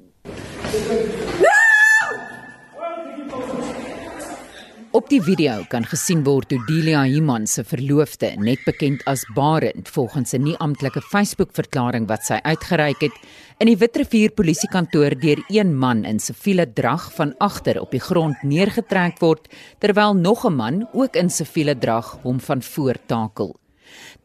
Op 4.89 5.05
die 5.05 5.19
video 5.21 5.61
kan 5.69 5.85
gesien 5.85 6.23
word 6.25 6.49
hoe 6.49 6.63
Delia 6.65 7.03
Iman 7.05 7.43
se 7.47 7.61
verloofde, 7.61 8.31
net 8.41 8.63
bekend 8.65 9.03
as 9.05 9.21
Barend, 9.35 9.87
volgens 9.87 10.33
'n 10.33 10.41
nie-amptelike 10.43 11.01
Facebook-verklaring 11.01 12.07
wat 12.07 12.25
sy 12.25 12.39
uitgereik 12.41 13.01
het, 13.01 13.13
in 13.59 13.67
die 13.67 13.77
Witrifuur 13.77 14.31
polisiekantoor 14.31 15.13
deur 15.19 15.43
een 15.47 15.77
man 15.77 16.05
in 16.05 16.19
siviele 16.19 16.65
drag 16.73 17.13
van 17.13 17.35
agter 17.37 17.79
op 17.81 17.91
die 17.91 18.01
grond 18.01 18.43
neergetrek 18.43 19.19
word, 19.19 19.47
terwyl 19.79 20.13
nog 20.15 20.45
'n 20.45 20.55
man, 20.55 20.87
ook 20.93 21.15
in 21.15 21.29
siviele 21.29 21.77
drag, 21.77 22.17
hom 22.23 22.39
van 22.39 22.61
voor 22.61 22.95
takel. 23.05 23.55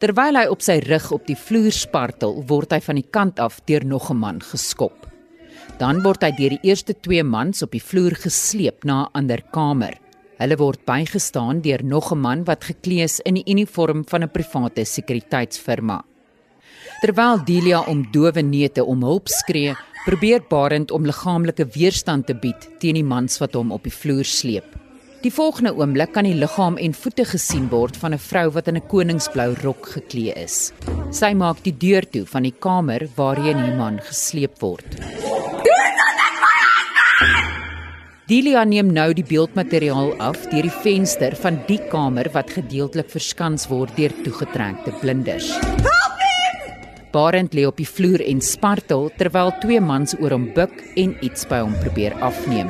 Terwyl 0.03 0.35
hy 0.35 0.47
op 0.51 0.59
sy 0.59 0.81
rug 0.83 1.05
op 1.15 1.23
die 1.23 1.37
vloer 1.39 1.71
spartel, 1.71 2.41
word 2.49 2.73
hy 2.75 2.81
van 2.83 2.97
die 2.99 3.07
kant 3.15 3.39
af 3.39 3.61
deur 3.69 3.85
nog 3.87 4.09
'n 4.11 4.19
man 4.19 4.41
geskop. 4.43 5.07
Dan 5.79 6.03
word 6.03 6.21
hy 6.21 6.31
deur 6.35 6.49
die 6.49 6.67
eerste 6.69 6.93
twee 6.93 7.23
mans 7.23 7.63
op 7.63 7.71
die 7.71 7.79
vloer 7.79 8.11
gesleep 8.11 8.83
na 8.83 9.05
'n 9.05 9.09
ander 9.13 9.41
kamer. 9.53 9.95
Hulle 10.37 10.57
word 10.57 10.85
bygestaan 10.85 11.61
deur 11.61 11.83
nog 11.83 12.11
'n 12.11 12.19
man 12.19 12.43
wat 12.43 12.63
geklee 12.63 13.03
is 13.03 13.21
in 13.21 13.35
die 13.35 13.47
uniform 13.47 14.03
van 14.03 14.23
'n 14.23 14.31
private 14.31 14.85
sekuriteitsfirma. 14.85 16.03
Terwyl 17.01 17.43
Delia 17.45 17.79
om 17.87 18.05
dowe 18.11 18.41
neete 18.41 18.83
om 18.83 19.01
hulp 19.01 19.27
skree, 19.27 19.75
probeer 20.05 20.41
Barend 20.49 20.91
om 20.91 21.05
liggaamlike 21.05 21.65
weerstand 21.73 22.27
te 22.27 22.33
bied 22.33 22.69
teen 22.79 22.95
die 22.95 23.03
mans 23.03 23.37
wat 23.37 23.53
hom 23.53 23.71
op 23.71 23.83
die 23.83 23.93
vloer 23.93 24.25
sleep. 24.25 24.84
Die 25.25 25.33
volgende 25.33 25.71
oomblik 25.73 26.11
kan 26.13 26.27
die 26.27 26.35
liggaam 26.37 26.75
en 26.77 26.93
voete 26.93 27.23
gesien 27.25 27.63
word 27.71 27.95
van 27.97 28.13
'n 28.13 28.21
vrou 28.21 28.51
wat 28.53 28.67
in 28.67 28.77
'n 28.77 28.87
koningsblou 28.87 29.55
rok 29.63 29.87
geklee 29.93 30.33
is. 30.37 30.71
Sy 31.09 31.33
maak 31.33 31.63
die 31.63 31.73
deur 31.73 32.05
toe 32.05 32.25
van 32.25 32.43
die 32.43 32.53
kamer 32.59 33.07
waarheen 33.15 33.57
die 33.57 33.73
man 33.73 33.97
gesleep 33.99 34.59
word. 34.59 34.85
Delia 38.27 38.63
neem 38.63 38.93
nou 38.93 39.13
die 39.13 39.25
beeldmateriaal 39.25 40.13
af 40.19 40.37
deur 40.51 40.61
die 40.61 40.79
venster 40.83 41.35
van 41.35 41.59
die 41.67 41.81
kamer 41.89 42.29
wat 42.31 42.49
gedeeltelik 42.49 43.09
verskans 43.09 43.67
word 43.67 43.97
deur 43.97 44.13
toegetrekte 44.23 44.91
blinders. 45.01 45.59
Barend 47.11 47.53
lê 47.53 47.65
op 47.65 47.77
die 47.77 47.89
vloer 47.89 48.21
en 48.21 48.41
spartel 48.41 49.09
terwyl 49.17 49.51
twee 49.59 49.81
mans 49.81 50.13
oor 50.19 50.29
hom 50.29 50.53
buig 50.53 50.73
en 50.95 51.17
iets 51.21 51.47
by 51.47 51.59
hom 51.61 51.73
probeer 51.81 52.13
afneem. 52.21 52.69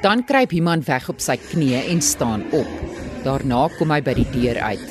Dan 0.00 0.24
kruip 0.24 0.52
iemand 0.56 0.86
weg 0.88 1.08
op 1.12 1.18
sy 1.20 1.36
knieë 1.36 1.82
en 1.92 1.98
staan 2.00 2.46
op. 2.56 2.68
Daarna 3.24 3.66
kom 3.76 3.90
hy 3.92 3.98
by 4.00 4.14
die 4.16 4.28
deur 4.32 4.56
uit. 4.72 4.86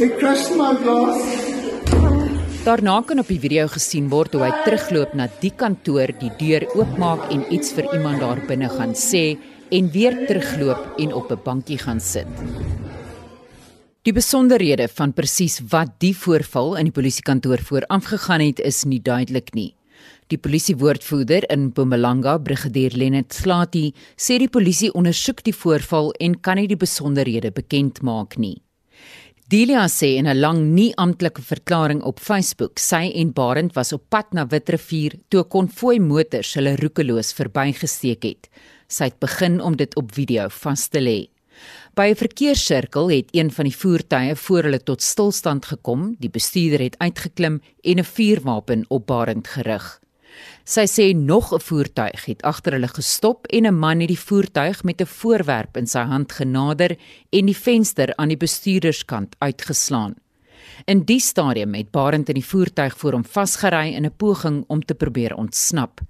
Ek 0.00 0.14
kras 0.16 0.46
my 0.56 0.70
glas. 0.80 1.50
Daarna 2.64 2.94
kan 3.04 3.20
op 3.20 3.28
die 3.28 3.40
video 3.42 3.66
gesien 3.68 4.06
word 4.08 4.32
hoe 4.32 4.46
hy 4.46 4.52
terugloop 4.64 5.12
na 5.18 5.26
die 5.42 5.50
kantoor, 5.50 6.14
die 6.22 6.30
deur 6.38 6.64
oopmaak 6.72 7.26
en 7.34 7.44
iets 7.52 7.74
vir 7.76 7.90
iemand 7.92 8.22
daar 8.24 8.40
binne 8.48 8.70
gaan 8.72 8.96
sê 8.96 9.34
en 9.74 9.92
weer 9.92 10.16
terugloop 10.28 10.96
en 11.02 11.12
op 11.12 11.28
'n 11.32 11.42
bankie 11.44 11.78
gaan 11.78 12.00
sit. 12.00 12.28
Die 14.02 14.12
besonderhede 14.12 14.88
van 14.88 15.12
presies 15.12 15.60
wat 15.68 16.00
die 16.00 16.16
voorval 16.16 16.76
in 16.76 16.84
die 16.88 16.96
polisiekantoor 16.96 17.58
voorafgegaan 17.58 18.40
het, 18.40 18.58
is 18.60 18.84
nie 18.84 19.02
duidelik 19.02 19.54
nie. 19.54 19.74
Die 20.28 20.38
polisiewoordvoerder 20.38 21.44
in 21.50 21.66
Mpumalanga, 21.70 22.38
Brigadier 22.38 22.94
Lenet 22.96 23.32
Slati, 23.32 23.92
sê 24.16 24.38
die 24.38 24.48
polisie 24.48 24.92
ondersoek 24.94 25.42
die 25.44 25.54
voorval 25.54 26.12
en 26.20 26.40
kan 26.40 26.56
nie 26.56 26.68
die 26.68 26.80
besonderhede 26.80 27.50
bekend 27.52 28.02
maak 28.02 28.38
nie. 28.38 28.62
Delia 29.52 29.84
sê 29.88 30.16
in 30.16 30.26
'n 30.26 30.40
lang 30.40 30.60
nie-amptelike 30.74 31.42
verklaring 31.42 32.00
op 32.02 32.20
Facebook, 32.20 32.78
sy 32.78 33.12
en 33.14 33.32
Barend 33.32 33.74
was 33.74 33.92
op 33.92 34.08
pad 34.08 34.32
na 34.32 34.46
Witrifuur 34.46 35.12
toe 35.28 35.42
'n 35.42 35.48
konvoi 35.48 35.98
motors 36.00 36.54
hulle 36.54 36.76
roekeloos 36.76 37.32
verbygesteek 37.32 38.22
het. 38.22 38.48
Sy 38.88 39.04
het 39.04 39.18
begin 39.20 39.60
om 39.60 39.76
dit 39.76 39.96
op 39.96 40.12
video 40.12 40.48
vas 40.48 40.88
te 40.88 41.00
lê. 41.00 41.31
By 41.94 42.08
'n 42.10 42.16
verkeerssirkel 42.16 43.10
het 43.10 43.28
een 43.30 43.50
van 43.50 43.64
die 43.64 43.76
voertuie 43.76 44.34
voor 44.34 44.62
hulle 44.62 44.82
tot 44.82 45.02
stilstand 45.02 45.64
gekom, 45.64 46.16
die 46.18 46.30
bestuurder 46.30 46.80
het 46.80 46.98
uitgeklim 46.98 47.60
en 47.82 47.98
'n 47.98 48.04
vuurwapen 48.04 48.84
op 48.88 49.06
Barend 49.06 49.48
gerig. 49.48 50.00
Sy 50.64 50.86
sê 50.86 51.06
nog 51.14 51.52
'n 51.52 51.60
voertuig 51.60 52.24
het 52.24 52.42
agter 52.42 52.72
hulle 52.72 52.88
gestop 52.88 53.46
en 53.46 53.66
'n 53.66 53.78
man 53.78 54.00
het 54.00 54.08
die 54.08 54.18
voertuig 54.28 54.82
met 54.84 55.00
'n 55.00 55.06
voorwerp 55.06 55.76
in 55.76 55.86
sy 55.86 56.04
hand 56.04 56.32
genader 56.32 56.96
en 57.30 57.46
die 57.46 57.56
venster 57.56 58.16
aan 58.16 58.28
die 58.28 58.36
bestuurderskant 58.36 59.36
uitgeslaan. 59.38 60.14
In 60.84 61.04
die 61.04 61.20
stadium 61.20 61.74
het 61.74 61.90
Barend 61.90 62.28
in 62.28 62.34
die 62.34 62.46
voertuig 62.46 62.96
voor 62.98 63.12
hom 63.12 63.24
vasgery 63.24 63.94
in 63.94 64.04
'n 64.04 64.16
poging 64.16 64.64
om 64.66 64.84
te 64.84 64.94
probeer 64.94 65.34
ontsnap. 65.36 66.00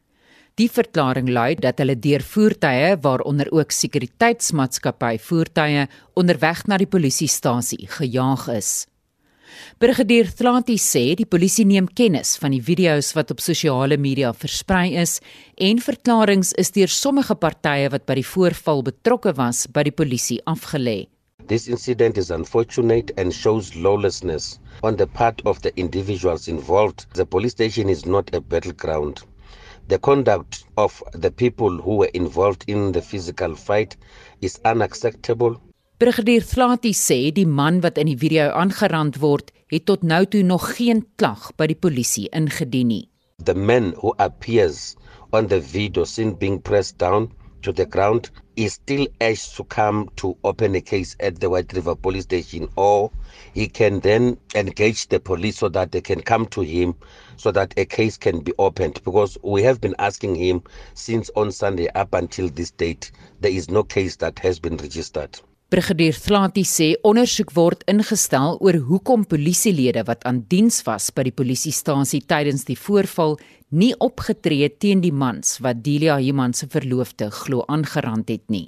Die 0.61 0.69
verklaring 0.69 1.31
lui 1.33 1.55
dat 1.57 1.79
hulle 1.81 1.95
deur 1.97 2.21
voertuie 2.21 2.97
waaronder 3.01 3.49
ook 3.57 3.71
sekuriteitsmaatskappy 3.73 5.17
voertuie 5.25 5.87
onderweg 6.21 6.67
na 6.69 6.77
die 6.77 6.89
polisiestasie 6.91 7.87
gejaag 7.89 8.49
is. 8.53 8.73
Brigadier 9.81 10.29
Tlanti 10.29 10.77
sê 10.77 11.15
die 11.17 11.29
polisie 11.29 11.65
neem 11.69 11.89
kennis 11.89 12.35
van 12.41 12.53
die 12.53 12.61
video's 12.65 13.13
wat 13.17 13.33
op 13.33 13.41
sosiale 13.41 13.97
media 13.97 14.35
versprei 14.37 14.93
is 15.01 15.19
en 15.57 15.81
verklaringe 15.81 16.53
is 16.61 16.73
deur 16.77 16.93
sommige 16.93 17.37
partye 17.47 17.89
wat 17.93 18.05
by 18.09 18.21
die 18.21 18.29
voorval 18.35 18.85
betrokke 18.93 19.33
was 19.41 19.65
by 19.73 19.89
die 19.89 19.97
polisie 20.03 20.41
afgelê. 20.45 21.07
This 21.49 21.67
incident 21.67 22.19
is 22.19 22.31
unfortunate 22.31 23.13
and 23.17 23.33
shows 23.33 23.75
lawlessness 23.75 24.59
on 24.83 24.97
the 24.97 25.07
part 25.07 25.41
of 25.45 25.61
the 25.63 25.73
individuals 25.77 26.47
involved. 26.49 27.07
The 27.15 27.27
police 27.27 27.53
station 27.53 27.89
is 27.89 28.07
not 28.07 28.35
a 28.35 28.41
battleground. 28.41 29.25
The 29.93 29.99
conduct 29.99 30.65
of 30.79 31.03
the 31.13 31.31
people 31.31 31.77
who 31.77 31.97
were 31.97 32.13
involved 32.15 32.65
in 32.67 32.93
the 32.93 33.03
physical 33.03 33.55
fight 33.55 33.99
is 34.41 34.59
unacceptable 34.65 35.61
Brigadier 35.99 36.41
Thlati 36.41 36.95
sê 36.97 37.19
die 37.31 37.45
man 37.47 37.83
wat 37.85 37.99
in 38.01 38.09
die 38.09 38.17
video 38.17 38.47
aangerand 38.57 39.19
word, 39.21 39.53
het 39.71 39.85
tot 39.91 40.03
nou 40.03 40.25
toe 40.33 40.41
nog 40.43 40.65
geen 40.79 41.05
klag 41.21 41.45
by 41.61 41.69
die 41.71 41.77
polisie 41.77 42.25
ingedien 42.33 42.89
nie. 42.89 43.05
The 43.45 43.55
man 43.55 43.93
who 44.01 44.15
appears 44.17 44.97
on 45.31 45.53
the 45.53 45.61
video 45.61 46.09
seen 46.09 46.33
being 46.41 46.57
pressed 46.59 46.97
down 46.99 47.29
to 47.63 47.77
the 47.77 47.85
ground 47.85 48.33
is 48.57 48.75
still 48.75 49.07
urged 49.21 49.57
to 49.57 49.65
come 49.65 50.11
to 50.17 50.37
open 50.45 50.75
a 50.75 50.81
case 50.81 51.17
at 51.21 51.41
the 51.41 51.49
White 51.49 51.73
River 51.73 51.95
police 51.95 52.25
station 52.25 52.69
or 52.77 53.11
he 53.55 53.69
can 53.69 54.01
then 54.01 54.37
engage 54.55 55.09
the 55.09 55.21
police 55.21 55.59
so 55.59 55.69
that 55.71 55.93
they 55.93 56.01
can 56.01 56.21
come 56.21 56.47
to 56.47 56.61
him 56.63 56.95
so 57.37 57.51
that 57.53 57.75
a 57.77 57.85
case 57.85 58.17
can 58.17 58.41
be 58.41 58.53
opened 58.59 59.01
because 59.05 59.39
we 59.43 59.63
have 59.63 59.81
been 59.81 59.95
asking 59.99 60.35
him 60.35 60.63
since 60.95 61.31
on 61.37 61.51
Sunday 61.53 61.89
up 61.95 62.13
until 62.15 62.49
this 62.49 62.71
date 62.71 63.11
there 63.41 63.53
is 63.53 63.71
no 63.71 63.83
case 63.83 64.17
that 64.17 64.39
has 64.41 64.59
been 64.59 64.77
registered. 64.77 65.41
Brigadier 65.73 66.13
Thlati 66.13 66.67
sê 66.69 66.87
ondersoek 67.09 67.55
word 67.57 67.85
ingestel 67.89 68.59
oor 68.61 68.77
hoekom 68.91 69.23
polisielede 69.25 70.03
wat 70.05 70.27
aan 70.29 70.43
diens 70.51 70.83
was 70.85 71.07
by 71.17 71.23
die 71.25 71.33
polisiestasie 71.33 72.21
tydens 72.29 72.67
die 72.69 72.77
voorval 72.77 73.39
nie 73.81 73.95
opgetree 74.07 74.69
teen 74.69 75.01
die 75.01 75.15
mans 75.23 75.55
wat 75.65 75.81
Delia 75.87 76.19
Human 76.21 76.53
se 76.53 76.69
verloofde 76.75 77.31
glo 77.33 77.65
aangerand 77.73 78.29
het 78.29 78.45
nie. 78.53 78.67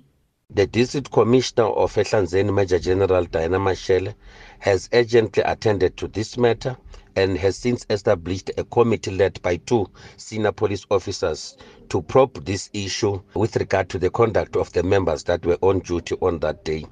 The 0.48 0.64
District 0.64 1.12
Commissioner 1.12 1.76
of 1.76 1.98
Ehlanzeni 2.00 2.56
Major 2.56 2.80
General 2.80 3.28
Diana 3.28 3.60
Mashele 3.60 4.16
has 4.64 4.88
urgently 4.94 5.42
attended 5.42 5.94
to 5.94 6.08
this 6.08 6.38
matter 6.38 6.74
and 7.16 7.36
has 7.36 7.54
since 7.54 7.84
established 7.90 8.50
a 8.56 8.64
committee 8.64 9.10
led 9.10 9.40
by 9.42 9.56
two 9.56 9.86
senior 10.16 10.52
police 10.52 10.86
officers 10.90 11.58
to 11.90 12.00
probe 12.00 12.42
this 12.46 12.70
issue 12.72 13.20
with 13.34 13.56
regard 13.56 13.90
to 13.90 13.98
the 13.98 14.08
conduct 14.08 14.56
of 14.56 14.72
the 14.72 14.82
members 14.82 15.22
that 15.24 15.44
were 15.44 15.58
on 15.60 15.80
duty 15.80 16.14
on 16.22 16.38
that 16.38 16.64
day. 16.64 16.82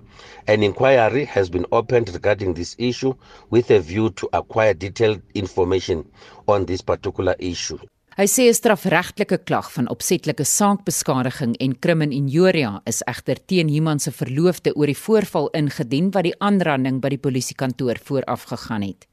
An 0.49 0.63
inquiry 0.63 1.25
has 1.25 1.49
been 1.49 1.65
opened 1.73 2.11
regarding 2.13 2.53
this 2.53 2.77
issue 2.79 3.15
with 3.49 3.71
a 3.71 3.81
view 3.81 4.11
to 4.11 4.29
acquire 4.35 4.75
detailed 4.75 5.23
information 5.35 6.07
on 6.47 6.67
this 6.67 6.83
particular 6.83 7.35
issue. 7.39 7.79
Hy 8.13 8.27
sê 8.29 8.45
'n 8.45 8.53
strafregtelike 8.53 9.39
klag 9.49 9.73
van 9.73 9.89
opsetlike 9.89 10.45
saakbeskadiging 10.45 11.55
en 11.65 11.79
krimin 11.81 12.13
injuria 12.13 12.83
is 12.85 13.01
egter 13.09 13.39
teen 13.47 13.69
Human 13.73 13.99
se 13.99 14.11
verloofde 14.13 14.75
oor 14.77 14.87
die 14.87 15.03
voorval 15.05 15.49
ingedien 15.57 16.11
wat 16.13 16.25
die 16.25 16.35
aanranding 16.39 17.01
by 17.01 17.09
die 17.09 17.19
polisiekantoor 17.19 17.97
vooraf 18.05 18.43
gegaan 18.53 18.83
het. 18.83 19.09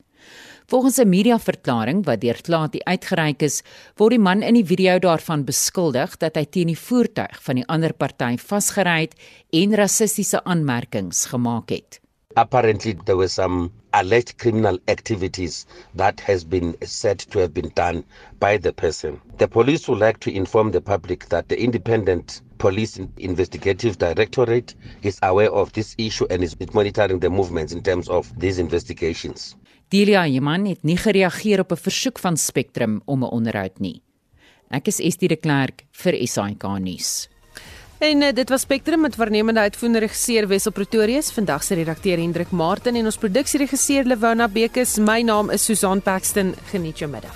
Volgens 0.67 0.99
'n 0.99 1.09
mediaverklaring 1.09 2.05
wat 2.05 2.21
deur 2.21 2.41
Klaatie 2.41 2.83
uitgereik 2.83 3.41
is, 3.41 3.63
word 3.95 4.11
die 4.11 4.19
man 4.19 4.43
in 4.43 4.53
die 4.53 4.65
video 4.65 4.99
daarvan 4.99 5.45
beskuldig 5.45 6.17
dat 6.17 6.35
hy 6.35 6.45
teen 6.45 6.67
die 6.67 6.77
voertuig 6.77 7.39
van 7.41 7.55
die 7.55 7.67
ander 7.67 7.93
party 7.93 8.37
vasgery 8.37 9.01
het 9.01 9.15
en 9.49 9.75
rassistiese 9.75 10.43
aanmerkings 10.43 11.25
gemaak 11.25 11.69
het. 11.69 12.01
Apparently 12.35 12.93
there 13.05 13.17
were 13.17 13.29
some 13.29 13.71
alleged 13.93 14.37
criminal 14.37 14.77
activities 14.87 15.65
that 15.95 16.19
has 16.19 16.43
been 16.43 16.75
said 16.83 17.19
to 17.19 17.39
have 17.39 17.53
been 17.53 17.71
done 17.75 18.03
by 18.39 18.57
the 18.57 18.73
person. 18.73 19.19
The 19.37 19.47
police 19.47 19.87
would 19.87 19.99
like 19.99 20.19
to 20.21 20.31
inform 20.31 20.71
the 20.71 20.81
public 20.81 21.29
that 21.29 21.49
the 21.49 21.59
independent 21.61 22.41
Police 22.59 22.99
Investigative 23.17 23.97
Directorate 23.97 24.75
is 25.01 25.17
aware 25.23 25.51
of 25.51 25.71
this 25.73 25.95
issue 25.97 26.27
and 26.29 26.43
is 26.43 26.55
monitoring 26.73 27.19
the 27.19 27.29
movements 27.29 27.71
in 27.71 27.81
terms 27.81 28.09
of 28.09 28.37
these 28.37 28.59
investigations. 28.59 29.55
Delia 29.89 30.27
Jeman 30.27 30.65
het 30.65 30.83
nie 30.83 30.97
gereageer 30.97 31.59
op 31.59 31.71
'n 31.71 31.77
versoek 31.77 32.19
van 32.19 32.37
Spectrum 32.37 33.01
om 33.05 33.23
'n 33.23 33.31
onderhoud 33.31 33.79
nie. 33.79 34.01
Ek 34.69 34.87
is 34.87 34.99
Estie 34.99 35.27
de 35.27 35.35
Klerk 35.35 35.85
vir 35.91 36.27
SAK 36.27 36.63
nuus. 36.79 37.29
En 37.99 38.21
uh, 38.21 38.33
dit 38.33 38.49
was 38.49 38.61
Spectrum 38.61 39.01
met 39.01 39.15
waarnemende 39.15 39.59
uitvoerende 39.59 39.99
regisseur 39.99 40.47
Wessel 40.47 40.71
Pretorius, 40.71 41.31
vandag 41.31 41.63
se 41.63 41.75
redakteur 41.75 42.17
Hendrik 42.17 42.49
Martin 42.49 42.95
en 42.95 43.05
ons 43.05 43.17
produksieregisseur 43.17 44.03
Lewona 44.03 44.47
Bekes. 44.47 44.97
My 44.97 45.21
naam 45.21 45.49
is 45.49 45.65
Susan 45.65 46.01
Paxton. 46.01 46.55
Geniet 46.71 46.99
jou 46.99 47.11
middag. 47.11 47.35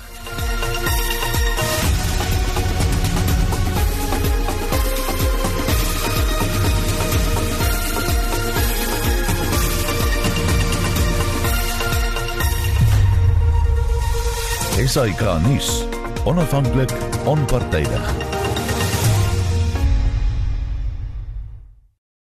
SAK 14.86 15.20
nuus. 15.44 15.84
Onafhanklik, 16.24 16.90
onpartydig. 17.24 18.33